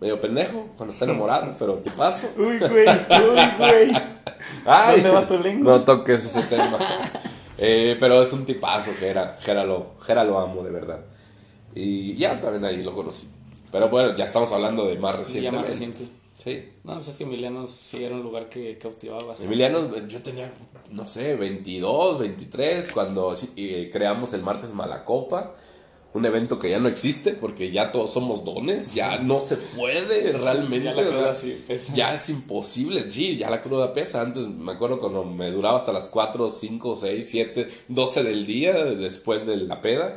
Medio 0.00 0.20
pendejo 0.20 0.68
cuando 0.76 0.92
está 0.92 1.04
enamorado, 1.04 1.56
pero 1.58 1.74
tipazo. 1.74 2.28
Uy, 2.36 2.58
güey, 2.58 2.86
uy, 2.88 3.40
güey. 3.58 3.92
Ay, 4.64 5.00
¿Dónde 5.00 5.10
va 5.10 5.26
tu 5.26 5.38
lengua? 5.38 5.72
No 5.72 5.82
toques 5.82 6.24
ese 6.24 6.42
tema. 6.44 6.78
Eh, 7.58 7.96
pero 7.98 8.22
es 8.22 8.32
un 8.32 8.46
tipazo, 8.46 8.92
Jera. 8.98 9.36
Jera 9.40 9.64
lo, 9.64 9.96
Jera 10.00 10.22
lo 10.22 10.38
amo, 10.38 10.62
de 10.62 10.70
verdad. 10.70 11.00
Y 11.74 12.16
ya 12.16 12.40
también 12.40 12.64
ahí 12.64 12.82
lo 12.82 12.94
conocí. 12.94 13.28
Pero 13.70 13.88
bueno, 13.88 14.14
ya 14.14 14.26
estamos 14.26 14.52
hablando 14.52 14.86
de 14.86 14.96
más 14.96 15.16
reciente. 15.16 15.42
ya 15.42 15.52
más 15.52 15.66
reciente. 15.66 16.08
Sí. 16.38 16.68
No, 16.84 16.94
pues 16.94 17.08
es 17.08 17.18
que 17.18 17.24
Emilianos 17.24 17.70
sí 17.72 18.02
era 18.02 18.14
un 18.14 18.22
lugar 18.22 18.48
que 18.48 18.78
cautivaba 18.78 19.24
bastante. 19.24 19.52
Emiliano, 19.52 20.06
yo 20.06 20.22
tenía, 20.22 20.50
no 20.90 21.06
sé, 21.06 21.36
22, 21.36 22.18
23, 22.18 22.90
cuando 22.90 23.34
eh, 23.56 23.90
creamos 23.92 24.32
el 24.34 24.42
martes 24.42 24.72
Malacopa. 24.74 25.54
Un 26.14 26.24
evento 26.24 26.58
que 26.58 26.70
ya 26.70 26.78
no 26.78 26.88
existe 26.88 27.32
porque 27.34 27.70
ya 27.70 27.92
todos 27.92 28.12
somos 28.12 28.42
dones, 28.42 28.94
ya 28.94 29.18
no 29.18 29.40
se 29.40 29.56
puede 29.56 30.32
realmente. 30.32 30.88
Ya 30.94 30.94
la 30.94 31.02
o 31.02 31.04
sea, 31.04 31.12
cruda 31.12 31.34
sí 31.34 31.64
pesa. 31.66 31.94
ya 31.94 32.14
es 32.14 32.30
imposible, 32.30 33.10
sí, 33.10 33.36
ya 33.36 33.50
la 33.50 33.62
cruda 33.62 33.92
pesa. 33.92 34.22
Antes 34.22 34.48
me 34.48 34.72
acuerdo 34.72 35.00
cuando 35.00 35.24
me 35.24 35.50
duraba 35.50 35.76
hasta 35.76 35.92
las 35.92 36.08
4, 36.08 36.48
5, 36.48 36.96
6, 36.96 37.28
7, 37.30 37.68
12 37.88 38.22
del 38.24 38.46
día 38.46 38.72
después 38.72 39.46
de 39.46 39.58
la 39.58 39.82
peda. 39.82 40.16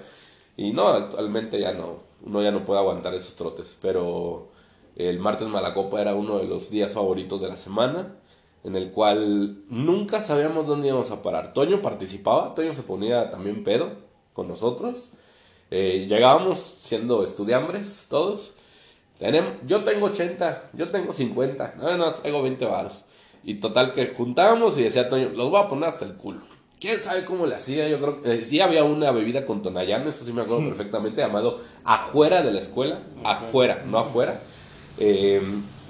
Y 0.55 0.71
no, 0.71 0.87
actualmente 0.87 1.59
ya 1.59 1.73
no, 1.73 1.99
uno 2.23 2.41
ya 2.41 2.51
no 2.51 2.63
puede 2.63 2.79
aguantar 2.79 3.13
esos 3.13 3.35
trotes. 3.35 3.77
Pero 3.81 4.49
el 4.95 5.19
martes 5.19 5.47
Malacopa 5.47 6.01
era 6.01 6.15
uno 6.15 6.39
de 6.39 6.45
los 6.45 6.69
días 6.69 6.93
favoritos 6.93 7.41
de 7.41 7.47
la 7.47 7.57
semana, 7.57 8.15
en 8.63 8.75
el 8.75 8.91
cual 8.91 9.63
nunca 9.69 10.21
sabíamos 10.21 10.67
dónde 10.67 10.87
íbamos 10.87 11.11
a 11.11 11.21
parar. 11.21 11.53
Toño 11.53 11.81
participaba, 11.81 12.53
Toño 12.53 12.73
se 12.75 12.83
ponía 12.83 13.29
también 13.31 13.63
pedo 13.63 13.89
con 14.33 14.47
nosotros. 14.47 15.11
Eh, 15.71 16.05
llegábamos 16.07 16.75
siendo 16.79 17.23
estudiambres 17.23 18.05
todos. 18.09 18.53
Tenemos, 19.17 19.53
yo 19.65 19.83
tengo 19.83 20.07
80, 20.07 20.71
yo 20.73 20.89
tengo 20.89 21.13
50, 21.13 21.75
no, 21.77 21.97
no, 21.97 22.11
traigo 22.13 22.41
20 22.41 22.65
varos. 22.65 23.05
Y 23.43 23.55
total 23.55 23.93
que 23.93 24.07
juntábamos 24.07 24.77
y 24.77 24.83
decía 24.83 25.09
Toño, 25.09 25.29
los 25.29 25.49
voy 25.49 25.61
a 25.61 25.67
poner 25.67 25.89
hasta 25.89 26.05
el 26.05 26.13
culo. 26.13 26.41
¿Quién 26.79 27.01
sabe 27.01 27.25
cómo 27.25 27.45
le 27.45 27.55
hacía? 27.55 27.87
Yo 27.87 27.99
creo 27.99 28.21
que 28.21 28.33
eh, 28.33 28.43
sí 28.43 28.59
había 28.59 28.83
una 28.83 29.11
bebida 29.11 29.45
con 29.45 29.61
Tonayán, 29.61 30.07
eso 30.07 30.25
sí 30.25 30.33
me 30.33 30.41
acuerdo 30.41 30.65
perfectamente, 30.69 31.21
llamado 31.21 31.59
afuera 31.83 32.41
de 32.41 32.51
la 32.51 32.59
escuela, 32.59 33.01
afuera, 33.23 33.83
no 33.87 33.99
afuera. 33.99 34.41
eh, 34.97 35.41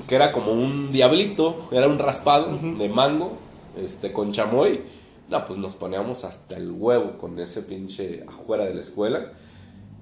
que 0.08 0.16
era 0.16 0.32
como 0.32 0.52
un 0.52 0.92
diablito, 0.92 1.70
era 1.72 1.88
un 1.88 2.00
raspado 2.00 2.58
de 2.58 2.90
mango, 2.90 3.38
este, 3.78 4.12
con 4.12 4.32
chamoy. 4.32 4.82
No, 5.30 5.46
pues 5.46 5.58
nos 5.58 5.74
poníamos 5.74 6.26
hasta 6.26 6.58
el 6.58 6.72
huevo 6.72 7.18
con 7.18 7.40
ese 7.40 7.62
pinche 7.62 8.26
afuera 8.28 8.66
de 8.66 8.74
la 8.74 8.82
escuela. 8.82 9.32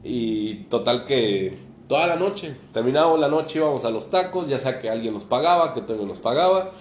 Y 0.04 0.56
total 0.70 1.06
que 1.06 1.58
toda 1.88 2.08
la 2.08 2.16
noche, 2.16 2.56
terminábamos 2.74 3.20
la 3.20 3.28
noche, 3.28 3.60
íbamos 3.60 3.84
a 3.86 3.90
los 3.90 4.10
tacos, 4.10 4.48
ya 4.48 4.60
sea 4.60 4.80
que 4.80 4.90
alguien 4.90 5.14
nos 5.14 5.26
pagaba, 5.26 5.74
que 5.74 5.82
Toño 5.82 6.06
nos 6.06 6.20
pagaba. 6.20 6.72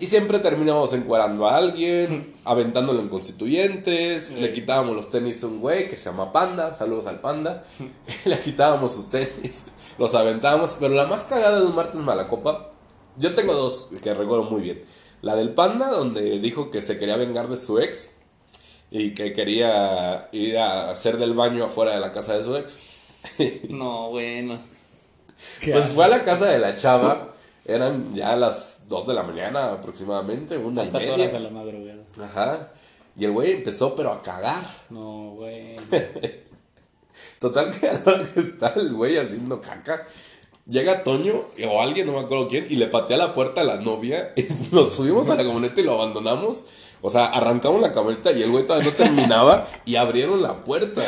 Y 0.00 0.06
siempre 0.06 0.38
terminábamos 0.38 0.92
encuerando 0.92 1.48
a 1.48 1.56
alguien, 1.56 2.32
aventándolo 2.44 3.00
en 3.00 3.08
constituyentes, 3.08 4.30
le 4.30 4.52
quitábamos 4.52 4.94
los 4.94 5.10
tenis 5.10 5.42
a 5.42 5.48
un 5.48 5.60
güey 5.60 5.88
que 5.88 5.96
se 5.96 6.08
llama 6.08 6.30
Panda, 6.30 6.72
saludos 6.72 7.08
al 7.08 7.20
Panda, 7.20 7.64
le 8.24 8.38
quitábamos 8.40 8.94
sus 8.94 9.10
tenis, 9.10 9.66
los 9.98 10.14
aventábamos, 10.14 10.76
pero 10.78 10.94
la 10.94 11.06
más 11.06 11.24
cagada 11.24 11.60
de 11.60 11.66
un 11.66 11.74
martes 11.74 12.00
Malacopa, 12.00 12.70
yo 13.16 13.34
tengo 13.34 13.52
dos 13.54 13.90
que 14.02 14.14
recuerdo 14.14 14.44
muy 14.44 14.62
bien. 14.62 14.84
La 15.22 15.34
del 15.34 15.50
Panda, 15.54 15.90
donde 15.90 16.38
dijo 16.38 16.70
que 16.70 16.80
se 16.82 16.98
quería 16.98 17.16
vengar 17.16 17.48
de 17.48 17.58
su 17.58 17.78
ex 17.80 18.12
y 18.90 19.14
que 19.14 19.32
quería 19.32 20.28
ir 20.32 20.56
a 20.58 20.90
hacer 20.90 21.18
del 21.18 21.34
baño 21.34 21.64
afuera 21.64 21.92
de 21.94 22.00
la 22.00 22.12
casa 22.12 22.38
de 22.38 22.44
su 22.44 22.56
ex. 22.56 22.78
No, 23.68 24.10
bueno. 24.10 24.58
Pues 25.64 25.88
fue 25.90 26.04
a 26.04 26.08
la 26.08 26.24
casa 26.24 26.46
de 26.46 26.58
la 26.58 26.76
chava, 26.76 27.34
eran 27.64 28.14
ya 28.14 28.34
las 28.36 28.88
2 28.88 29.08
de 29.08 29.14
la 29.14 29.22
mañana 29.24 29.72
aproximadamente, 29.72 30.56
una 30.56 30.82
y 30.82 30.86
Estas 30.86 31.02
media. 31.02 31.14
horas 31.14 31.32
de 31.32 31.40
la 31.40 31.50
madrugada. 31.50 32.02
Ajá. 32.22 32.72
Y 33.16 33.24
el 33.24 33.32
güey 33.32 33.52
empezó 33.52 33.94
pero 33.96 34.12
a 34.12 34.22
cagar. 34.22 34.64
No, 34.90 35.32
güey. 35.36 35.76
Total 37.38 37.70
que 38.34 38.40
está 38.40 38.74
el 38.76 38.92
güey 38.92 39.16
haciendo 39.16 39.60
caca, 39.60 40.06
llega 40.68 41.02
Toño 41.02 41.46
o 41.68 41.82
alguien, 41.82 42.06
no 42.06 42.14
me 42.14 42.20
acuerdo 42.20 42.48
quién, 42.48 42.66
y 42.68 42.76
le 42.76 42.86
patea 42.86 43.16
la 43.16 43.34
puerta 43.34 43.60
a 43.60 43.64
la 43.64 43.76
novia. 43.76 44.32
Nos 44.72 44.94
subimos 44.94 45.28
a 45.30 45.36
la 45.36 45.44
camioneta 45.44 45.80
y 45.80 45.84
lo 45.84 45.94
abandonamos. 45.94 46.64
O 47.00 47.10
sea, 47.10 47.26
arrancamos 47.26 47.80
la 47.80 47.92
camioneta 47.92 48.32
y 48.32 48.42
el 48.42 48.50
güey 48.50 48.66
todavía 48.66 48.90
no 48.90 48.96
terminaba 48.96 49.68
y 49.84 49.96
abrieron 49.96 50.42
la 50.42 50.64
puerta. 50.64 51.02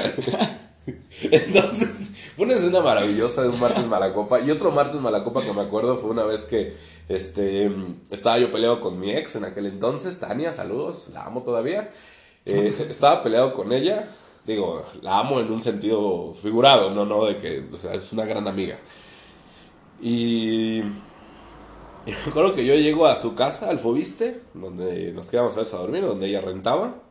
Entonces, 1.23 2.13
fue 2.37 2.47
una 2.47 2.55
escena 2.55 2.81
maravillosa 2.81 3.43
de 3.43 3.49
un 3.49 3.61
martes 3.61 3.87
Malacopa. 3.87 4.41
Y 4.41 4.51
otro 4.51 4.71
martes 4.71 5.01
Malacopa 5.01 5.43
que 5.43 5.53
me 5.53 5.63
acuerdo 5.63 5.97
fue 5.97 6.11
una 6.11 6.25
vez 6.25 6.45
que 6.45 6.75
este, 7.09 7.71
estaba 8.11 8.39
yo 8.39 8.53
peleado 8.53 8.81
con 8.81 8.99
mi 8.99 9.11
ex 9.11 9.37
en 9.37 9.45
aquel 9.45 9.67
entonces, 9.67 10.19
Tania, 10.21 10.53
saludos, 10.53 11.09
la 11.13 11.25
amo 11.25 11.43
todavía. 11.43 11.91
Eh, 12.47 12.87
estaba 12.89 13.23
peleado 13.23 13.53
con 13.53 13.73
ella, 13.73 14.09
digo, 14.47 14.85
la 15.03 15.19
amo 15.19 15.41
en 15.41 15.51
un 15.53 15.63
sentido 15.63 16.35
figurado, 16.35 16.91
no, 16.91 17.05
no 17.05 17.25
de 17.25 17.37
que 17.37 17.65
o 17.73 17.77
sea, 17.77 17.95
es 17.95 18.13
una 18.13 18.25
gran 18.25 18.47
amiga. 18.49 18.79
Y, 20.01 20.79
y 20.81 20.83
me 22.07 22.31
acuerdo 22.31 22.55
que 22.55 22.65
yo 22.65 22.75
llego 22.75 23.07
a 23.07 23.17
su 23.17 23.35
casa, 23.35 23.69
al 23.69 23.79
Fobiste, 23.79 24.41
donde 24.55 25.13
nos 25.13 25.31
quedamos 25.31 25.55
a 25.57 25.61
veces 25.61 25.75
a 25.75 25.79
dormir, 25.79 26.03
donde 26.03 26.29
ella 26.29 26.41
rentaba. 26.41 27.03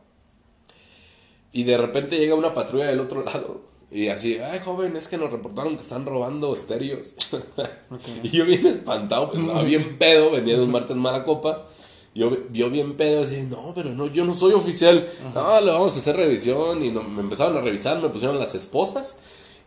Y 1.52 1.64
de 1.64 1.76
repente 1.76 2.18
llega 2.18 2.34
una 2.34 2.54
patrulla 2.54 2.86
del 2.86 3.00
otro 3.00 3.24
lado. 3.24 3.70
Y 3.90 4.08
así, 4.08 4.38
ay 4.38 4.60
joven, 4.64 4.96
es 4.96 5.08
que 5.08 5.18
nos 5.18 5.32
reportaron 5.32 5.76
que 5.76 5.82
están 5.82 6.06
robando 6.06 6.54
estéreos. 6.54 7.16
y 8.22 8.30
yo 8.30 8.44
bien 8.44 8.66
espantado, 8.66 9.28
pues 9.28 9.42
estaba 9.42 9.62
bien 9.62 9.98
pedo, 9.98 10.30
venía 10.30 10.56
de 10.56 10.62
un 10.62 10.70
martes 10.70 10.96
mala 10.96 11.24
copa. 11.24 11.66
Yo, 12.14 12.32
yo 12.52 12.70
bien 12.70 12.96
pedo, 12.96 13.22
así, 13.22 13.42
no, 13.48 13.72
pero 13.74 13.90
no, 13.90 14.06
yo 14.08 14.24
no 14.24 14.34
soy 14.34 14.52
oficial. 14.52 15.06
No, 15.34 15.60
le 15.60 15.70
vamos 15.70 15.94
a 15.94 15.98
hacer 16.00 16.16
revisión. 16.16 16.84
Y 16.84 16.90
no- 16.90 17.02
me 17.04 17.20
empezaron 17.20 17.56
a 17.56 17.60
revisar, 17.60 18.00
me 18.02 18.08
pusieron 18.08 18.38
las 18.38 18.54
esposas. 18.54 19.16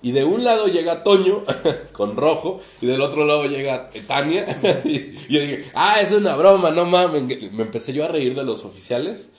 Y 0.01 0.11
de 0.11 0.25
un 0.25 0.43
lado 0.43 0.67
llega 0.67 1.03
Toño 1.03 1.43
con 1.93 2.17
rojo 2.17 2.59
y 2.81 2.87
del 2.87 3.01
otro 3.01 3.25
lado 3.25 3.45
llega 3.45 3.89
Tania. 4.07 4.45
y 4.83 5.13
yo 5.33 5.39
dije, 5.39 5.71
ah, 5.73 6.01
es 6.01 6.11
una 6.11 6.35
broma, 6.35 6.71
no 6.71 6.85
mames. 6.85 7.23
Me 7.53 7.63
empecé 7.63 7.93
yo 7.93 8.03
a 8.03 8.09
reír 8.09 8.35
de 8.35 8.43
los 8.43 8.65
oficiales, 8.65 9.29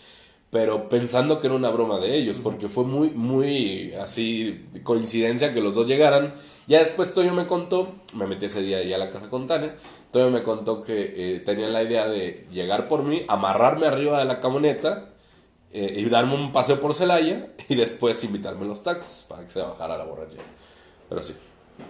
pero 0.49 0.89
pensando 0.89 1.39
que 1.39 1.49
era 1.49 1.57
una 1.57 1.69
broma 1.69 1.99
de 1.99 2.17
ellos, 2.17 2.41
porque 2.43 2.69
fue 2.69 2.85
muy, 2.85 3.11
muy 3.11 3.93
así 4.01 4.65
coincidencia 4.83 5.53
que 5.53 5.61
los 5.61 5.75
dos 5.75 5.87
llegaran. 5.87 6.33
Ya 6.67 6.79
después 6.79 7.13
Toño 7.13 7.35
me 7.35 7.47
contó, 7.47 7.97
me 8.15 8.27
metí 8.27 8.47
ese 8.47 8.63
día 8.63 8.79
ahí 8.79 8.91
a 8.95 8.99
la 8.99 9.11
casa 9.11 9.29
con 9.29 9.47
Tania. 9.47 9.77
Toño 10.15 10.31
me 10.31 10.45
contó 10.45 10.81
que 10.81 11.15
eh, 11.17 11.41
tenían 11.41 11.73
la 11.73 11.83
idea 11.83 12.07
de 12.07 12.47
llegar 12.53 12.87
por 12.87 13.03
mí, 13.03 13.25
amarrarme 13.27 13.89
arriba 13.89 14.21
de 14.21 14.25
la 14.25 14.39
camioneta 14.39 15.11
eh, 15.73 15.93
y 15.97 16.05
darme 16.05 16.37
un 16.37 16.53
paseo 16.53 16.79
por 16.79 16.95
Celaya 16.95 17.49
y 17.69 17.75
después 17.75 18.23
invitarme 18.23 18.65
los 18.65 18.85
tacos 18.85 19.25
para 19.27 19.43
que 19.43 19.51
se 19.51 19.61
bajara 19.61 19.99
la 19.99 20.05
borrachera. 20.05 20.45
Pero 21.09 21.21
sí. 21.21 21.35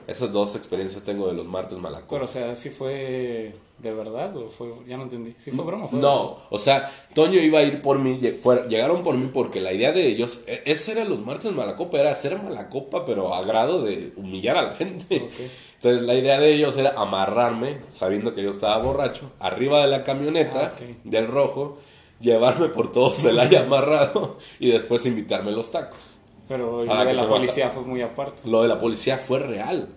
Esas 0.07 0.33
dos 0.33 0.55
experiencias 0.57 1.03
tengo 1.03 1.27
de 1.27 1.35
los 1.35 1.47
martes 1.47 1.79
malacopa. 1.79 2.09
Pero, 2.11 2.25
o 2.25 2.29
sea, 2.29 2.55
¿sí 2.55 2.71
fue 2.71 3.55
de 3.79 3.93
verdad 3.95 4.37
o 4.37 4.49
fue...? 4.49 4.69
Ya 4.87 4.97
no 4.97 5.05
entendí. 5.05 5.33
¿Sí 5.39 5.51
fue 5.51 5.65
broma 5.65 5.87
o 5.87 5.89
fue 5.89 5.99
No, 5.99 6.39
o 6.51 6.59
sea, 6.59 6.91
Toño 7.15 7.41
iba 7.41 7.59
a 7.59 7.63
ir 7.63 7.81
por 7.83 7.99
mí, 7.99 8.19
fue- 8.43 8.67
llegaron 8.69 9.03
por 9.03 9.17
mí 9.17 9.31
porque 9.33 9.61
la 9.61 9.73
idea 9.73 9.93
de 9.93 10.07
ellos, 10.07 10.41
e- 10.47 10.63
ese 10.67 10.93
era 10.93 11.05
los 11.05 11.21
martes 11.25 11.53
malacopa, 11.53 11.99
era 11.99 12.11
hacer 12.13 12.41
malacopa, 12.43 13.05
pero 13.05 13.35
a 13.35 13.43
grado 13.45 13.83
de 13.83 14.13
humillar 14.17 14.57
a 14.57 14.63
la 14.63 14.75
gente. 14.75 15.29
Entonces 15.77 16.03
la 16.03 16.15
idea 16.15 16.39
de 16.39 16.55
ellos 16.55 16.77
era 16.77 16.95
amarrarme, 16.97 17.79
sabiendo 17.93 18.35
que 18.35 18.43
yo 18.43 18.51
estaba 18.51 18.79
borracho, 18.79 19.31
arriba 19.39 19.81
de 19.83 19.89
la 19.89 20.05
camioneta 20.05 20.75
Ah, 20.79 20.85
del 21.05 21.27
rojo, 21.29 21.79
llevarme 22.21 22.69
por 22.69 22.93
todo 22.93 23.11
Celaya 23.11 23.63
amarrado 23.65 24.39
y 24.59 24.71
después 24.71 25.05
invitarme 25.07 25.51
los 25.53 25.71
tacos. 25.71 26.14
Pero 26.49 26.85
lo 26.85 27.05
de 27.05 27.15
la 27.15 27.27
policía 27.29 27.71
fue 27.71 27.83
muy 27.83 28.03
aparte. 28.03 28.43
Lo 28.49 28.63
de 28.63 28.69
la 28.69 28.79
policía 28.79 29.19
fue 29.19 29.39
real. 29.39 29.89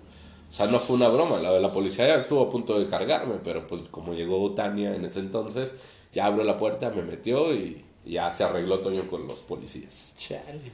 O 0.50 0.52
sea, 0.54 0.68
no 0.68 0.80
fue 0.80 0.96
una 0.96 1.10
broma. 1.10 1.40
Lo 1.40 1.54
de 1.56 1.62
la 1.62 1.72
policía 1.74 2.08
ya 2.08 2.16
estuvo 2.16 2.42
a 2.44 2.50
punto 2.50 2.80
de 2.80 2.86
cargarme, 2.88 3.36
pero 3.44 3.68
pues 3.68 3.82
como 3.92 4.14
llegó 4.14 4.52
Tania 4.54 4.96
en 4.96 5.04
ese 5.04 5.20
entonces, 5.20 5.76
ya 6.14 6.26
abrió 6.26 6.44
la 6.46 6.58
puerta, 6.58 6.90
me 6.90 7.02
metió 7.02 7.54
y 7.54 7.84
ya 8.06 8.32
se 8.32 8.46
arregló 8.46 8.80
Toño 8.80 9.10
con 9.10 9.28
los 9.28 9.40
policías. 9.40 10.14
Chale. 10.18 10.72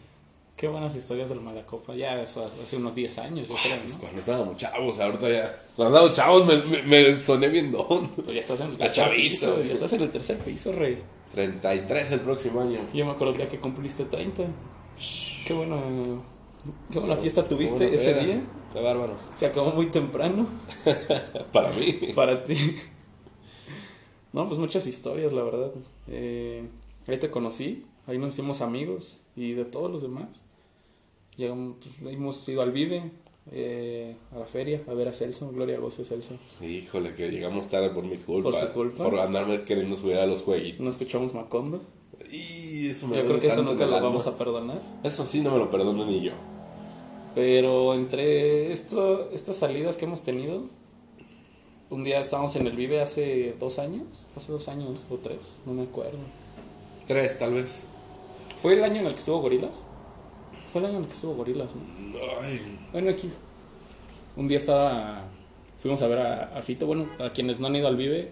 Qué 0.56 0.68
buenas 0.68 0.96
historias 0.96 1.30
del 1.30 1.42
Malacopa. 1.42 1.96
Ya 1.96 2.22
eso 2.22 2.48
hace 2.62 2.78
unos 2.78 2.94
10 2.94 3.18
años, 3.18 3.48
yo 3.48 3.56
creo, 3.56 3.76
Pues 3.82 3.94
¿no? 3.96 4.00
cuando 4.00 4.20
estábamos 4.20 4.58
chavos, 4.58 5.00
ahorita 5.00 5.30
ya. 5.30 5.60
Cuando 5.76 5.96
estábamos 5.98 6.16
chavos 6.16 6.46
me, 6.46 6.82
me, 6.84 7.04
me 7.10 7.16
soné 7.16 7.50
bien 7.50 7.72
don. 7.72 8.10
Pues 8.10 8.36
ya 8.36 8.40
estás 8.40 8.60
en 8.62 8.68
el 8.68 8.74
La 8.74 8.78
tercer 8.86 9.06
chaviza, 9.06 9.48
piso. 9.48 9.56
güey. 9.56 9.68
Ya 9.70 9.74
estás 9.74 9.94
en 9.94 10.02
el 10.04 10.12
tercer 10.12 10.38
piso, 10.38 10.72
rey. 10.72 11.00
33 11.32 12.12
el 12.12 12.20
próximo 12.20 12.62
año. 12.62 12.80
Yo 12.94 13.04
me 13.06 13.12
acuerdo 13.12 13.32
el 13.34 13.38
día 13.40 13.50
que 13.50 13.60
cumpliste 13.60 14.06
30. 14.06 14.44
Qué 15.46 15.54
buena, 15.54 15.78
qué 16.92 17.00
buena 17.00 17.18
fiesta 17.18 17.48
tuviste 17.48 17.76
buena 17.78 17.94
ese 17.94 18.12
peda. 18.14 18.24
día. 18.24 18.44
Qué 18.74 18.82
bárbaro. 18.82 19.16
Se 19.36 19.46
acabó 19.46 19.72
muy 19.72 19.88
temprano 19.88 20.48
Para 21.54 21.72
mí. 21.74 22.00
para 22.16 22.44
ti. 22.44 22.56
No, 24.32 24.48
pues 24.48 24.60
muchas 24.60 24.88
historias, 24.88 25.32
la 25.34 25.44
verdad. 25.44 25.72
Eh, 26.08 26.68
ahí 27.08 27.18
te 27.18 27.30
conocí, 27.30 27.86
ahí 28.08 28.18
nos 28.18 28.34
hicimos 28.34 28.62
amigos 28.62 29.22
y 29.36 29.54
de 29.54 29.66
todos 29.66 29.92
los 29.92 30.02
demás. 30.02 30.44
Llegamos, 31.38 31.78
pues, 32.00 32.14
hemos 32.14 32.48
ido 32.50 32.62
al 32.62 32.72
Vive, 32.72 33.12
eh, 33.52 34.16
a 34.32 34.40
la 34.40 34.46
feria, 34.46 34.82
a 34.88 34.94
ver 34.94 35.08
a 35.08 35.12
Celso, 35.12 35.52
Gloria 35.52 35.78
Goce 35.80 36.04
Celso. 36.06 36.36
Híjole, 36.62 37.14
que 37.14 37.30
llegamos 37.30 37.68
tarde 37.68 37.90
por 37.92 38.04
mi 38.06 38.18
culpa. 38.18 38.50
Por 38.50 38.60
su 38.60 38.70
culpa. 38.70 39.04
Por 39.04 39.20
andarme 39.20 39.64
queriendo 39.66 39.96
subir 39.96 40.18
a 40.18 40.26
los 40.26 40.42
jueguitos. 40.42 40.80
No 40.82 40.90
escuchamos 40.90 41.34
Macondo. 41.36 41.82
Y 42.36 42.90
eso 42.90 43.08
me 43.08 43.18
Yo 43.18 43.26
creo 43.26 43.40
que 43.40 43.48
eso 43.48 43.62
nunca 43.62 43.86
lo 43.86 43.96
alma. 43.98 44.08
vamos 44.10 44.26
a 44.26 44.36
perdonar. 44.38 44.82
Eso 45.04 45.24
sí, 45.24 45.42
no 45.42 45.52
me 45.52 45.60
lo 45.60 45.70
perdono 45.70 46.04
ni 46.06 46.22
yo. 46.22 46.32
Pero 47.36 47.94
entre 47.94 48.72
esto, 48.72 49.30
estas 49.32 49.58
salidas 49.58 49.98
que 49.98 50.06
hemos 50.06 50.24
tenido, 50.24 50.64
un 51.92 52.04
día 52.04 52.20
estábamos 52.20 52.56
en 52.56 52.66
el 52.66 52.76
Vive 52.76 53.02
hace 53.02 53.56
dos 53.60 53.78
años, 53.78 54.26
fue 54.34 54.42
hace 54.42 54.52
dos 54.52 54.68
años 54.68 55.04
o 55.12 55.18
tres, 55.18 55.58
no 55.66 55.74
me 55.74 55.84
acuerdo. 55.84 56.18
Tres, 57.08 57.38
tal 57.38 57.54
vez. 57.54 57.82
¿Fue 58.62 58.74
el 58.74 58.84
año 58.84 59.02
en 59.02 59.08
el 59.08 59.14
que 59.14 59.20
estuvo 59.20 59.42
Gorilas? 59.42 59.84
Fue 60.72 60.82
el 60.82 60.88
año 60.88 60.98
en 60.98 61.04
el 61.04 61.08
que 61.08 61.16
estuvo 61.16 61.36
Gorilas, 61.36 61.70
¿no? 61.76 61.82
Ay, 62.42 62.80
Bueno, 62.92 63.12
aquí. 63.12 63.30
Un 64.36 64.48
día 64.48 64.58
estaba. 64.58 65.26
Fuimos 65.78 66.02
a 66.02 66.08
ver 66.08 66.18
a, 66.20 66.58
a 66.58 66.62
Fito. 66.64 66.88
Bueno, 66.88 67.08
a 67.20 67.32
quienes 67.32 67.60
no 67.60 67.68
han 67.68 67.76
ido 67.76 67.88
al 67.88 67.98
Vive, 67.98 68.32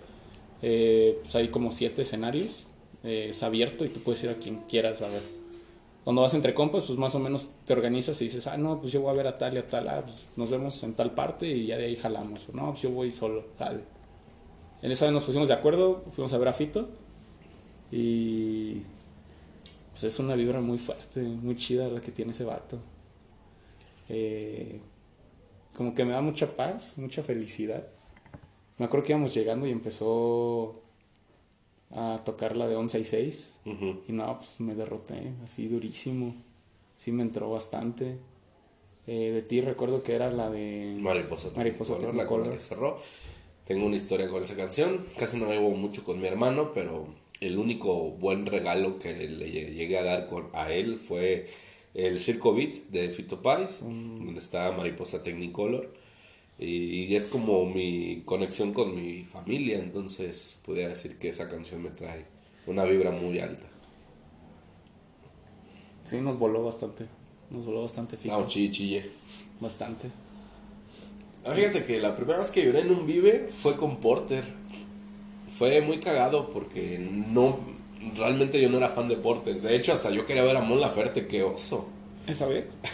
eh, 0.63 1.19
pues 1.21 1.35
hay 1.35 1.49
como 1.49 1.71
siete 1.71 2.01
escenarios. 2.03 2.65
Eh, 3.03 3.27
es 3.29 3.43
abierto 3.43 3.85
y 3.85 3.89
tú 3.89 3.99
puedes 4.01 4.23
ir 4.23 4.29
a 4.29 4.35
quien 4.35 4.57
quieras 4.67 5.01
a 5.01 5.07
ver. 5.07 5.21
Cuando 6.03 6.23
vas 6.23 6.33
entre 6.33 6.53
compas, 6.53 6.83
pues 6.83 6.97
más 6.97 7.13
o 7.13 7.19
menos 7.19 7.47
te 7.65 7.73
organizas 7.73 8.19
y 8.21 8.25
dices, 8.25 8.47
ah, 8.47 8.57
no, 8.57 8.81
pues 8.81 8.91
yo 8.91 9.01
voy 9.01 9.11
a 9.11 9.13
ver 9.13 9.27
a 9.27 9.37
tal 9.37 9.53
y 9.53 9.57
a 9.57 9.67
tal, 9.67 9.87
ah, 9.87 10.01
pues 10.03 10.27
nos 10.35 10.49
vemos 10.49 10.81
en 10.83 10.93
tal 10.95 11.13
parte 11.13 11.47
y 11.47 11.67
ya 11.67 11.77
de 11.77 11.85
ahí 11.85 11.95
jalamos. 11.95 12.49
O 12.49 12.53
no, 12.53 12.69
pues 12.71 12.81
yo 12.81 12.89
voy 12.89 13.11
solo, 13.11 13.45
dale. 13.59 13.83
En 14.81 14.91
esa 14.91 15.05
vez 15.05 15.13
nos 15.13 15.23
pusimos 15.23 15.47
de 15.47 15.53
acuerdo, 15.53 16.03
fuimos 16.11 16.33
a 16.33 16.39
ver 16.39 16.47
a 16.47 16.53
Fito 16.53 16.89
y 17.91 18.81
pues 19.91 20.03
es 20.05 20.17
una 20.19 20.33
vibra 20.35 20.59
muy 20.59 20.79
fuerte, 20.79 21.21
muy 21.21 21.55
chida 21.55 21.87
la 21.87 22.01
que 22.01 22.11
tiene 22.11 22.31
ese 22.31 22.45
vato. 22.45 22.79
Eh, 24.09 24.79
como 25.75 25.93
que 25.93 26.03
me 26.03 26.13
da 26.13 26.21
mucha 26.21 26.55
paz, 26.55 26.97
mucha 26.97 27.21
felicidad. 27.21 27.87
Me 28.77 28.85
acuerdo 28.85 29.05
que 29.05 29.11
íbamos 29.11 29.33
llegando 29.33 29.67
y 29.67 29.71
empezó 29.71 30.81
a 31.93 32.21
tocar 32.23 32.55
la 32.57 32.67
de 32.67 32.75
11 32.75 32.99
y 32.99 33.03
6 33.05 33.55
ujú. 33.65 34.01
y 34.07 34.11
no, 34.13 34.37
pues 34.37 34.59
me 34.61 34.75
derroté, 34.75 35.33
así 35.43 35.67
durísimo. 35.67 36.35
Sí 36.95 37.11
me 37.11 37.23
entró 37.23 37.49
bastante. 37.49 38.17
Eh, 39.07 39.31
de 39.31 39.41
ti 39.41 39.61
recuerdo 39.61 40.03
que 40.03 40.13
era 40.13 40.31
la 40.31 40.49
de... 40.49 40.95
Mariposa. 40.99 41.49
Mariposa 41.55 41.93
la 41.93 41.99
con 41.99 42.05
la 42.07 42.11
Technicolor. 42.23 42.49
que 42.51 42.59
cerró. 42.59 42.97
Tengo 43.65 43.85
una 43.85 43.95
historia 43.95 44.29
con 44.29 44.43
esa 44.43 44.55
canción. 44.55 45.03
Casi 45.17 45.37
no 45.37 45.47
llevo 45.47 45.71
mucho 45.71 46.03
con 46.03 46.21
mi 46.21 46.27
hermano, 46.27 46.71
pero 46.73 47.07
el 47.39 47.57
único 47.57 48.11
buen 48.11 48.45
regalo 48.45 48.99
que 48.99 49.13
le 49.27 49.47
lle- 49.51 49.73
llegué 49.73 49.97
a 49.97 50.03
dar 50.03 50.27
con, 50.27 50.49
a 50.53 50.71
él 50.71 50.99
fue 50.99 51.47
el 51.95 52.19
Circo 52.19 52.53
Beat 52.53 52.75
de 52.89 53.09
Fito 53.09 53.41
Pais, 53.41 53.81
Mm. 53.81 54.17
donde 54.25 54.39
está 54.39 54.71
Mariposa 54.71 55.23
Technicolor. 55.23 55.91
Y 56.63 57.15
es 57.15 57.25
como 57.25 57.65
mi 57.65 58.21
conexión 58.23 58.71
con 58.71 58.95
mi 58.95 59.23
familia, 59.23 59.79
entonces 59.79 60.57
podría 60.63 60.89
decir 60.89 61.17
que 61.17 61.29
esa 61.29 61.49
canción 61.49 61.81
me 61.81 61.89
trae 61.89 62.25
una 62.67 62.83
vibra 62.83 63.09
muy 63.09 63.39
alta. 63.39 63.67
Sí, 66.03 66.17
nos 66.21 66.37
voló 66.37 66.63
bastante. 66.63 67.05
Nos 67.49 67.65
voló 67.65 67.81
bastante 67.81 68.15
Fito. 68.15 68.35
Ah, 68.35 68.45
chille, 68.47 68.71
chille. 68.71 69.09
Bastante. 69.59 70.09
Ah, 71.45 71.53
Fíjate 71.53 71.85
que 71.85 71.99
la 71.99 72.15
primera 72.15 72.39
vez 72.39 72.51
que 72.51 72.63
lloré 72.63 72.81
en 72.81 72.91
un 72.91 73.07
Vive 73.07 73.49
fue 73.53 73.75
con 73.75 73.97
Porter. 73.97 74.43
Fue 75.57 75.81
muy 75.81 75.99
cagado 75.99 76.49
porque 76.51 76.99
no 76.99 77.59
realmente 78.17 78.61
yo 78.61 78.69
no 78.69 78.77
era 78.77 78.89
fan 78.89 79.07
de 79.07 79.17
Porter. 79.17 79.61
De 79.61 79.75
hecho, 79.75 79.93
hasta 79.93 80.11
yo 80.11 80.25
quería 80.25 80.43
ver 80.43 80.57
a 80.57 80.61
Mon 80.61 80.79
Laferte, 80.79 81.27
qué 81.27 81.43
oso. 81.43 81.87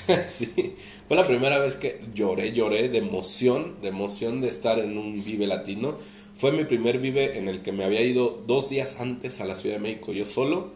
Sí, 0.28 0.76
fue 1.08 1.18
la 1.18 1.26
primera 1.26 1.58
vez 1.60 1.76
que 1.76 2.02
lloré, 2.14 2.52
lloré 2.54 2.90
de 2.90 2.98
emoción, 3.00 3.76
de 3.82 3.90
emoción 3.90 4.42
de 4.42 4.48
estar 4.50 4.80
en 4.80 4.98
un 4.98 5.24
Vive 5.24 5.48
latino. 5.48 5.96
Fue 6.36 6.52
mi 6.52 6.64
primer 6.66 7.00
Vive 7.00 7.38
en 7.38 7.48
el 7.48 7.62
que 7.62 7.72
me 7.72 7.84
había 7.84 8.02
ido 8.02 8.44
dos 8.46 8.70
días 8.70 8.98
antes 9.00 9.42
a 9.42 9.46
la 9.46 9.56
Ciudad 9.56 9.76
de 9.78 9.82
México, 9.82 10.14
yo 10.14 10.26
solo. 10.26 10.72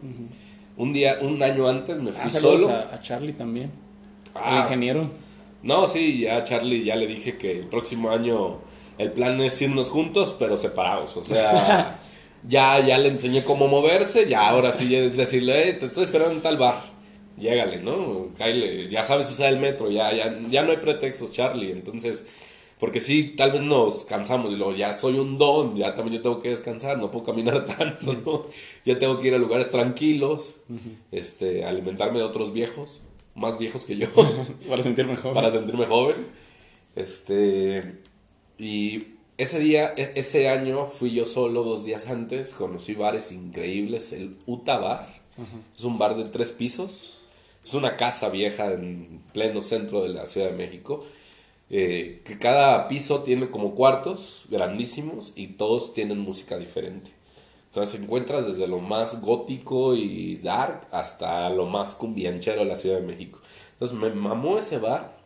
Un 0.76 0.92
día, 0.92 1.18
un 1.20 1.42
año 1.42 1.68
antes 1.68 1.98
me 1.98 2.12
fui 2.12 2.22
Ah, 2.24 2.30
solo. 2.30 2.68
a, 2.68 2.94
a 2.94 3.00
Charlie 3.00 3.32
también. 3.34 3.70
Ah. 4.34 4.62
Ingeniero. 4.64 5.10
No, 5.62 5.86
sí, 5.86 6.20
ya 6.20 6.42
Charlie 6.44 6.82
ya 6.84 6.96
le 6.96 7.06
dije 7.06 7.36
que 7.36 7.52
el 7.60 7.66
próximo 7.66 8.10
año 8.10 8.58
el 8.98 9.12
plan 9.12 9.40
es 9.40 9.60
irnos 9.62 9.88
juntos, 9.88 10.34
pero 10.38 10.56
separados. 10.56 11.16
O 11.16 11.24
sea, 11.24 12.00
ya, 12.48 12.84
ya 12.84 12.98
le 12.98 13.08
enseñé 13.08 13.44
cómo 13.44 13.68
moverse, 13.68 14.28
ya 14.28 14.48
ahora 14.48 14.72
sí 14.72 14.92
es 14.96 15.16
decirle, 15.16 15.68
"Eh, 15.68 15.72
te 15.74 15.86
estoy 15.86 16.04
esperando 16.04 16.34
en 16.34 16.40
tal 16.40 16.56
bar. 16.58 16.82
Llégale, 17.36 17.78
¿no? 17.80 18.28
Cáile, 18.38 18.88
ya 18.88 19.04
sabes 19.04 19.30
usar 19.30 19.52
el 19.52 19.58
metro, 19.60 19.90
ya, 19.90 20.12
ya, 20.12 20.38
ya 20.50 20.62
no 20.62 20.70
hay 20.70 20.76
pretextos, 20.78 21.32
Charlie. 21.32 21.70
Entonces, 21.72 22.26
porque 22.78 23.00
sí, 23.00 23.34
tal 23.36 23.52
vez 23.52 23.62
nos 23.62 24.04
cansamos 24.04 24.52
y 24.52 24.56
luego 24.56 24.74
ya 24.74 24.92
soy 24.92 25.18
un 25.18 25.38
don, 25.38 25.76
ya 25.76 25.94
también 25.94 26.16
yo 26.16 26.22
tengo 26.22 26.40
que 26.42 26.50
descansar, 26.50 26.98
no 26.98 27.10
puedo 27.10 27.24
caminar 27.24 27.64
tanto, 27.78 28.12
¿no? 28.12 28.42
Ya 28.84 28.98
tengo 28.98 29.20
que 29.20 29.28
ir 29.28 29.34
a 29.34 29.38
lugares 29.38 29.70
tranquilos, 29.70 30.56
este, 31.10 31.64
alimentarme 31.64 32.18
de 32.18 32.24
otros 32.24 32.52
viejos, 32.52 33.02
más 33.34 33.56
viejos 33.58 33.84
que 33.84 33.96
yo. 33.96 34.08
Para 34.68 34.82
sentirme 34.82 35.12
mejor. 35.12 35.32
para 35.32 35.50
sentirme 35.52 35.86
joven. 35.86 36.26
Este, 36.96 38.00
y 38.58 39.06
ese 39.38 39.58
día, 39.58 39.94
e- 39.96 40.12
ese 40.16 40.48
año 40.48 40.86
fui 40.86 41.12
yo 41.12 41.24
solo 41.24 41.62
dos 41.62 41.84
días 41.84 42.08
antes, 42.08 42.52
conocí 42.52 42.94
bares 42.94 43.32
increíbles, 43.32 44.12
el 44.12 44.36
Uta 44.46 44.78
Bar, 44.78 45.22
es 45.76 45.82
un 45.84 45.98
bar 45.98 46.16
de 46.16 46.24
tres 46.24 46.52
pisos, 46.52 47.14
es 47.64 47.74
una 47.74 47.96
casa 47.96 48.28
vieja 48.28 48.72
en 48.72 49.22
pleno 49.32 49.60
centro 49.60 50.02
de 50.02 50.10
la 50.10 50.26
Ciudad 50.26 50.50
de 50.50 50.56
México, 50.56 51.04
eh, 51.70 52.20
que 52.24 52.38
cada 52.38 52.88
piso 52.88 53.22
tiene 53.22 53.50
como 53.50 53.74
cuartos 53.74 54.44
grandísimos 54.50 55.32
y 55.34 55.48
todos 55.48 55.94
tienen 55.94 56.18
música 56.18 56.58
diferente. 56.58 57.12
Entonces 57.68 58.00
encuentras 58.00 58.46
desde 58.46 58.66
lo 58.66 58.80
más 58.80 59.22
gótico 59.22 59.96
y 59.96 60.36
dark 60.36 60.86
hasta 60.90 61.48
lo 61.48 61.64
más 61.64 61.94
cumbianchero 61.94 62.60
de 62.60 62.66
la 62.66 62.76
Ciudad 62.76 63.00
de 63.00 63.06
México. 63.06 63.40
Entonces 63.72 63.96
me 63.96 64.10
mamó 64.10 64.58
ese 64.58 64.78
bar, 64.78 65.16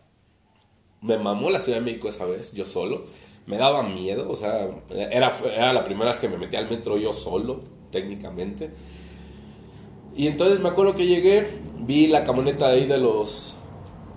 me 1.00 1.18
mamó 1.18 1.50
la 1.50 1.58
Ciudad 1.58 1.78
de 1.78 1.84
México 1.84 2.08
esa 2.08 2.26
vez, 2.26 2.52
yo 2.52 2.64
solo. 2.64 3.06
Me 3.46 3.56
daba 3.56 3.82
miedo, 3.82 4.30
o 4.30 4.36
sea, 4.36 4.70
era, 4.90 5.32
era 5.52 5.72
la 5.72 5.84
primera 5.84 6.10
vez 6.10 6.20
que 6.20 6.28
me 6.28 6.38
metí 6.38 6.56
al 6.56 6.68
metro 6.68 6.96
yo 6.98 7.12
solo, 7.12 7.62
técnicamente. 7.90 8.70
Y 10.16 10.28
entonces 10.28 10.60
me 10.60 10.70
acuerdo 10.70 10.94
que 10.94 11.06
llegué, 11.06 11.46
vi 11.80 12.06
la 12.06 12.24
camioneta 12.24 12.68
ahí 12.68 12.86
de 12.86 12.96
los 12.96 13.54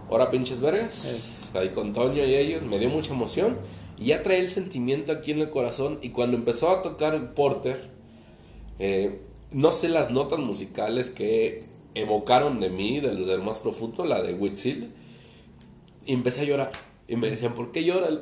Hora 0.09 0.31
Pinches 0.31 0.61
Vergas, 0.61 1.49
ahí 1.53 1.69
con 1.69 1.91
Toño 1.91 2.25
y 2.25 2.35
ellos, 2.35 2.63
me 2.63 2.79
dio 2.79 2.89
mucha 2.89 3.13
emoción. 3.13 3.57
Y 3.97 4.05
ya 4.05 4.23
traía 4.23 4.39
el 4.39 4.47
sentimiento 4.47 5.11
aquí 5.11 5.31
en 5.31 5.39
el 5.39 5.49
corazón. 5.49 5.99
Y 6.01 6.11
cuando 6.11 6.37
empezó 6.37 6.69
a 6.69 6.81
tocar 6.81 7.33
Porter, 7.33 7.89
eh, 8.79 9.19
no 9.51 9.73
sé 9.73 9.89
las 9.89 10.09
notas 10.09 10.39
musicales 10.39 11.09
que 11.09 11.65
evocaron 11.95 12.61
de 12.61 12.69
mí, 12.69 13.01
del, 13.01 13.25
del 13.25 13.41
más 13.41 13.59
profundo, 13.59 14.05
la 14.05 14.21
de 14.21 14.33
Whitsil. 14.33 14.93
Y 16.05 16.13
empecé 16.13 16.41
a 16.41 16.45
llorar. 16.45 16.71
Y 17.09 17.17
me 17.17 17.29
decían, 17.29 17.55
¿por 17.55 17.73
qué 17.73 17.83
lloras? 17.83 18.19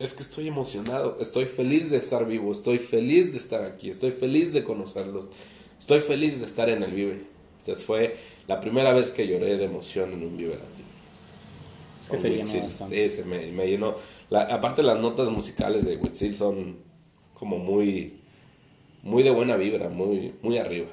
Es 0.00 0.14
que 0.14 0.24
estoy 0.24 0.48
emocionado, 0.48 1.18
estoy 1.20 1.44
feliz 1.44 1.88
de 1.88 1.98
estar 1.98 2.26
vivo, 2.26 2.50
estoy 2.50 2.78
feliz 2.78 3.30
de 3.30 3.38
estar 3.38 3.62
aquí, 3.62 3.90
estoy 3.90 4.10
feliz 4.10 4.52
de 4.52 4.64
conocerlos, 4.64 5.26
estoy 5.82 6.00
feliz 6.00 6.40
de 6.40 6.46
estar 6.46 6.68
en 6.70 6.82
el 6.82 6.92
Vive. 6.92 7.20
Entonces 7.58 7.84
fue 7.84 8.16
la 8.46 8.60
primera 8.60 8.92
vez 8.92 9.10
que 9.10 9.26
lloré 9.26 9.56
de 9.56 9.64
emoción 9.64 10.12
en 10.12 10.24
un 10.24 10.36
Vive 10.36 10.54
Latino. 10.54 10.88
Es 12.00 12.08
que 12.08 12.16
te 12.16 12.30
llenó 12.30 12.62
bastante. 12.62 13.08
Sí, 13.08 13.16
se 13.16 13.24
me, 13.24 13.46
me 13.52 13.66
llenó. 13.66 13.94
La- 14.30 14.42
aparte 14.44 14.82
las 14.82 14.98
notas 14.98 15.28
musicales 15.28 15.84
de 15.84 15.96
Huitzil 15.96 16.34
son 16.34 16.78
como 17.34 17.58
muy, 17.58 18.14
muy 19.02 19.22
de 19.24 19.30
buena 19.30 19.56
vibra, 19.56 19.88
muy, 19.88 20.34
muy 20.42 20.58
arriba. 20.58 20.88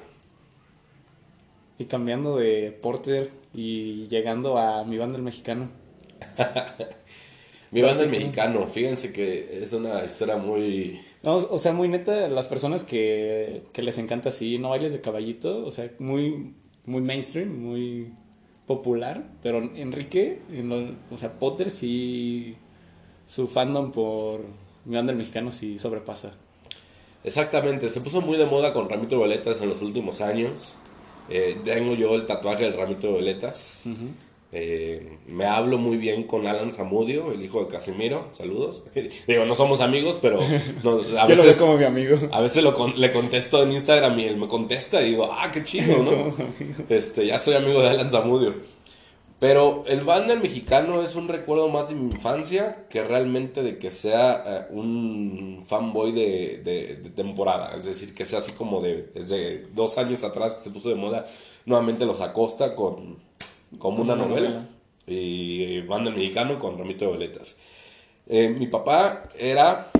Y 1.78 1.84
cambiando 1.86 2.36
de 2.36 2.72
Porter 2.72 3.30
y 3.54 4.06
llegando 4.08 4.58
a 4.58 4.84
mi 4.84 4.98
banda 4.98 5.16
el 5.16 5.22
mexicano. 5.24 5.70
Mi 7.72 7.82
banda 7.82 8.02
el 8.02 8.10
mexicano, 8.10 8.66
fíjense 8.68 9.12
que 9.12 9.62
es 9.62 9.72
una 9.72 10.04
historia 10.04 10.36
muy... 10.36 11.00
No, 11.22 11.34
o 11.36 11.58
sea, 11.58 11.72
muy 11.72 11.88
neta, 11.88 12.28
las 12.28 12.46
personas 12.46 12.82
que, 12.84 13.62
que 13.72 13.82
les 13.82 13.98
encanta 13.98 14.30
así, 14.30 14.58
no 14.58 14.70
bailes 14.70 14.92
de 14.92 15.00
caballito, 15.02 15.66
o 15.66 15.70
sea, 15.70 15.90
muy, 15.98 16.54
muy 16.86 17.02
mainstream, 17.02 17.60
muy 17.60 18.12
popular, 18.66 19.24
pero 19.42 19.58
Enrique, 19.58 20.40
en 20.50 20.68
lo- 20.70 20.94
o 21.10 21.18
sea, 21.18 21.38
Potter 21.38 21.70
sí, 21.70 22.56
su 23.26 23.48
fandom 23.48 23.92
por 23.92 24.40
mi 24.86 24.96
banda 24.96 25.12
el 25.12 25.18
mexicano 25.18 25.50
sí 25.50 25.78
sobrepasa. 25.78 26.32
Exactamente, 27.22 27.90
se 27.90 28.00
puso 28.00 28.22
muy 28.22 28.38
de 28.38 28.46
moda 28.46 28.72
con 28.72 28.88
Ramito 28.88 29.16
de 29.16 29.26
Violetas 29.26 29.60
en 29.60 29.68
los 29.68 29.82
últimos 29.82 30.22
años. 30.22 30.72
Eh, 31.28 31.58
tengo 31.62 31.94
yo 31.94 32.14
el 32.14 32.24
tatuaje 32.26 32.64
del 32.64 32.74
Ramito 32.78 33.08
de 33.08 33.12
Violetas. 33.12 33.84
Eh, 34.52 35.18
me 35.28 35.44
hablo 35.44 35.78
muy 35.78 35.96
bien 35.96 36.24
con 36.24 36.46
Alan 36.48 36.72
Zamudio, 36.72 37.30
el 37.32 37.42
hijo 37.44 37.62
de 37.64 37.68
Casimiro. 37.68 38.28
Saludos. 38.32 38.82
Digo, 39.26 39.44
no 39.44 39.54
somos 39.54 39.80
amigos, 39.80 40.18
pero 40.20 40.40
no, 40.82 40.96
a 41.18 41.28
Yo 41.28 41.36
lo 41.36 41.36
veo 41.36 41.36
veces, 41.44 41.56
como 41.58 41.76
mi 41.76 41.84
amigo. 41.84 42.16
a 42.32 42.40
veces 42.40 42.62
lo 42.64 42.74
con- 42.74 42.98
le 43.00 43.12
contesto 43.12 43.62
en 43.62 43.72
Instagram 43.72 44.18
y 44.18 44.24
él 44.24 44.36
me 44.36 44.48
contesta 44.48 45.00
y 45.02 45.10
digo, 45.10 45.30
ah, 45.32 45.50
qué 45.52 45.62
chido, 45.62 45.98
¿no? 45.98 46.04
Somos 46.04 46.34
amigos. 46.40 46.76
Este, 46.88 47.26
ya 47.26 47.38
soy 47.38 47.54
amigo 47.54 47.80
de 47.82 47.90
Alan 47.90 48.10
Zamudio. 48.10 48.54
Pero 49.38 49.84
el 49.86 50.00
banda 50.02 50.34
el 50.34 50.40
mexicano 50.40 51.00
es 51.02 51.14
un 51.14 51.26
recuerdo 51.26 51.68
más 51.70 51.88
de 51.88 51.94
mi 51.94 52.04
infancia 52.12 52.84
que 52.90 53.02
realmente 53.02 53.62
de 53.62 53.78
que 53.78 53.90
sea 53.90 54.44
eh, 54.46 54.66
un 54.74 55.62
fanboy 55.66 56.12
de, 56.12 56.60
de, 56.62 56.96
de 56.96 57.08
temporada. 57.10 57.74
Es 57.74 57.86
decir, 57.86 58.14
que 58.14 58.26
sea 58.26 58.40
así 58.40 58.52
como 58.52 58.82
de 58.82 59.10
desde 59.14 59.66
dos 59.74 59.96
años 59.96 60.24
atrás 60.24 60.54
que 60.54 60.60
se 60.60 60.70
puso 60.70 60.90
de 60.90 60.96
moda 60.96 61.24
nuevamente 61.64 62.04
los 62.04 62.20
Acosta 62.20 62.74
con 62.74 63.16
como 63.78 64.02
una 64.02 64.14
Una 64.14 64.24
novela. 64.26 64.48
novela. 64.50 64.68
Y 65.06 65.80
banda 65.82 66.10
mexicano 66.10 66.58
con 66.58 66.78
Ramito 66.78 67.04
de 67.06 67.10
Violetas. 67.12 67.56
Eh, 68.26 68.48
mi 68.50 68.66
papá 68.68 69.24
era, 69.38 69.90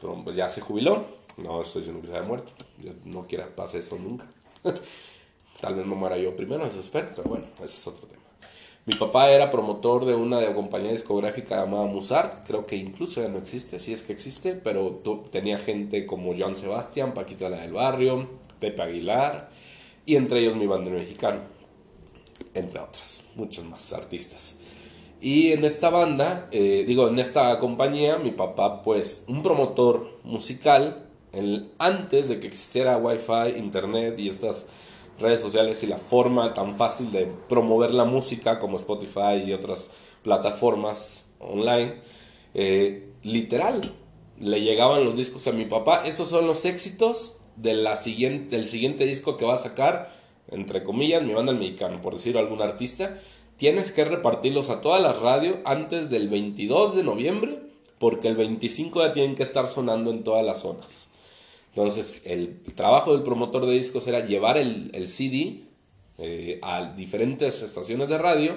pero 0.00 0.22
pues 0.22 0.36
ya 0.36 0.48
se 0.48 0.60
jubiló. 0.60 1.04
No 1.38 1.62
estoy 1.62 1.82
diciendo 1.82 2.02
que 2.02 2.08
se 2.08 2.16
haya 2.16 2.26
muerto. 2.26 2.52
Yo 2.82 2.92
no 3.04 3.26
quiera 3.26 3.48
pase 3.54 3.78
eso 3.78 3.96
nunca. 3.96 4.26
Tal 5.60 5.74
vez 5.74 5.86
no 5.86 5.94
muera 5.94 6.16
yo 6.16 6.34
primero, 6.36 6.64
eso 6.66 6.80
espero, 6.80 7.08
pero 7.14 7.28
bueno, 7.28 7.46
ese 7.56 7.64
es 7.64 7.86
otro 7.86 8.06
tema. 8.06 8.22
Mi 8.86 8.94
papá 8.94 9.30
era 9.30 9.50
promotor 9.50 10.06
de 10.06 10.14
una 10.14 10.54
compañía 10.54 10.90
discográfica 10.90 11.56
llamada 11.56 11.84
Musart, 11.84 12.46
creo 12.46 12.64
que 12.64 12.76
incluso 12.76 13.20
ya 13.20 13.28
no 13.28 13.36
existe, 13.38 13.78
sí 13.78 13.92
es 13.92 14.02
que 14.02 14.14
existe, 14.14 14.54
pero 14.54 15.02
tenía 15.30 15.58
gente 15.58 16.06
como 16.06 16.34
Joan 16.36 16.56
Sebastián, 16.56 17.12
Paquita 17.12 17.50
la 17.50 17.58
del 17.60 17.74
Barrio, 17.74 18.26
Pepe 18.58 18.80
Aguilar, 18.80 19.50
y 20.06 20.16
entre 20.16 20.40
ellos 20.40 20.56
mi 20.56 20.66
banda 20.66 20.90
mexicano, 20.90 21.40
entre 22.54 22.80
otros, 22.80 23.22
muchos 23.36 23.64
más 23.64 23.92
artistas. 23.92 24.56
Y 25.20 25.52
en 25.52 25.64
esta 25.64 25.90
banda, 25.90 26.48
eh, 26.50 26.84
digo, 26.86 27.08
en 27.08 27.18
esta 27.18 27.58
compañía, 27.58 28.16
mi 28.16 28.30
papá, 28.30 28.82
pues, 28.82 29.24
un 29.28 29.42
promotor 29.42 30.18
musical, 30.24 31.06
antes 31.78 32.28
de 32.28 32.40
que 32.40 32.46
existiera 32.46 32.96
Wi-Fi, 32.96 33.58
Internet 33.58 34.18
y 34.18 34.28
estas 34.30 34.66
redes 35.20 35.40
sociales 35.40 35.82
y 35.82 35.86
la 35.86 35.98
forma 35.98 36.54
tan 36.54 36.76
fácil 36.76 37.12
de 37.12 37.26
promover 37.48 37.92
la 37.92 38.04
música 38.04 38.58
como 38.58 38.78
Spotify 38.78 39.44
y 39.46 39.52
otras 39.52 39.90
plataformas 40.22 41.26
online, 41.38 42.00
eh, 42.54 43.12
literal, 43.22 43.80
le 44.38 44.60
llegaban 44.62 45.04
los 45.04 45.16
discos 45.16 45.46
a 45.46 45.52
mi 45.52 45.66
papá. 45.66 46.02
Esos 46.06 46.30
son 46.30 46.46
los 46.46 46.64
éxitos 46.64 47.36
siguiente, 47.96 48.56
del 48.56 48.66
siguiente 48.66 49.04
disco 49.04 49.36
que 49.36 49.44
va 49.44 49.54
a 49.54 49.58
sacar, 49.58 50.19
entre 50.50 50.82
comillas, 50.82 51.22
mi 51.22 51.32
banda 51.32 51.52
el 51.52 51.58
mexicano, 51.58 52.00
por 52.00 52.14
decirlo 52.14 52.40
algún 52.40 52.62
artista. 52.62 53.18
Tienes 53.56 53.90
que 53.90 54.04
repartirlos 54.04 54.70
a 54.70 54.80
todas 54.80 55.02
las 55.02 55.20
radios 55.20 55.58
antes 55.64 56.10
del 56.10 56.28
22 56.28 56.96
de 56.96 57.04
noviembre, 57.04 57.58
porque 57.98 58.28
el 58.28 58.36
25 58.36 59.00
ya 59.00 59.12
tienen 59.12 59.34
que 59.34 59.42
estar 59.42 59.68
sonando 59.68 60.10
en 60.10 60.24
todas 60.24 60.44
las 60.44 60.60
zonas. 60.60 61.10
Entonces, 61.74 62.22
el 62.24 62.60
trabajo 62.74 63.12
del 63.12 63.22
promotor 63.22 63.66
de 63.66 63.74
discos 63.74 64.06
era 64.06 64.24
llevar 64.26 64.56
el, 64.56 64.90
el 64.94 65.08
CD 65.08 65.64
eh, 66.18 66.58
a 66.62 66.92
diferentes 66.94 67.62
estaciones 67.62 68.08
de 68.08 68.18
radio, 68.18 68.56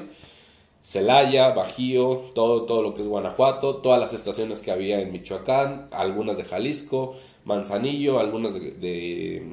Celaya, 0.83 1.53
Bajío, 1.53 2.31
todo, 2.35 2.63
todo 2.63 2.81
lo 2.81 2.93
que 2.93 3.03
es 3.03 3.07
Guanajuato, 3.07 3.77
todas 3.77 3.99
las 3.99 4.13
estaciones 4.13 4.61
que 4.61 4.71
había 4.71 4.99
en 4.99 5.13
Michoacán, 5.13 5.87
algunas 5.91 6.35
de 6.35 6.43
Jalisco, 6.43 7.15
Manzanillo, 7.45 8.19
algunas 8.19 8.53
de, 8.53 8.71
de, 8.71 9.43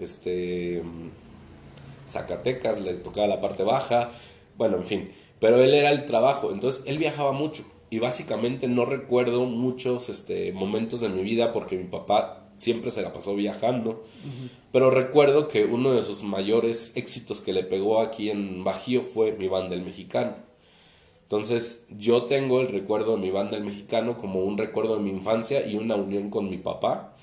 este, 0.00 0.82
Zacatecas, 2.10 2.80
le 2.80 2.94
tocaba 2.94 3.26
la 3.26 3.40
parte 3.40 3.62
baja, 3.62 4.10
bueno, 4.56 4.76
en 4.76 4.84
fin, 4.84 5.10
pero 5.38 5.62
él 5.62 5.74
era 5.74 5.90
el 5.90 6.06
trabajo, 6.06 6.50
entonces 6.52 6.82
él 6.86 6.98
viajaba 6.98 7.32
mucho 7.32 7.64
y 7.90 7.98
básicamente 7.98 8.68
no 8.68 8.84
recuerdo 8.84 9.44
muchos 9.46 10.08
este, 10.08 10.52
momentos 10.52 11.00
de 11.00 11.08
mi 11.08 11.22
vida 11.22 11.52
porque 11.52 11.76
mi 11.76 11.84
papá 11.84 12.50
siempre 12.56 12.90
se 12.90 13.02
la 13.02 13.12
pasó 13.12 13.34
viajando, 13.34 14.04
pero 14.70 14.90
recuerdo 14.90 15.48
que 15.48 15.64
uno 15.64 15.92
de 15.92 16.02
sus 16.02 16.22
mayores 16.22 16.92
éxitos 16.94 17.40
que 17.40 17.52
le 17.52 17.64
pegó 17.64 18.00
aquí 18.00 18.30
en 18.30 18.62
Bajío 18.62 19.02
fue 19.02 19.32
mi 19.32 19.48
banda 19.48 19.74
el 19.74 19.82
mexicano. 19.82 20.34
Entonces 21.22 21.86
yo 21.90 22.24
tengo 22.24 22.60
el 22.60 22.68
recuerdo 22.68 23.16
de 23.16 23.22
mi 23.22 23.30
banda 23.30 23.56
el 23.56 23.64
mexicano 23.64 24.18
como 24.18 24.40
un 24.40 24.58
recuerdo 24.58 24.96
de 24.96 25.02
mi 25.02 25.10
infancia 25.10 25.66
y 25.66 25.76
una 25.76 25.94
unión 25.94 26.28
con 26.28 26.50
mi 26.50 26.58
papá 26.58 27.16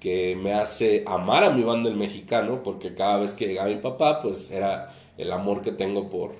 que 0.00 0.36
me 0.36 0.52
hace 0.52 1.04
amar 1.06 1.44
a 1.44 1.50
mi 1.50 1.62
banda 1.62 1.90
el 1.90 1.96
mexicano 1.96 2.62
porque 2.62 2.94
cada 2.94 3.18
vez 3.18 3.34
que 3.34 3.46
llegaba 3.46 3.68
mi 3.68 3.76
papá 3.76 4.20
pues 4.20 4.50
era 4.50 4.94
el 5.16 5.32
amor 5.32 5.62
que 5.62 5.72
tengo 5.72 6.08
por 6.08 6.32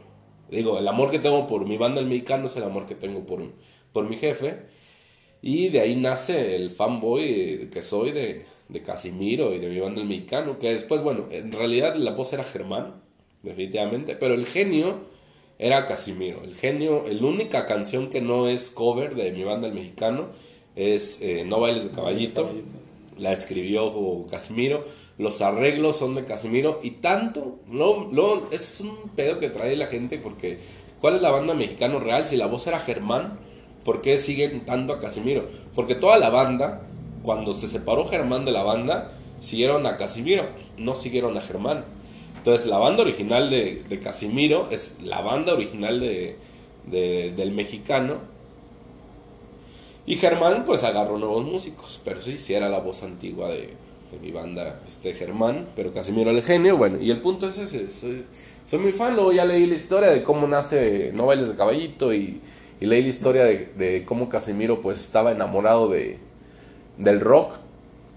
digo 0.50 0.78
el 0.78 0.88
amor 0.88 1.10
que 1.10 1.18
tengo 1.18 1.46
por 1.46 1.66
mi 1.66 1.76
banda 1.76 2.00
el 2.00 2.06
mexicano 2.06 2.46
es 2.46 2.56
el 2.56 2.64
amor 2.64 2.86
que 2.86 2.94
tengo 2.94 3.26
por, 3.26 3.42
por 3.92 4.08
mi 4.08 4.16
jefe 4.16 4.62
y 5.42 5.68
de 5.68 5.80
ahí 5.80 5.96
nace 5.96 6.56
el 6.56 6.70
fanboy 6.70 7.68
que 7.72 7.82
soy 7.82 8.12
de, 8.12 8.46
de 8.68 8.82
Casimiro 8.82 9.54
y 9.54 9.58
de 9.58 9.68
mi 9.68 9.80
banda 9.80 10.00
el 10.00 10.08
mexicano 10.08 10.58
que 10.58 10.72
después 10.72 11.02
bueno 11.02 11.26
en 11.30 11.52
realidad 11.52 11.94
la 11.96 12.12
voz 12.12 12.32
era 12.32 12.44
Germán 12.44 13.02
definitivamente 13.42 14.16
pero 14.16 14.34
el 14.34 14.46
genio 14.46 15.18
era 15.58 15.86
Casimiro. 15.86 16.44
El 16.44 16.54
genio, 16.54 17.04
la 17.10 17.26
única 17.26 17.66
canción 17.66 18.10
que 18.10 18.20
no 18.20 18.48
es 18.48 18.70
cover 18.70 19.14
de 19.14 19.32
mi 19.32 19.44
banda 19.44 19.66
el 19.66 19.74
mexicano 19.74 20.28
es 20.76 21.20
eh, 21.20 21.44
No 21.44 21.60
bailes 21.60 21.84
de. 21.84 21.90
Caballito. 21.90 22.50
La 23.18 23.32
escribió 23.32 24.26
Casimiro. 24.30 24.84
Los 25.18 25.40
arreglos 25.42 25.96
son 25.96 26.14
de 26.14 26.24
Casimiro. 26.24 26.80
Y 26.82 26.92
tanto, 26.92 27.56
no, 27.66 28.06
no, 28.10 28.42
es 28.52 28.80
un 28.80 29.10
pedo 29.16 29.38
que 29.40 29.48
trae 29.50 29.74
la 29.76 29.86
gente 29.86 30.18
porque 30.18 30.58
¿cuál 31.00 31.16
es 31.16 31.22
la 31.22 31.30
banda 31.30 31.54
mexicano 31.54 31.98
real? 31.98 32.24
Si 32.24 32.36
la 32.36 32.46
voz 32.46 32.66
era 32.66 32.78
Germán, 32.80 33.38
¿por 33.84 34.00
qué 34.00 34.18
siguen 34.18 34.64
tanto 34.64 34.92
a 34.92 35.00
Casimiro? 35.00 35.46
Porque 35.74 35.94
toda 35.94 36.18
la 36.18 36.30
banda, 36.30 36.82
cuando 37.22 37.52
se 37.52 37.66
separó 37.68 38.06
Germán 38.06 38.44
de 38.44 38.52
la 38.52 38.62
banda, 38.62 39.10
siguieron 39.40 39.86
a 39.86 39.96
Casimiro, 39.96 40.46
no 40.76 40.94
siguieron 40.94 41.36
a 41.36 41.40
Germán. 41.40 41.84
Entonces 42.36 42.66
la 42.68 42.78
banda 42.78 43.02
original 43.02 43.50
de, 43.50 43.82
de 43.88 43.98
Casimiro 43.98 44.68
es 44.70 44.94
la 45.02 45.20
banda 45.20 45.54
original 45.54 45.98
de, 46.00 46.36
de- 46.86 47.32
del 47.36 47.50
mexicano. 47.50 48.18
Y 50.08 50.16
Germán 50.16 50.64
pues 50.64 50.84
agarró 50.84 51.18
nuevos 51.18 51.44
músicos, 51.44 52.00
pero 52.02 52.22
sí, 52.22 52.38
sí 52.38 52.54
era 52.54 52.70
la 52.70 52.78
voz 52.78 53.02
antigua 53.02 53.50
de, 53.50 53.74
de 54.10 54.18
mi 54.22 54.30
banda, 54.30 54.80
este 54.86 55.12
Germán, 55.12 55.66
pero 55.76 55.92
Casimiro 55.92 56.30
el 56.30 56.42
genio, 56.42 56.78
bueno, 56.78 56.96
y 56.98 57.10
el 57.10 57.20
punto 57.20 57.46
es 57.46 57.58
ese, 57.58 57.90
soy, 57.90 58.24
soy 58.66 58.78
muy 58.78 58.92
fan, 58.92 59.16
luego 59.16 59.32
ya 59.32 59.44
leí 59.44 59.66
la 59.66 59.74
historia 59.74 60.08
de 60.08 60.22
cómo 60.22 60.46
nace 60.46 61.12
No 61.12 61.26
bailes 61.26 61.50
de 61.50 61.56
caballito 61.56 62.14
y, 62.14 62.40
leí 62.80 63.02
la 63.02 63.08
historia 63.08 63.44
de, 63.44 64.04
cómo 64.06 64.30
Casimiro 64.30 64.80
pues 64.80 64.98
estaba 64.98 65.30
enamorado 65.30 65.90
de, 65.90 66.16
del 66.96 67.20
rock 67.20 67.56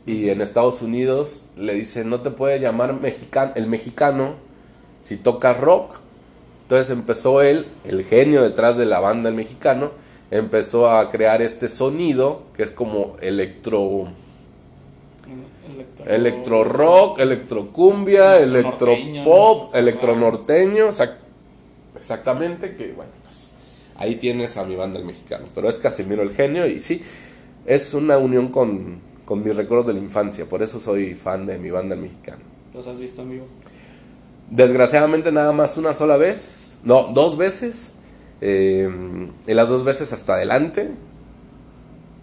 y 0.05 0.29
en 0.29 0.39
Estados 0.39 0.81
Unidos 0.81 1.41
le 1.57 1.73
dicen 1.73 2.09
no 2.09 2.21
te 2.21 2.31
puedes 2.31 2.61
llamar 2.61 2.93
mexican 3.01 3.51
el 3.55 3.67
mexicano 3.67 4.35
si 5.03 5.17
tocas 5.17 5.59
rock. 5.59 5.95
Entonces 6.63 6.89
empezó 6.89 7.41
él, 7.41 7.67
el 7.83 8.05
genio 8.05 8.43
detrás 8.43 8.77
de 8.77 8.85
la 8.85 9.01
banda 9.01 9.27
el 9.27 9.35
mexicano, 9.35 9.91
empezó 10.31 10.89
a 10.89 11.11
crear 11.11 11.41
este 11.41 11.67
sonido 11.67 12.43
que 12.55 12.63
es 12.63 12.71
como 12.71 13.17
electro 13.21 14.07
Electro, 15.67 16.05
electro 16.05 16.63
rock, 16.63 17.19
electro 17.19 17.67
cumbia, 17.71 18.37
electro 18.39 18.93
pop, 19.23 19.75
electro 19.75 20.15
norteño, 20.15 20.87
exact- 20.87 21.19
exactamente 21.95 22.75
que 22.75 22.91
bueno, 22.93 23.11
pues 23.23 23.51
ahí 23.95 24.15
tienes 24.15 24.57
a 24.57 24.65
mi 24.65 24.75
banda 24.75 24.99
el 24.99 25.05
mexicano. 25.05 25.45
Pero 25.53 25.69
es 25.69 25.77
Casimiro 25.77 26.23
el 26.23 26.33
genio 26.33 26.65
y 26.67 26.79
sí, 26.79 27.01
es 27.65 27.93
una 27.93 28.17
unión 28.17 28.49
con, 28.49 28.99
con 29.25 29.43
mis 29.43 29.55
recuerdos 29.55 29.87
de 29.87 29.93
la 29.93 29.99
infancia. 29.99 30.45
Por 30.45 30.61
eso 30.61 30.79
soy 30.79 31.13
fan 31.13 31.45
de 31.45 31.57
mi 31.57 31.69
banda 31.69 31.95
el 31.95 32.01
mexicano. 32.01 32.41
¿Los 32.73 32.87
has 32.87 32.99
visto, 32.99 33.21
amigo? 33.21 33.45
Desgraciadamente 34.49 35.31
nada 35.31 35.53
más 35.53 35.77
una 35.77 35.93
sola 35.93 36.17
vez, 36.17 36.73
no, 36.83 37.03
dos 37.13 37.37
veces. 37.37 37.93
Eh, 38.41 38.89
y 39.47 39.53
las 39.53 39.69
dos 39.69 39.83
veces 39.83 40.13
hasta 40.13 40.33
adelante. 40.33 40.91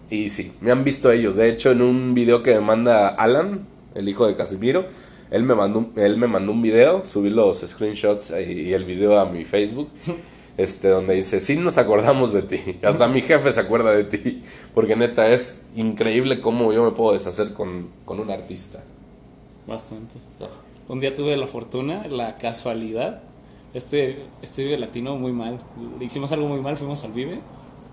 Y 0.09 0.29
sí, 0.31 0.53
me 0.61 0.71
han 0.71 0.83
visto 0.83 1.11
ellos. 1.11 1.35
De 1.35 1.49
hecho, 1.49 1.71
en 1.71 1.81
un 1.81 2.13
video 2.13 2.41
que 2.41 2.53
me 2.55 2.61
manda 2.61 3.07
Alan, 3.09 3.67
el 3.93 4.09
hijo 4.09 4.25
de 4.27 4.35
Casimiro, 4.35 4.85
él 5.29 5.43
me 5.43 5.53
mandó, 5.53 5.79
un- 5.79 5.93
él 5.95 6.17
me 6.17 6.27
mandó 6.27 6.51
un 6.51 6.61
video, 6.61 7.05
subí 7.05 7.29
los 7.29 7.59
screenshots 7.59 8.31
y 8.31 8.73
el 8.73 8.85
video 8.85 9.19
a 9.19 9.25
mi 9.27 9.45
Facebook, 9.45 9.89
este, 10.57 10.87
donde 10.89 11.13
dice, 11.13 11.39
sí 11.39 11.55
nos 11.55 11.77
acordamos 11.77 12.33
de 12.33 12.41
ti, 12.41 12.79
hasta 12.83 13.07
mi 13.07 13.21
jefe 13.21 13.51
se 13.51 13.59
acuerda 13.59 13.91
de 13.91 14.03
ti, 14.05 14.41
porque 14.73 14.95
neta 14.95 15.31
es 15.31 15.65
increíble 15.75 16.41
cómo 16.41 16.73
yo 16.73 16.83
me 16.83 16.91
puedo 16.91 17.13
deshacer 17.13 17.53
con, 17.53 17.89
con 18.05 18.19
un 18.19 18.31
artista. 18.31 18.79
Bastante. 19.67 20.15
Un 20.87 20.99
día 20.99 21.13
tuve 21.13 21.37
la 21.37 21.45
fortuna, 21.45 22.07
la 22.07 22.37
casualidad. 22.39 23.21
Este, 23.73 24.25
este 24.41 24.63
Vive 24.63 24.77
Latino 24.77 25.15
muy 25.15 25.31
mal. 25.31 25.59
Hicimos 25.99 26.31
algo 26.31 26.47
muy 26.47 26.59
mal, 26.59 26.77
fuimos 26.77 27.03
al 27.03 27.13
Vive 27.13 27.39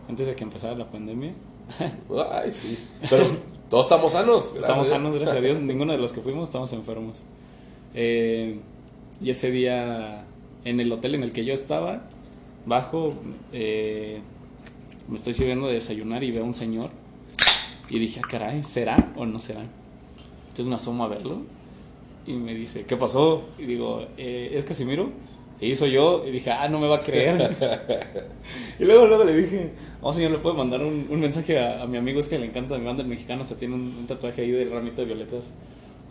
antes 0.08 0.26
de 0.26 0.34
que 0.34 0.44
empezara 0.44 0.74
la 0.74 0.90
pandemia. 0.90 1.32
Ay, 2.30 2.52
sí. 2.52 2.78
Pero 3.10 3.26
todos 3.68 3.86
estamos 3.86 4.12
sanos. 4.12 4.54
Estamos 4.56 4.88
sanos, 4.88 5.14
gracias 5.14 5.36
a 5.36 5.40
Dios. 5.40 5.58
Ninguno 5.60 5.92
de 5.92 5.98
los 5.98 6.12
que 6.12 6.20
fuimos 6.20 6.44
estamos 6.48 6.72
enfermos. 6.72 7.22
Eh, 7.94 8.58
y 9.20 9.30
ese 9.30 9.50
día, 9.50 10.24
en 10.64 10.80
el 10.80 10.90
hotel 10.92 11.14
en 11.14 11.22
el 11.22 11.32
que 11.32 11.44
yo 11.44 11.52
estaba, 11.54 12.02
bajo, 12.64 13.14
eh, 13.52 14.20
me 15.08 15.16
estoy 15.16 15.34
sirviendo 15.34 15.66
de 15.66 15.74
desayunar 15.74 16.24
y 16.24 16.30
veo 16.30 16.42
a 16.42 16.46
un 16.46 16.54
señor. 16.54 16.90
Y 17.88 17.98
dije, 17.98 18.20
ah, 18.22 18.28
caray, 18.28 18.62
¿será 18.62 19.12
o 19.16 19.26
no 19.26 19.38
será? 19.38 19.64
Entonces 20.48 20.66
me 20.66 20.74
asomo 20.76 21.04
a 21.04 21.08
verlo 21.08 21.42
y 22.26 22.32
me 22.32 22.54
dice, 22.54 22.84
¿qué 22.84 22.96
pasó? 22.96 23.44
Y 23.58 23.66
digo, 23.66 24.06
"Eh, 24.16 24.50
¿es 24.54 24.64
Casimiro? 24.64 25.10
Y 25.60 25.74
soy 25.76 25.92
yo. 25.92 26.24
Y 26.26 26.30
dije, 26.30 26.50
ah, 26.50 26.68
no 26.68 26.78
me 26.80 26.86
va 26.88 26.96
a 26.96 27.00
creer. 27.00 27.56
y 28.78 28.84
luego, 28.84 29.06
luego 29.06 29.24
le 29.24 29.34
dije, 29.36 29.70
oh 30.02 30.12
señor, 30.12 30.32
¿le 30.32 30.38
puedo 30.38 30.54
mandar 30.54 30.82
un, 30.82 31.06
un 31.10 31.20
mensaje 31.20 31.58
a, 31.58 31.82
a 31.82 31.86
mi 31.86 31.96
amigo? 31.96 32.20
Es 32.20 32.28
que 32.28 32.38
le 32.38 32.46
encanta 32.46 32.76
mi 32.78 32.84
banda 32.84 33.02
el 33.02 33.08
mexicano, 33.08 33.42
hasta 33.42 33.56
tiene 33.56 33.74
un, 33.74 33.80
un 33.98 34.06
tatuaje 34.06 34.42
ahí 34.42 34.50
del 34.50 34.70
ramito 34.70 35.00
de 35.02 35.06
violetas. 35.06 35.52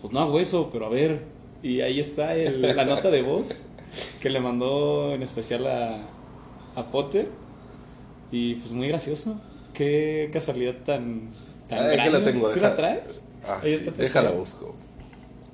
Pues 0.02 0.12
no 0.14 0.20
hago 0.20 0.40
eso, 0.40 0.70
pero 0.72 0.86
a 0.88 0.90
ver. 0.90 1.22
Y 1.64 1.82
ahí 1.82 2.00
está 2.00 2.34
el- 2.36 2.62
la 2.76 2.86
nota 2.86 3.10
de 3.12 3.22
voz 3.22 3.56
que 4.20 4.30
le 4.30 4.40
mandó 4.40 5.14
en 5.14 5.22
especial 5.24 5.66
a, 5.68 6.00
a 6.76 6.84
Potter. 6.92 7.28
Y 8.32 8.56
pues 8.56 8.72
muy 8.72 8.88
gracioso. 8.88 9.40
Qué 9.74 10.30
casualidad 10.34 10.76
tan, 10.86 11.30
tan 11.68 11.80
Ay, 11.80 11.86
aquí 11.86 11.96
grande. 12.10 12.20
la 12.20 12.24
tengo, 12.26 12.50
¿Sí 12.50 12.56
deja- 12.56 12.70
la 12.70 12.76
traes? 12.76 13.24
Ah, 13.48 13.60
sí, 13.64 13.78
déjala 13.98 14.32
busco. 14.32 14.76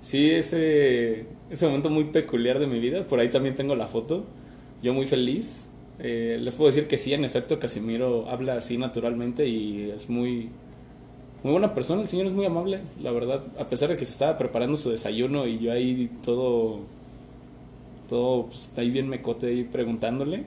Sí, 0.01 0.31
ese, 0.31 1.25
ese 1.51 1.65
momento 1.67 1.89
muy 1.89 2.05
peculiar 2.05 2.59
de 2.59 2.67
mi 2.67 2.79
vida. 2.79 3.05
Por 3.05 3.19
ahí 3.19 3.29
también 3.29 3.55
tengo 3.55 3.75
la 3.75 3.87
foto. 3.87 4.23
Yo 4.81 4.93
muy 4.93 5.05
feliz. 5.05 5.67
Eh, 5.99 6.39
les 6.41 6.55
puedo 6.55 6.69
decir 6.71 6.87
que 6.87 6.97
sí, 6.97 7.13
en 7.13 7.25
efecto, 7.25 7.59
Casimiro 7.59 8.27
habla 8.29 8.55
así 8.55 8.77
naturalmente 8.77 9.47
y 9.47 9.91
es 9.91 10.09
muy, 10.09 10.49
muy 11.43 11.51
buena 11.51 11.73
persona. 11.73 12.01
El 12.01 12.07
señor 12.07 12.27
es 12.27 12.33
muy 12.33 12.45
amable, 12.45 12.79
la 13.01 13.11
verdad. 13.11 13.43
A 13.59 13.67
pesar 13.69 13.89
de 13.89 13.97
que 13.97 14.05
se 14.05 14.11
estaba 14.13 14.37
preparando 14.37 14.77
su 14.77 14.89
desayuno 14.89 15.45
y 15.47 15.59
yo 15.59 15.71
ahí 15.71 16.09
todo, 16.23 16.79
todo 18.09 18.47
pues, 18.47 18.69
ahí 18.77 18.89
bien 18.89 19.09
mecote 19.09 19.47
ahí 19.47 19.63
preguntándole. 19.63 20.45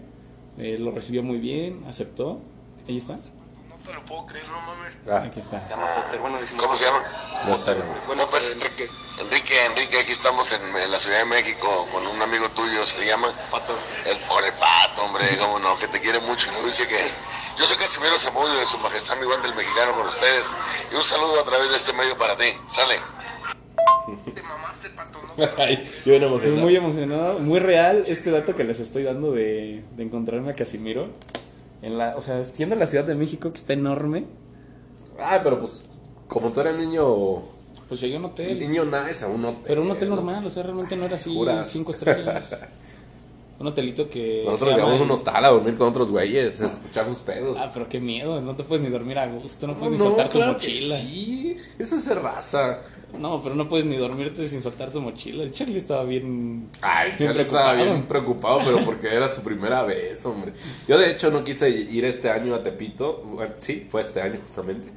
eh, 0.58 0.78
lo 0.78 0.90
recibió 0.90 1.22
muy 1.22 1.38
bien, 1.38 1.80
aceptó. 1.88 2.40
Ahí 2.88 2.96
está. 2.96 3.18
No 3.74 3.80
te 3.82 3.92
lo 3.92 4.04
puedo 4.04 4.26
creer, 4.26 4.46
no 4.48 4.60
mames. 4.60 4.98
Ah, 5.10 5.24
Aquí 5.26 5.40
está. 5.40 5.60
Se 5.60 5.70
llama 5.70 5.86
Potter. 5.96 6.20
Bueno, 6.20 6.38
decimos 6.38 6.64
¿Cómo 6.64 6.78
se 6.78 6.84
llama? 6.84 7.02
ya 7.44 7.54
está. 7.54 7.74
Bueno, 8.06 8.28
Enrique 8.52 8.88
Enrique, 9.18 9.64
Enrique, 9.66 9.98
aquí 9.98 10.12
estamos 10.12 10.52
en, 10.52 10.62
en 10.76 10.90
la 10.92 10.98
Ciudad 10.98 11.18
de 11.18 11.24
México 11.24 11.88
con 11.90 12.06
un 12.06 12.22
amigo 12.22 12.48
tuyo, 12.50 12.86
se 12.86 13.04
llama 13.04 13.26
Pato. 13.50 13.76
el 14.06 14.16
por 14.28 14.44
el 14.44 14.52
pato, 14.52 15.02
hombre, 15.04 15.24
cómo 15.40 15.58
no, 15.58 15.76
que 15.78 15.88
te 15.88 16.00
quiere 16.00 16.20
mucho. 16.20 16.48
Y 16.48 16.52
luego 16.52 16.66
dice 16.68 16.86
que 16.86 16.96
yo 17.58 17.64
soy 17.66 17.76
Casimiro 17.76 18.16
Zamudio 18.16 18.54
de 18.60 18.66
su 18.66 18.78
majestad 18.78 19.16
mi 19.18 19.26
banda 19.26 19.48
el 19.48 19.54
mexicano 19.56 19.96
con 19.96 20.06
ustedes. 20.06 20.54
Y 20.92 20.94
un 20.94 21.02
saludo 21.02 21.40
a 21.40 21.44
través 21.44 21.68
de 21.70 21.76
este 21.76 21.92
medio 21.94 22.16
para 22.16 22.36
ti. 22.36 22.46
Sale. 22.68 22.94
Te 24.34 24.42
mamaste, 24.42 24.90
pato, 24.90 25.18
no 25.36 25.48
Ay, 25.58 25.84
yo 26.04 26.12
bien 26.12 26.22
Estoy 26.22 26.26
emocionado. 26.26 26.60
muy 26.62 26.76
emocionado, 26.76 27.38
muy 27.40 27.58
real 27.58 28.04
este 28.06 28.30
dato 28.30 28.54
que 28.54 28.62
les 28.62 28.78
estoy 28.78 29.02
dando 29.02 29.32
de, 29.32 29.84
de 29.96 30.02
encontrarme 30.04 30.52
a 30.52 30.54
Casimiro. 30.54 31.08
En 31.84 31.98
la, 31.98 32.16
o 32.16 32.22
sea, 32.22 32.42
siendo 32.46 32.76
la 32.76 32.86
Ciudad 32.86 33.04
de 33.04 33.14
México, 33.14 33.52
que 33.52 33.58
está 33.58 33.74
enorme, 33.74 34.24
Ay, 35.18 35.40
pero 35.44 35.58
pues, 35.58 35.84
como 36.28 36.50
tú 36.50 36.60
eres 36.60 36.76
niño. 36.76 37.42
pues 37.86 38.00
llegué 38.00 38.16
a 38.16 38.18
un 38.18 38.24
hotel. 38.24 38.58
Niño 38.58 38.84
nice 38.86 39.24
a 39.24 39.28
un 39.28 39.44
hotel. 39.44 39.62
Pero 39.66 39.82
un 39.82 39.90
hotel 39.90 40.08
¿no? 40.08 40.16
normal, 40.16 40.46
o 40.46 40.50
sea, 40.50 40.62
realmente 40.62 40.96
no 40.96 41.04
era 41.04 41.16
así, 41.16 41.34
Juras. 41.34 41.68
cinco 41.70 41.90
estrellas. 41.92 42.56
un 43.58 43.66
hotelito 43.68 44.08
que... 44.10 44.42
Nosotros 44.44 44.76
el- 44.76 45.02
un 45.02 45.10
hostal 45.10 45.44
a 45.44 45.48
dormir 45.48 45.76
con 45.76 45.88
otros 45.88 46.10
güeyes, 46.10 46.60
a 46.60 46.66
escuchar 46.66 47.06
sus 47.06 47.18
pedos. 47.18 47.56
Ah, 47.60 47.70
pero 47.72 47.88
qué 47.88 48.00
miedo, 48.00 48.40
no 48.40 48.56
te 48.56 48.64
puedes 48.64 48.84
ni 48.84 48.90
dormir 48.90 49.18
a 49.18 49.26
gusto, 49.28 49.66
no 49.66 49.74
puedes 49.74 49.92
ni 49.92 49.98
soltar 49.98 50.28
tu 50.28 50.38
que 50.40 50.44
mochila. 50.46 50.96
Sí, 50.96 51.56
eso 51.78 51.96
es 51.96 52.14
raza. 52.16 52.80
No, 53.18 53.40
pero 53.42 53.54
no 53.54 53.68
puedes 53.68 53.86
ni 53.86 53.96
dormirte 53.96 54.48
sin 54.48 54.60
soltar 54.60 54.90
tu 54.90 55.00
mochila. 55.00 55.44
El 55.44 55.52
Charlie 55.52 55.76
estaba 55.78 56.02
bien... 56.02 56.68
Ay, 56.80 57.10
Bien 57.10 57.28
Charlie 57.28 57.42
estaba 57.42 57.74
bien 57.74 58.06
preocupado, 58.06 58.58
pero 58.64 58.84
porque 58.84 59.06
era 59.14 59.30
su 59.30 59.40
primera 59.42 59.84
vez, 59.84 60.26
hombre. 60.26 60.52
Yo 60.88 60.98
de 60.98 61.12
hecho 61.12 61.30
no 61.30 61.44
quise 61.44 61.70
ir 61.70 62.04
este 62.04 62.28
año 62.30 62.56
a 62.56 62.62
Tepito. 62.64 63.22
Bueno, 63.24 63.54
sí, 63.58 63.86
fue 63.88 64.02
este 64.02 64.20
año 64.20 64.40
justamente. 64.42 64.88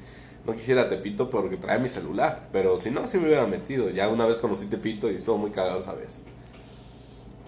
No 0.47 0.55
quisiera 0.55 0.83
a 0.83 0.87
Tepito 0.87 1.29
porque 1.29 1.57
traía 1.57 1.77
mi 1.77 1.89
celular. 1.89 2.49
Pero 2.51 2.79
si 2.79 2.89
no, 2.89 3.05
sí 3.05 3.19
me 3.19 3.27
hubiera 3.27 3.45
metido. 3.45 3.91
Ya 3.91 4.07
una 4.09 4.25
vez 4.25 4.37
conocí 4.37 4.65
Tepito 4.65 5.11
y 5.11 5.17
estuvo 5.17 5.37
muy 5.37 5.51
cagado 5.51 5.77
esa 5.77 5.93
vez. 5.93 6.21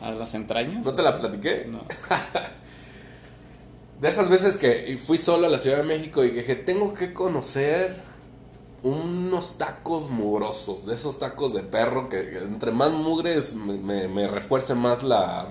A 0.02 0.12
las 0.12 0.34
entrañas. 0.34 0.86
¿No 0.86 0.94
te 0.94 1.04
la 1.04 1.18
platiqué? 1.20 1.66
No. 1.70 1.84
De 4.02 4.08
esas 4.08 4.30
veces 4.30 4.58
que 4.58 4.98
fui 5.06 5.18
solo 5.18 5.48
a 5.48 5.50
la 5.50 5.60
Ciudad 5.60 5.78
de 5.78 5.84
México 5.84 6.24
y 6.24 6.32
dije, 6.32 6.56
tengo 6.56 6.94
que 6.94 7.14
conocer 7.14 7.98
unos 8.82 9.58
tacos 9.58 10.10
mugrosos, 10.10 10.86
de 10.86 10.96
esos 10.96 11.20
tacos 11.20 11.54
de 11.54 11.64
perro 11.64 12.08
que, 12.08 12.30
que 12.30 12.38
entre 12.38 12.72
más 12.72 12.92
mugres 12.92 13.54
me, 13.56 13.74
me, 13.74 14.08
me 14.08 14.28
refuerce 14.28 14.74
más 14.74 15.04
la, 15.04 15.48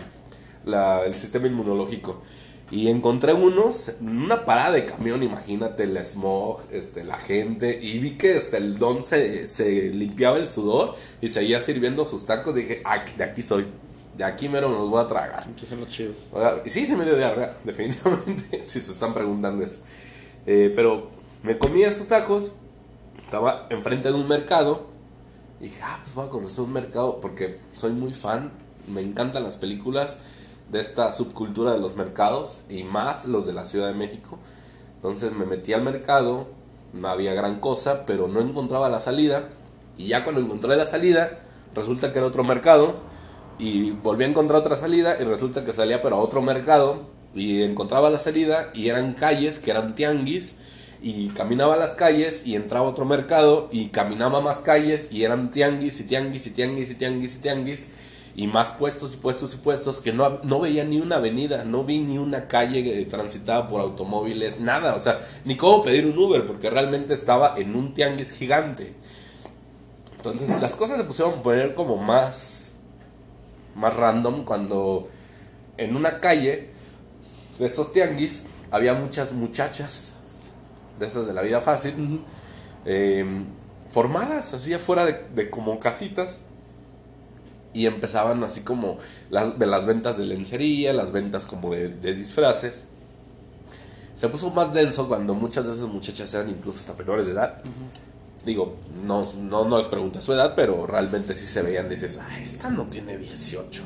la- 0.64 1.04
el 1.04 1.12
sistema 1.12 1.46
inmunológico. 1.46 2.22
Y 2.70 2.88
encontré 2.88 3.32
unos 3.34 3.90
en 4.00 4.18
una 4.18 4.44
parada 4.46 4.72
de 4.72 4.86
camión, 4.86 5.22
imagínate 5.22 5.82
el 5.84 5.96
smog, 6.04 6.60
este, 6.70 7.04
la 7.04 7.18
gente, 7.18 7.78
y 7.82 7.98
vi 7.98 8.12
que 8.12 8.36
este, 8.36 8.56
el 8.58 8.78
don 8.78 9.04
se, 9.04 9.46
se 9.46 9.70
limpiaba 9.90 10.38
el 10.38 10.46
sudor 10.46 10.94
y 11.20 11.28
seguía 11.28 11.60
sirviendo 11.60 12.06
sus 12.06 12.24
tacos. 12.24 12.54
Dije, 12.54 12.80
"Ah, 12.84 13.04
de 13.16 13.24
aquí 13.24 13.42
soy, 13.42 13.66
de 14.18 14.24
aquí 14.24 14.48
mero 14.48 14.68
me 14.68 14.74
los 14.74 14.90
voy 14.90 15.00
a 15.00 15.06
tragar. 15.06 15.46
Aquí 15.48 15.64
son 15.64 15.78
los 15.80 15.88
chidos. 15.88 16.30
Y 16.64 16.70
sí, 16.70 16.84
se 16.84 16.96
me 16.96 17.04
dio 17.04 17.16
diarrea, 17.16 17.56
definitivamente, 17.64 18.62
si 18.66 18.80
se 18.80 18.90
están 18.90 19.14
preguntando 19.14 19.64
eso. 19.64 19.82
Eh, 20.44 20.72
pero 20.74 21.08
me 21.44 21.56
comí 21.56 21.84
esos 21.84 22.08
tacos, 22.08 22.52
estaba 23.24 23.68
enfrente 23.70 24.08
de 24.08 24.14
un 24.14 24.26
mercado, 24.26 24.86
y 25.60 25.64
dije, 25.64 25.80
ah, 25.84 26.00
pues 26.02 26.14
voy 26.16 26.26
a 26.26 26.30
conocer 26.30 26.64
un 26.64 26.72
mercado, 26.72 27.20
porque 27.20 27.60
soy 27.72 27.92
muy 27.92 28.12
fan, 28.12 28.50
me 28.88 29.02
encantan 29.02 29.44
las 29.44 29.56
películas 29.56 30.18
de 30.68 30.80
esta 30.80 31.12
subcultura 31.12 31.72
de 31.72 31.78
los 31.78 31.94
mercados, 31.94 32.62
y 32.68 32.82
más 32.82 33.24
los 33.24 33.46
de 33.46 33.52
la 33.52 33.64
Ciudad 33.64 33.86
de 33.86 33.94
México. 33.94 34.40
Entonces 34.96 35.30
me 35.30 35.46
metí 35.46 35.74
al 35.74 35.82
mercado, 35.82 36.48
no 36.92 37.06
había 37.06 37.34
gran 37.34 37.60
cosa, 37.60 38.04
pero 38.04 38.26
no 38.26 38.40
encontraba 38.40 38.88
la 38.88 38.98
salida, 38.98 39.50
y 39.96 40.08
ya 40.08 40.24
cuando 40.24 40.40
encontré 40.40 40.74
la 40.74 40.86
salida, 40.86 41.38
resulta 41.72 42.12
que 42.12 42.18
era 42.18 42.26
otro 42.26 42.42
mercado, 42.42 43.06
y 43.58 43.90
volví 43.90 44.24
a 44.24 44.28
encontrar 44.28 44.60
otra 44.60 44.76
salida 44.76 45.16
y 45.20 45.24
resulta 45.24 45.64
que 45.64 45.72
salía 45.72 46.00
pero 46.00 46.16
a 46.16 46.20
otro 46.20 46.42
mercado 46.42 47.02
y 47.34 47.62
encontraba 47.62 48.10
la 48.10 48.18
salida 48.18 48.70
y 48.74 48.88
eran 48.88 49.14
calles 49.14 49.58
que 49.58 49.70
eran 49.70 49.94
tianguis 49.94 50.54
y 51.02 51.28
caminaba 51.28 51.76
las 51.76 51.94
calles 51.94 52.46
y 52.46 52.56
entraba 52.56 52.86
a 52.86 52.90
otro 52.90 53.04
mercado 53.04 53.68
y 53.70 53.88
caminaba 53.88 54.40
más 54.40 54.60
calles 54.60 55.10
y 55.12 55.24
eran 55.24 55.50
tianguis 55.50 56.00
y 56.00 56.04
tianguis 56.04 56.46
y 56.46 56.50
tianguis 56.50 56.90
y 56.90 56.94
tianguis 56.94 57.36
y 57.36 57.38
tianguis 57.38 57.90
y 58.34 58.46
más 58.46 58.70
puestos 58.70 59.14
y 59.14 59.16
puestos 59.16 59.54
y 59.54 59.56
puestos 59.56 60.00
que 60.00 60.12
no, 60.12 60.38
no 60.44 60.60
veía 60.60 60.84
ni 60.84 61.00
una 61.00 61.16
avenida, 61.16 61.64
no 61.64 61.82
vi 61.82 61.98
ni 61.98 62.18
una 62.18 62.46
calle 62.46 63.04
transitada 63.06 63.66
por 63.66 63.80
automóviles, 63.80 64.60
nada, 64.60 64.94
o 64.94 65.00
sea, 65.00 65.20
ni 65.44 65.56
cómo 65.56 65.82
pedir 65.82 66.06
un 66.06 66.16
Uber 66.16 66.46
porque 66.46 66.70
realmente 66.70 67.14
estaba 67.14 67.54
en 67.56 67.74
un 67.74 67.94
tianguis 67.94 68.30
gigante. 68.30 68.94
Entonces 70.16 70.60
las 70.60 70.76
cosas 70.76 70.98
se 70.98 71.04
pusieron 71.04 71.40
a 71.40 71.42
poner 71.42 71.74
como 71.74 71.96
más 71.96 72.67
más 73.74 73.94
random 73.96 74.44
cuando 74.44 75.08
en 75.76 75.96
una 75.96 76.20
calle 76.20 76.70
de 77.58 77.66
estos 77.66 77.92
tianguis 77.92 78.44
había 78.70 78.94
muchas 78.94 79.32
muchachas 79.32 80.14
de 80.98 81.06
esas 81.06 81.26
de 81.26 81.32
la 81.32 81.42
vida 81.42 81.60
fácil 81.60 82.24
eh, 82.84 83.24
formadas 83.88 84.54
así 84.54 84.74
afuera 84.74 85.06
de, 85.06 85.24
de 85.34 85.50
como 85.50 85.78
casitas 85.78 86.40
y 87.72 87.86
empezaban 87.86 88.42
así 88.44 88.60
como 88.62 88.98
las, 89.30 89.58
de 89.58 89.66
las 89.66 89.86
ventas 89.86 90.18
de 90.18 90.24
lencería, 90.24 90.92
las 90.92 91.12
ventas 91.12 91.46
como 91.46 91.72
de, 91.72 91.88
de 91.88 92.14
disfraces. 92.14 92.84
Se 94.16 94.28
puso 94.28 94.50
más 94.50 94.72
denso 94.72 95.06
cuando 95.06 95.34
muchas 95.34 95.66
de 95.66 95.74
esas 95.74 95.86
muchachas 95.86 96.32
eran 96.34 96.50
incluso 96.50 96.80
hasta 96.80 96.94
menores 96.94 97.26
de 97.26 97.32
edad. 97.32 97.62
Digo, 98.44 98.76
no, 99.04 99.26
no, 99.36 99.64
no 99.64 99.78
les 99.78 99.86
pregunté 99.88 100.20
su 100.20 100.32
edad, 100.32 100.54
pero 100.54 100.86
realmente 100.86 101.34
sí 101.34 101.46
se 101.46 101.62
veían. 101.62 101.88
Dices, 101.88 102.18
ah, 102.20 102.40
esta 102.40 102.70
no 102.70 102.84
tiene 102.84 103.18
18. 103.18 103.82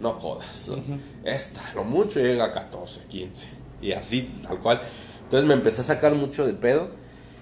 No 0.00 0.12
jodas. 0.14 0.70
Esta, 1.24 1.62
lo 1.74 1.84
mucho 1.84 2.20
llega 2.20 2.44
a 2.44 2.52
14, 2.52 3.00
15. 3.08 3.46
Y 3.80 3.92
así, 3.92 4.22
tal 4.46 4.58
cual. 4.58 4.82
Entonces 5.22 5.48
me 5.48 5.54
empecé 5.54 5.80
a 5.80 5.84
sacar 5.84 6.14
mucho 6.14 6.46
de 6.46 6.54
pedo. 6.54 6.90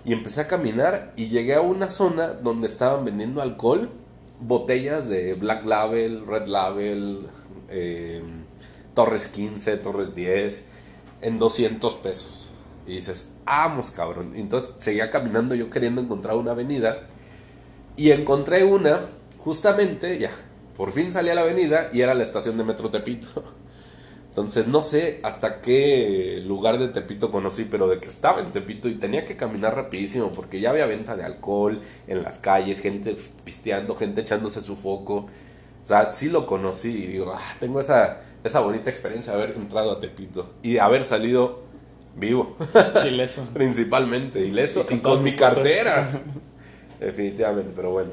Y 0.04 0.12
empecé 0.12 0.40
a 0.40 0.48
caminar 0.48 1.12
y 1.16 1.28
llegué 1.28 1.54
a 1.54 1.60
una 1.60 1.90
zona 1.90 2.28
donde 2.28 2.66
estaban 2.66 3.04
vendiendo 3.04 3.40
alcohol, 3.40 3.88
botellas 4.40 5.08
de 5.08 5.34
Black 5.34 5.64
Label, 5.64 6.26
Red 6.26 6.48
Label, 6.48 7.28
eh, 7.68 8.20
Torres 8.94 9.28
15, 9.28 9.76
Torres 9.76 10.16
10, 10.16 10.64
en 11.22 11.38
200 11.38 11.96
pesos. 11.96 12.48
Y 12.86 12.94
dices, 12.96 13.28
vamos 13.44 13.90
cabrón. 13.90 14.32
Entonces 14.34 14.74
seguía 14.78 15.10
caminando 15.10 15.54
yo 15.54 15.70
queriendo 15.70 16.00
encontrar 16.00 16.36
una 16.36 16.52
avenida. 16.52 17.08
Y 17.96 18.10
encontré 18.10 18.64
una, 18.64 19.02
justamente, 19.38 20.18
ya, 20.18 20.30
por 20.76 20.92
fin 20.92 21.12
salí 21.12 21.28
a 21.30 21.34
la 21.34 21.42
avenida 21.42 21.90
y 21.92 22.00
era 22.00 22.14
la 22.14 22.22
estación 22.22 22.56
de 22.56 22.64
Metro 22.64 22.90
Tepito. 22.90 23.44
Entonces 24.30 24.66
no 24.66 24.82
sé 24.82 25.20
hasta 25.22 25.60
qué 25.60 26.42
lugar 26.46 26.78
de 26.78 26.88
Tepito 26.88 27.30
conocí, 27.30 27.66
pero 27.70 27.86
de 27.86 27.98
que 27.98 28.08
estaba 28.08 28.40
en 28.40 28.50
Tepito 28.50 28.88
y 28.88 28.94
tenía 28.94 29.26
que 29.26 29.36
caminar 29.36 29.74
rapidísimo 29.74 30.32
porque 30.32 30.58
ya 30.58 30.70
había 30.70 30.86
venta 30.86 31.16
de 31.16 31.24
alcohol 31.24 31.80
en 32.06 32.22
las 32.22 32.38
calles, 32.38 32.80
gente 32.80 33.14
pisteando, 33.44 33.94
gente 33.94 34.22
echándose 34.22 34.62
su 34.62 34.74
foco. 34.76 35.26
O 35.82 35.86
sea, 35.86 36.08
sí 36.10 36.30
lo 36.30 36.46
conocí 36.46 36.88
y 36.88 37.06
digo, 37.08 37.32
ah, 37.34 37.56
tengo 37.60 37.78
esa, 37.80 38.22
esa 38.42 38.60
bonita 38.60 38.88
experiencia 38.88 39.34
de 39.36 39.42
haber 39.42 39.56
entrado 39.56 39.92
a 39.92 40.00
Tepito 40.00 40.54
y 40.62 40.74
de 40.74 40.80
haber 40.80 41.04
salido 41.04 41.64
vivo. 42.16 42.56
Ileso. 43.06 43.46
Principalmente, 43.52 44.40
ileso. 44.40 44.80
Y 44.82 44.84
con 44.84 44.98
Y 44.98 45.00
con 45.00 45.24
mi 45.24 45.32
cartera. 45.32 46.08
Definitivamente, 47.00 47.72
pero 47.74 47.90
bueno. 47.90 48.10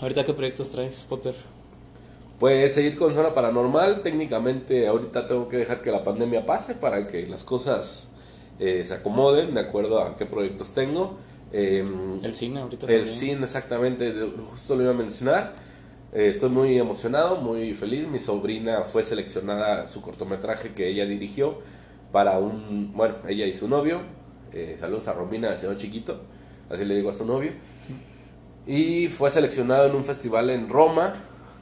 ¿Ahorita 0.00 0.24
qué 0.24 0.32
proyectos 0.32 0.70
traes, 0.70 1.04
Potter? 1.08 1.34
Pues 2.38 2.74
seguir 2.74 2.96
con 2.96 3.12
zona 3.12 3.34
paranormal. 3.34 4.02
Técnicamente, 4.02 4.86
ahorita 4.86 5.26
tengo 5.26 5.48
que 5.48 5.58
dejar 5.58 5.82
que 5.82 5.90
la 5.90 6.02
pandemia 6.02 6.44
pase 6.46 6.74
para 6.74 7.06
que 7.06 7.26
las 7.26 7.44
cosas 7.44 8.08
eh, 8.58 8.84
se 8.84 8.94
acomoden 8.94 9.54
de 9.54 9.60
acuerdo 9.60 10.00
a 10.00 10.16
qué 10.16 10.26
proyectos 10.26 10.72
tengo. 10.74 11.18
Em, 11.52 12.24
El 12.24 12.34
cine 12.34 12.60
ahorita 12.60 12.86
el 12.86 13.02
también. 13.02 13.06
cine, 13.06 13.44
exactamente, 13.44 14.12
justo 14.50 14.74
lo 14.74 14.82
iba 14.82 14.90
a 14.90 14.94
mencionar. 14.94 15.54
Eh, 16.12 16.28
estoy 16.28 16.50
muy 16.50 16.78
emocionado, 16.78 17.36
muy 17.36 17.74
feliz. 17.74 18.08
Mi 18.08 18.18
sobrina 18.18 18.82
fue 18.82 19.04
seleccionada 19.04 19.88
su 19.88 20.00
cortometraje 20.00 20.72
que 20.72 20.88
ella 20.88 21.06
dirigió 21.06 21.58
para 22.14 22.38
un. 22.38 22.92
Bueno, 22.94 23.16
ella 23.28 23.44
y 23.44 23.52
su 23.52 23.66
novio. 23.66 24.00
Eh, 24.52 24.76
saludos 24.78 25.08
a 25.08 25.14
Romina, 25.14 25.50
el 25.50 25.58
señor 25.58 25.76
chiquito. 25.76 26.20
Así 26.70 26.84
le 26.84 26.94
digo 26.94 27.10
a 27.10 27.12
su 27.12 27.26
novio. 27.26 27.50
Y 28.68 29.08
fue 29.08 29.32
seleccionado 29.32 29.86
en 29.88 29.96
un 29.96 30.04
festival 30.04 30.48
en 30.50 30.68
Roma. 30.68 31.14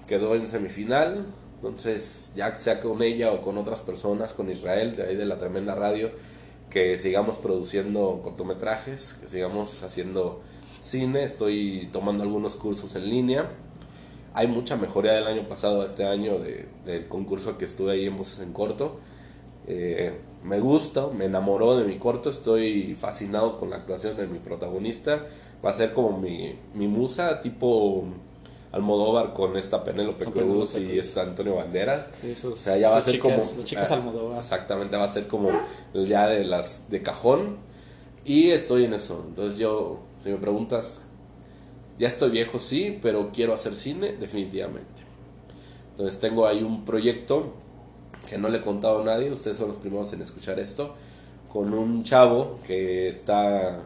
Quedó 0.06 0.34
en 0.34 0.46
semifinal. 0.46 1.24
Entonces, 1.56 2.34
ya 2.36 2.54
sea 2.54 2.80
con 2.80 3.02
ella 3.02 3.32
o 3.32 3.40
con 3.40 3.56
otras 3.56 3.80
personas, 3.80 4.34
con 4.34 4.50
Israel, 4.50 4.94
de 4.94 5.04
ahí 5.04 5.16
de 5.16 5.24
la 5.24 5.38
tremenda 5.38 5.74
radio, 5.74 6.10
que 6.68 6.98
sigamos 6.98 7.38
produciendo 7.38 8.20
cortometrajes, 8.22 9.14
que 9.14 9.28
sigamos 9.28 9.82
haciendo 9.82 10.42
cine. 10.82 11.24
Estoy 11.24 11.88
tomando 11.94 12.24
algunos 12.24 12.56
cursos 12.56 12.94
en 12.94 13.08
línea. 13.08 13.48
Hay 14.34 14.48
mucha 14.48 14.76
mejoría 14.76 15.12
del 15.12 15.26
año 15.28 15.48
pasado 15.48 15.80
a 15.80 15.86
este 15.86 16.04
año 16.04 16.38
de- 16.40 16.66
del 16.84 17.08
concurso 17.08 17.56
que 17.56 17.64
estuve 17.64 17.92
ahí 17.92 18.04
en 18.06 18.16
Voces 18.18 18.40
en 18.40 18.52
Corto. 18.52 18.98
Eh, 19.66 20.12
me 20.44 20.58
gusta, 20.60 21.06
me 21.06 21.26
enamoró 21.26 21.76
de 21.76 21.84
mi 21.84 21.98
corto, 21.98 22.30
estoy 22.30 22.94
fascinado 22.94 23.58
con 23.58 23.70
la 23.70 23.76
actuación 23.76 24.16
de 24.16 24.26
mi 24.26 24.38
protagonista. 24.38 25.24
Va 25.64 25.70
a 25.70 25.72
ser 25.72 25.92
como 25.92 26.18
mi, 26.18 26.58
mi 26.74 26.88
musa, 26.88 27.40
tipo 27.40 28.04
Almodóvar 28.72 29.34
con 29.34 29.56
esta 29.56 29.84
Penélope 29.84 30.24
Cruz 30.24 30.76
y 30.76 30.98
esta 30.98 31.22
Antonio 31.22 31.56
Banderas. 31.56 32.10
Sí, 32.14 32.34
O 32.46 32.56
sea, 32.56 32.76
ya 32.78 32.90
va 32.90 32.96
a 32.96 33.00
ser 33.02 33.14
chicas, 33.14 33.32
como. 33.32 33.56
Las 33.58 33.64
chicas 33.64 33.90
ah, 33.92 33.94
Almodóvar. 33.94 34.38
Exactamente, 34.38 34.96
va 34.96 35.04
a 35.04 35.08
ser 35.08 35.26
como 35.26 35.50
el 35.94 36.06
ya 36.06 36.26
de 36.26 36.44
las 36.44 36.90
de 36.90 37.02
cajón. 37.02 37.58
Y 38.24 38.50
estoy 38.50 38.84
en 38.84 38.94
eso. 38.94 39.24
Entonces, 39.28 39.58
yo, 39.58 40.00
si 40.24 40.30
me 40.30 40.38
preguntas, 40.38 41.02
ya 41.98 42.08
estoy 42.08 42.30
viejo, 42.30 42.58
sí, 42.58 42.98
pero 43.02 43.30
quiero 43.32 43.52
hacer 43.52 43.76
cine, 43.76 44.12
definitivamente. 44.12 45.02
Entonces, 45.90 46.18
tengo 46.18 46.46
ahí 46.46 46.62
un 46.62 46.84
proyecto 46.84 47.52
que 48.28 48.38
no 48.38 48.48
le 48.48 48.58
he 48.58 48.60
contado 48.60 49.02
a 49.02 49.04
nadie. 49.04 49.30
Ustedes 49.30 49.56
son 49.56 49.68
los 49.68 49.76
primeros 49.76 50.12
en 50.12 50.22
escuchar 50.22 50.58
esto. 50.58 50.94
Con 51.52 51.74
un 51.74 52.04
chavo 52.04 52.58
que 52.66 53.08
está. 53.08 53.80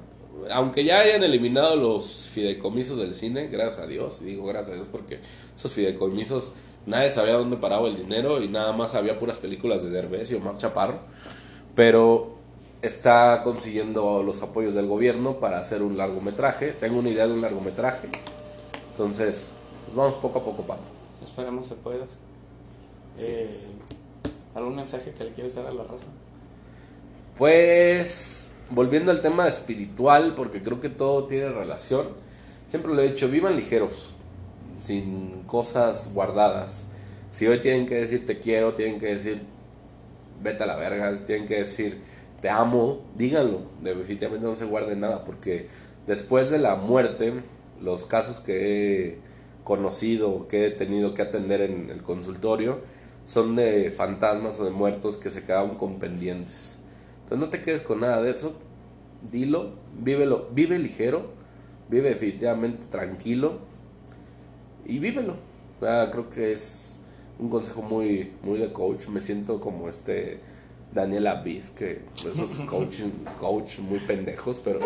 Aunque 0.51 0.85
ya 0.85 1.01
hayan 1.01 1.23
eliminado 1.23 1.77
los 1.77 2.29
fideicomisos 2.33 2.99
del 2.99 3.15
cine, 3.15 3.49
gracias 3.49 3.83
a 3.83 3.87
Dios, 3.87 4.21
y 4.21 4.27
digo 4.27 4.47
gracias 4.47 4.73
a 4.73 4.75
Dios 4.75 4.87
porque 4.93 5.19
esos 5.57 5.73
fideicomisos 5.73 6.53
nadie 6.85 7.11
sabía 7.11 7.35
dónde 7.35 7.57
paraba 7.57 7.89
el 7.89 7.97
dinero 7.97 8.43
y 8.43 8.49
nada 8.49 8.73
más 8.73 8.95
había 8.95 9.19
puras 9.19 9.39
películas 9.39 9.83
de 9.83 9.91
Derbez 9.91 10.31
y 10.31 10.35
Omar 10.35 10.57
Chaparro. 10.59 11.01
Pero 11.75 12.37
está 12.83 13.43
consiguiendo 13.43 14.23
los 14.23 14.43
apoyos 14.43 14.75
del 14.75 14.87
gobierno 14.87 15.41
para 15.41 15.59
hacer 15.59 15.83
un 15.83 15.97
largometraje. 15.97 16.73
Tengo 16.73 16.99
una 16.99 17.11
idea 17.11 17.27
de 17.27 17.35
un 17.35 17.41
largometraje. 17.41 18.09
Entonces, 18.93 19.53
pues 19.85 19.97
vamos 19.97 20.17
poco 20.17 20.39
a 20.39 20.45
poco, 20.45 20.63
Pato. 20.63 20.85
Esperemos 21.23 21.67
se 21.67 21.75
pueda. 21.75 22.05
Así 23.15 23.27
Eh. 23.27 23.96
¿Algún 24.57 24.75
mensaje 24.75 25.13
que 25.13 25.23
le 25.23 25.33
quieres 25.33 25.55
dar 25.55 25.67
a 25.67 25.71
la 25.71 25.83
raza? 25.83 26.07
Pues, 27.37 28.53
volviendo 28.71 29.13
al 29.13 29.21
tema 29.21 29.47
espiritual, 29.47 30.33
porque 30.35 30.63
creo 30.63 30.81
que 30.81 30.89
todo 30.89 31.27
tiene 31.27 31.51
relación, 31.51 32.09
siempre 32.67 32.95
lo 32.95 33.03
he 33.03 33.11
dicho, 33.11 33.29
vivan 33.29 33.55
ligeros, 33.55 34.15
sin 34.81 35.43
cosas 35.43 36.11
guardadas. 36.15 36.87
Si 37.31 37.47
hoy 37.47 37.61
tienen 37.61 37.85
que 37.85 37.97
decir 37.97 38.25
te 38.25 38.39
quiero, 38.39 38.73
tienen 38.73 38.99
que 38.99 39.15
decir 39.15 39.43
vete 40.43 40.65
a 40.65 40.67
la 40.67 40.77
verga, 40.77 41.15
tienen 41.27 41.47
que 41.47 41.57
decir 41.57 42.01
te 42.41 42.49
amo, 42.49 43.03
díganlo, 43.15 43.61
definitivamente 43.83 44.47
no 44.47 44.55
se 44.55 44.65
guarden 44.65 45.01
nada, 45.01 45.23
porque 45.25 45.69
después 46.07 46.51
de 46.51 46.59
la 46.59 46.77
muerte, 46.77 47.35
los 47.83 48.07
casos 48.07 48.41
que 48.41 49.09
he 49.09 49.19
conocido, 49.65 50.49
que 50.49 50.69
he 50.69 50.71
tenido 50.71 51.13
que 51.13 51.21
atender 51.21 51.61
en 51.61 51.91
el 51.91 52.03
consultorio, 52.03 52.96
son 53.27 53.57
de 53.57 53.91
fantasmas 53.91 54.59
o 54.61 54.65
de 54.65 54.71
muertos 54.71 55.17
que 55.17 55.29
se 55.29 55.45
quedaron 55.45 55.77
con 55.77 55.99
pendientes. 55.99 56.77
Entonces 57.25 57.39
no 57.45 57.51
te 57.51 57.61
quedes 57.61 57.83
con 57.83 58.01
nada 58.01 58.23
de 58.23 58.31
eso, 58.31 58.55
dilo, 59.31 59.73
vívelo, 59.99 60.49
vive 60.53 60.79
ligero, 60.79 61.27
vive 61.91 62.11
definitivamente 62.11 62.87
tranquilo 62.87 63.59
y 64.85 65.01
vívelo. 65.01 65.35
Ah, 65.83 66.09
creo 66.11 66.31
que 66.31 66.53
es 66.53 66.99
un 67.39 67.51
consejo 67.51 67.83
muy, 67.83 68.33
muy 68.43 68.59
de 68.59 68.73
coach. 68.73 69.09
Me 69.09 69.21
siento 69.21 69.61
como 69.61 69.89
este 69.89 70.41
Daniel 70.95 71.27
Aviv, 71.27 71.71
que 71.75 72.03
esos 72.19 72.51
coach, 72.67 73.01
coach 73.41 73.81
muy 73.81 73.99
pendejos, 73.99 74.61
pero, 74.65 74.79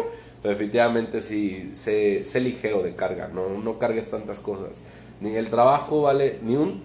pero 0.43 0.55
definitivamente 0.55 1.21
sí, 1.21 1.71
sé, 1.75 2.25
sé 2.25 2.41
ligero 2.41 2.83
de 2.83 2.95
carga, 2.95 3.29
no, 3.29 3.49
no 3.49 3.79
cargues 3.79 4.11
tantas 4.11 4.41
cosas. 4.41 4.83
Ni 5.21 5.37
el 5.37 5.51
trabajo 5.51 6.03
vale, 6.03 6.39
ni 6.43 6.57
un, 6.57 6.83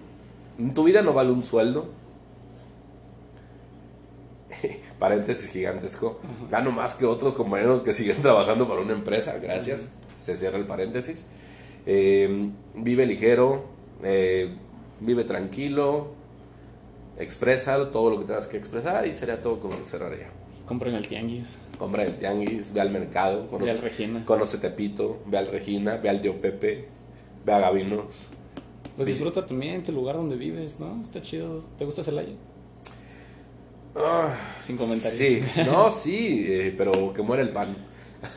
tu 0.74 0.84
vida 0.84 1.02
no 1.02 1.12
vale 1.12 1.30
un 1.30 1.44
sueldo. 1.44 1.88
Paréntesis 4.98 5.50
gigantesco. 5.50 6.20
Gano 6.50 6.70
más 6.72 6.94
que 6.94 7.04
otros 7.04 7.34
compañeros 7.34 7.80
que 7.80 7.92
siguen 7.92 8.16
trabajando 8.22 8.68
para 8.68 8.80
una 8.80 8.92
empresa, 8.92 9.38
gracias. 9.42 9.88
Se 10.18 10.36
cierra 10.36 10.58
el 10.58 10.66
paréntesis. 10.66 11.26
Eh, 11.84 12.50
vive 12.74 13.06
ligero, 13.06 13.64
eh, 14.02 14.54
vive 15.00 15.24
tranquilo, 15.24 16.08
expresa 17.18 17.90
todo 17.92 18.10
lo 18.10 18.18
que 18.20 18.24
tengas 18.24 18.46
que 18.46 18.56
expresar 18.56 19.06
y 19.06 19.14
sería 19.14 19.40
todo 19.40 19.60
como 19.60 19.74
cerraría. 19.82 20.28
Compren 20.64 20.94
el 20.96 21.06
tianguis. 21.06 21.58
Compra 21.78 22.02
en 22.02 22.08
el 22.08 22.16
tianguis, 22.18 22.72
ve 22.72 22.80
al 22.80 22.90
mercado, 22.90 23.46
Ve 23.58 23.70
al 23.70 23.78
Regina. 23.78 24.24
conoce 24.24 24.58
Tepito, 24.58 25.18
ve 25.26 25.38
al 25.38 25.46
Regina, 25.46 25.96
ve 25.96 26.08
al 26.08 26.20
Dio 26.22 26.40
Pepe, 26.40 26.88
ve 27.44 27.52
a 27.52 27.60
Gavinos. 27.60 28.26
Pues 28.96 29.06
disfruta 29.08 29.44
también 29.44 29.82
tu 29.82 29.92
lugar 29.92 30.16
donde 30.16 30.36
vives, 30.36 30.80
¿no? 30.80 31.00
Está 31.02 31.20
chido. 31.20 31.60
¿Te 31.78 31.84
gusta 31.84 32.02
Celaya? 32.02 32.32
Ah, 33.94 34.28
Sin 34.60 34.76
comentarios. 34.76 35.18
Sí, 35.18 35.42
no, 35.66 35.90
sí, 35.90 36.44
eh, 36.48 36.74
pero 36.76 37.12
que 37.12 37.22
muere 37.22 37.42
el 37.42 37.50
pan. 37.50 37.74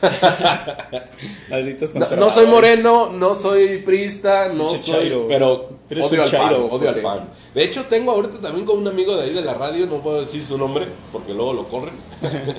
No, 1.94 2.16
no 2.16 2.30
soy 2.30 2.46
moreno, 2.46 3.10
no 3.10 3.34
soy 3.34 3.78
prista, 3.78 4.48
no 4.48 4.68
Pinche 4.68 4.82
soy. 4.84 4.94
chairo. 5.00 5.26
Pero 5.26 5.68
Eres 5.88 6.04
odio 6.06 6.22
al 6.22 6.30
pan, 6.30 6.40
chairo, 6.40 6.66
odio 6.66 6.88
al 6.90 7.00
pan. 7.00 7.28
De 7.54 7.64
hecho, 7.64 7.84
tengo 7.86 8.12
ahorita 8.12 8.38
también 8.38 8.64
con 8.64 8.78
un 8.78 8.86
amigo 8.86 9.16
de 9.16 9.24
ahí 9.24 9.32
de 9.34 9.42
la 9.42 9.54
radio, 9.54 9.86
no 9.86 9.96
puedo 9.96 10.20
decir 10.20 10.44
su 10.44 10.56
nombre 10.56 10.86
porque 11.10 11.34
luego 11.34 11.52
lo 11.54 11.68
corren. 11.68 11.94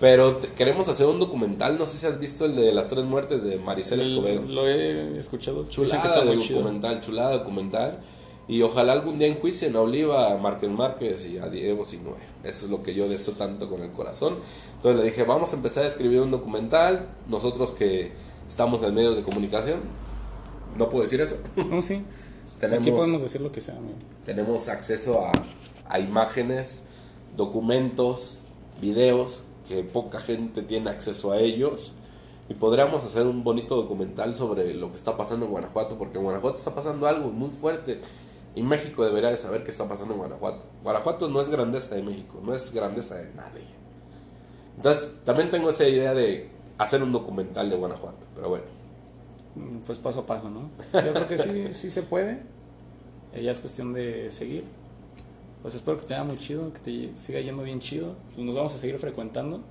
pero 0.00 0.36
te- 0.36 0.48
queremos 0.48 0.88
hacer 0.88 1.06
un 1.06 1.18
documental, 1.18 1.78
no 1.78 1.84
sé 1.86 1.96
si 1.98 2.06
has 2.06 2.18
visto 2.20 2.44
el 2.44 2.54
de 2.54 2.72
las 2.72 2.88
tres 2.88 3.04
muertes 3.04 3.42
de 3.42 3.58
Maricel 3.58 4.00
El- 4.00 4.10
Escobedo. 4.12 4.42
Lo 4.42 4.66
he 4.68 5.18
escuchado. 5.18 5.64
Que 5.64 5.70
Chulada 5.70 6.04
está 6.04 6.20
chido. 6.40 6.60
documental, 6.60 7.00
chulada 7.00 7.38
documental. 7.38 7.98
Y 8.48 8.62
ojalá 8.62 8.92
algún 8.92 9.18
día 9.18 9.26
enjuicien 9.26 9.74
a 9.74 9.80
Oliva, 9.80 10.32
a 10.32 10.36
Márquez 10.36 10.70
Márquez 10.70 11.26
y 11.26 11.38
a 11.38 11.48
Diego 11.48 11.84
Sinue. 11.84 12.14
Eso 12.44 12.66
es 12.66 12.70
lo 12.70 12.80
que 12.82 12.94
yo 12.94 13.08
deseo 13.08 13.34
tanto 13.34 13.68
con 13.68 13.82
el 13.82 13.90
corazón. 13.90 14.36
Entonces 14.76 15.00
le 15.00 15.10
dije, 15.10 15.24
vamos 15.24 15.52
a 15.52 15.56
empezar 15.56 15.82
a 15.82 15.88
escribir 15.88 16.20
un 16.20 16.30
documental. 16.30 17.08
Nosotros 17.28 17.72
que 17.72 18.12
estamos 18.48 18.82
en 18.84 18.94
medios 18.94 19.16
de 19.16 19.22
comunicación, 19.24 19.80
no 20.78 20.88
puedo 20.88 21.02
decir 21.02 21.20
eso. 21.20 21.38
No, 21.56 21.82
sí. 21.82 22.02
Tenemos- 22.60 22.86
Aquí 22.86 22.90
podemos 22.92 23.20
decir 23.22 23.40
lo 23.40 23.50
que 23.50 23.60
sea, 23.60 23.76
amigo. 23.76 23.94
tenemos 24.24 24.68
acceso 24.68 25.26
a, 25.26 25.32
a 25.88 25.98
imágenes, 25.98 26.84
documentos, 27.36 28.38
videos, 28.80 29.42
que 29.68 29.82
poca 29.82 30.20
gente 30.20 30.62
tiene 30.62 30.90
acceso 30.90 31.32
a 31.32 31.38
ellos. 31.38 31.92
Y 32.48 32.54
podríamos 32.54 33.02
hacer 33.04 33.26
un 33.26 33.42
bonito 33.42 33.74
documental 33.76 34.34
sobre 34.36 34.72
lo 34.74 34.90
que 34.90 34.96
está 34.96 35.16
pasando 35.16 35.46
en 35.46 35.52
Guanajuato, 35.52 35.98
porque 35.98 36.18
en 36.18 36.24
Guanajuato 36.24 36.56
está 36.58 36.74
pasando 36.74 37.06
algo 37.06 37.30
muy 37.30 37.50
fuerte. 37.50 38.00
Y 38.54 38.62
México 38.62 39.04
debería 39.04 39.30
de 39.30 39.36
saber 39.36 39.64
qué 39.64 39.70
está 39.70 39.86
pasando 39.88 40.14
en 40.14 40.20
Guanajuato. 40.20 40.64
Guanajuato 40.82 41.28
no 41.28 41.40
es 41.40 41.50
grandeza 41.50 41.94
de 41.96 42.02
México, 42.02 42.40
no 42.44 42.54
es 42.54 42.72
grandeza 42.72 43.16
de 43.16 43.32
nadie. 43.34 43.64
Entonces, 44.76 45.12
también 45.24 45.50
tengo 45.50 45.70
esa 45.70 45.86
idea 45.88 46.14
de 46.14 46.48
hacer 46.78 47.02
un 47.02 47.12
documental 47.12 47.68
de 47.68 47.76
Guanajuato. 47.76 48.26
Pero 48.34 48.48
bueno, 48.48 48.64
Mm, 49.56 49.78
Pues 49.86 49.98
paso 49.98 50.20
a 50.20 50.26
paso, 50.26 50.50
¿no? 50.50 50.70
Yo 50.92 51.12
creo 51.12 51.26
que 51.26 51.38
sí, 51.38 51.72
sí 51.72 51.90
se 51.90 52.02
puede. 52.02 52.42
Ya 53.40 53.50
es 53.50 53.60
cuestión 53.60 53.92
de 53.92 54.30
seguir. 54.30 54.64
Pues 55.66 55.74
espero 55.74 55.98
que 55.98 56.04
te 56.04 56.14
vaya 56.14 56.22
muy 56.22 56.38
chido, 56.38 56.72
que 56.72 56.78
te 56.78 57.16
siga 57.16 57.40
yendo 57.40 57.64
bien 57.64 57.80
chido. 57.80 58.14
Pues 58.36 58.46
nos 58.46 58.54
vamos 58.54 58.72
a 58.76 58.78
seguir 58.78 58.96
frecuentando. 58.98 59.62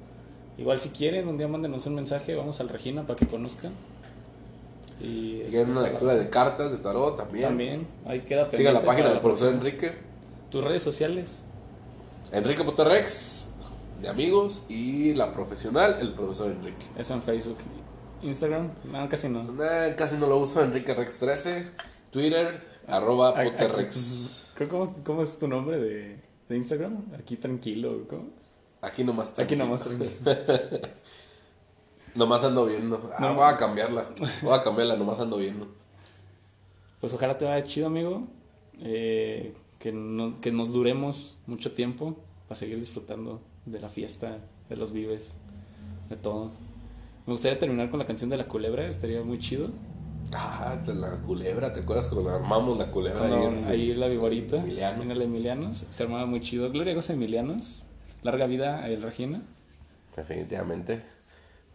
Igual 0.57 0.77
si 0.77 0.89
quieren, 0.89 1.25
un 1.29 1.37
día 1.37 1.47
mándenos 1.47 1.85
un 1.85 1.95
mensaje, 1.95 2.35
vamos 2.35 2.59
al 2.59 2.67
Regina 2.67 3.03
para 3.03 3.15
que 3.15 3.25
conozcan. 3.25 3.71
Y 4.99 5.39
quieren 5.43 5.69
una 5.69 5.83
lectura 5.83 6.15
de 6.15 6.29
cartas, 6.29 6.73
de 6.73 6.79
tarot 6.79 7.15
también. 7.15 7.47
también, 7.47 7.87
ahí 8.05 8.19
queda 8.19 8.51
Sigan 8.51 8.73
la 8.73 8.81
página 8.81 9.07
del 9.07 9.21
profesor 9.21 9.51
próxima. 9.51 9.69
Enrique. 9.69 9.97
Tus 10.51 10.65
redes 10.65 10.83
sociales. 10.83 11.43
Enrique 12.33 12.65
Poterrex, 12.65 13.51
de 14.01 14.09
amigos, 14.09 14.63
y 14.67 15.13
la 15.13 15.31
profesional, 15.31 15.99
el 16.01 16.11
profesor 16.13 16.51
Enrique. 16.51 16.85
Es 16.97 17.09
en 17.09 17.21
Facebook. 17.21 17.59
Instagram, 18.21 18.69
no, 18.91 19.07
casi 19.07 19.29
no. 19.29 19.47
Casi 19.95 20.17
no 20.17 20.27
lo 20.27 20.39
uso, 20.39 20.61
Enrique 20.61 20.93
Rex 20.93 21.19
13, 21.19 21.67
Twitter, 22.11 22.61
arroba 22.85 23.33
Poterrex. 23.33 24.44
Aquí- 24.55 24.65
¿Cómo, 24.67 24.95
cómo 25.03 25.21
es 25.21 25.37
tu 25.39 25.47
nombre 25.47 25.77
de, 25.77 26.19
de 26.49 26.57
Instagram? 26.57 27.05
Aquí 27.17 27.37
tranquilo, 27.37 28.05
¿cómo? 28.09 28.29
Aquí 28.81 29.03
nomás 29.03 29.29
Aquí 29.29 29.55
tranquilo. 29.55 29.65
nomás 29.65 29.81
tranquilo. 29.81 30.11
Nomás 32.15 32.43
ando 32.45 32.65
viendo. 32.65 33.11
Ah, 33.13 33.17
No. 33.19 33.35
voy 33.35 33.43
a 33.45 33.57
cambiarla. 33.57 34.05
Voy 34.41 34.53
a 34.53 34.61
cambiarla, 34.63 34.95
nomás 34.95 35.19
ando 35.19 35.35
viendo. 35.37 35.67
Pues 37.01 37.11
ojalá 37.11 37.35
te 37.37 37.43
vaya 37.43 37.61
chido, 37.65 37.87
amigo. 37.87 38.25
Eh, 38.79 39.53
que, 39.79 39.91
no- 39.91 40.33
que 40.39 40.51
nos 40.53 40.71
duremos 40.71 41.37
mucho 41.45 41.73
tiempo 41.73 42.15
para 42.47 42.57
seguir 42.57 42.79
disfrutando 42.79 43.41
de 43.65 43.81
la 43.81 43.89
fiesta, 43.89 44.37
de 44.69 44.77
los 44.77 44.93
vives, 44.93 45.35
de 46.09 46.15
todo. 46.15 46.51
Me 47.25 47.33
gustaría 47.33 47.59
terminar 47.59 47.89
con 47.89 47.99
la 47.99 48.05
canción 48.05 48.29
de 48.29 48.37
la 48.37 48.47
culebra, 48.47 48.87
estaría 48.87 49.21
muy 49.23 49.39
chido. 49.39 49.71
Ah, 50.33 50.77
de 50.85 50.93
la 50.93 51.11
culebra, 51.11 51.71
¿te 51.71 51.81
acuerdas 51.81 52.07
cuando 52.07 52.31
armamos 52.31 52.77
la 52.77 52.87
culebra 52.87 53.19
Cuando 53.19 53.69
ahí 53.69 53.91
ahí 53.91 53.93
la 53.93 54.07
viborita, 54.07 54.57
Emiliano. 54.57 55.03
en 55.03 55.11
el 55.11 55.21
Emilianos, 55.21 55.85
se 55.89 56.03
armaba 56.03 56.25
muy 56.25 56.41
chido. 56.41 56.69
Gloria 56.71 56.93
a 56.93 56.95
los 56.95 57.09
Emilianos, 57.09 57.83
larga 58.23 58.45
vida 58.47 58.83
a 58.83 58.89
el 58.89 59.01
Regina. 59.01 59.41
Definitivamente. 60.15 61.03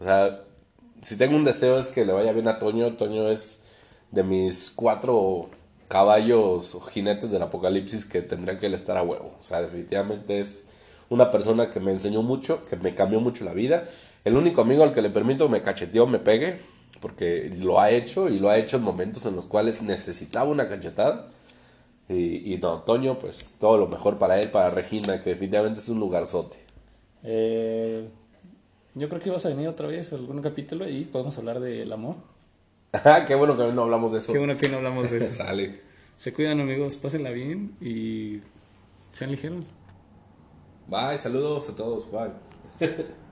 O 0.00 0.04
sea, 0.04 0.40
si 1.02 1.16
tengo 1.16 1.36
un 1.36 1.44
deseo 1.44 1.78
es 1.78 1.88
que 1.88 2.04
le 2.04 2.12
vaya 2.12 2.32
bien 2.32 2.48
a 2.48 2.58
Toño. 2.58 2.92
Toño 2.94 3.28
es 3.28 3.62
de 4.10 4.22
mis 4.22 4.70
cuatro 4.70 5.48
caballos 5.88 6.74
o 6.74 6.80
jinetes 6.80 7.30
del 7.30 7.42
apocalipsis 7.42 8.04
que 8.04 8.22
tendría 8.22 8.58
que 8.58 8.66
estar 8.66 8.96
a 8.96 9.02
huevo. 9.02 9.36
O 9.40 9.42
sea, 9.42 9.62
definitivamente 9.62 10.40
es 10.40 10.66
una 11.08 11.30
persona 11.30 11.70
que 11.70 11.80
me 11.80 11.92
enseñó 11.92 12.22
mucho, 12.22 12.64
que 12.64 12.76
me 12.76 12.94
cambió 12.94 13.20
mucho 13.20 13.44
la 13.44 13.52
vida. 13.52 13.84
El 14.24 14.36
único 14.36 14.60
amigo 14.60 14.84
al 14.84 14.94
que 14.94 15.02
le 15.02 15.10
permito 15.10 15.48
me 15.48 15.62
cacheteó, 15.62 16.06
me 16.06 16.18
pegue, 16.18 16.60
porque 17.00 17.50
lo 17.58 17.80
ha 17.80 17.90
hecho 17.90 18.28
y 18.28 18.38
lo 18.38 18.50
ha 18.50 18.58
hecho 18.58 18.76
en 18.76 18.82
momentos 18.82 19.26
en 19.26 19.36
los 19.36 19.46
cuales 19.46 19.82
necesitaba 19.82 20.48
una 20.48 20.68
cachetada. 20.68 21.28
Y, 22.08 22.54
y 22.54 22.58
no, 22.58 22.80
Toño, 22.80 23.18
pues 23.18 23.54
todo 23.58 23.78
lo 23.78 23.86
mejor 23.86 24.18
para 24.18 24.40
él, 24.40 24.50
para 24.50 24.70
Regina, 24.70 25.22
que 25.22 25.30
definitivamente 25.30 25.80
es 25.80 25.88
un 25.88 26.00
lugarzote. 26.00 26.58
Eh, 27.22 28.08
yo 28.94 29.08
creo 29.08 29.20
que 29.20 29.30
vas 29.30 29.46
a 29.46 29.50
venir 29.50 29.68
otra 29.68 29.86
vez 29.86 30.12
a 30.12 30.16
algún 30.16 30.42
capítulo 30.42 30.88
y 30.88 31.04
podemos 31.04 31.36
hablar 31.38 31.60
del 31.60 31.92
amor. 31.92 32.16
Ah, 32.92 33.24
qué 33.24 33.36
bueno 33.36 33.56
que 33.56 33.72
no 33.72 33.82
hablamos 33.82 34.12
de 34.12 34.18
eso. 34.18 34.32
Qué 34.32 34.38
bueno 34.40 34.56
que 34.56 34.68
no 34.68 34.78
hablamos 34.78 35.12
de 35.12 35.18
eso. 35.18 35.32
Sale. 35.44 35.80
Se 36.16 36.32
cuidan 36.32 36.58
amigos, 36.58 36.96
pásenla 36.96 37.30
bien 37.30 37.76
y 37.80 38.40
sean 39.12 39.30
ligeros. 39.30 39.72
Bye, 40.88 41.16
saludos 41.16 41.68
a 41.68 41.76
todos. 41.76 42.10
Bye. 42.10 42.32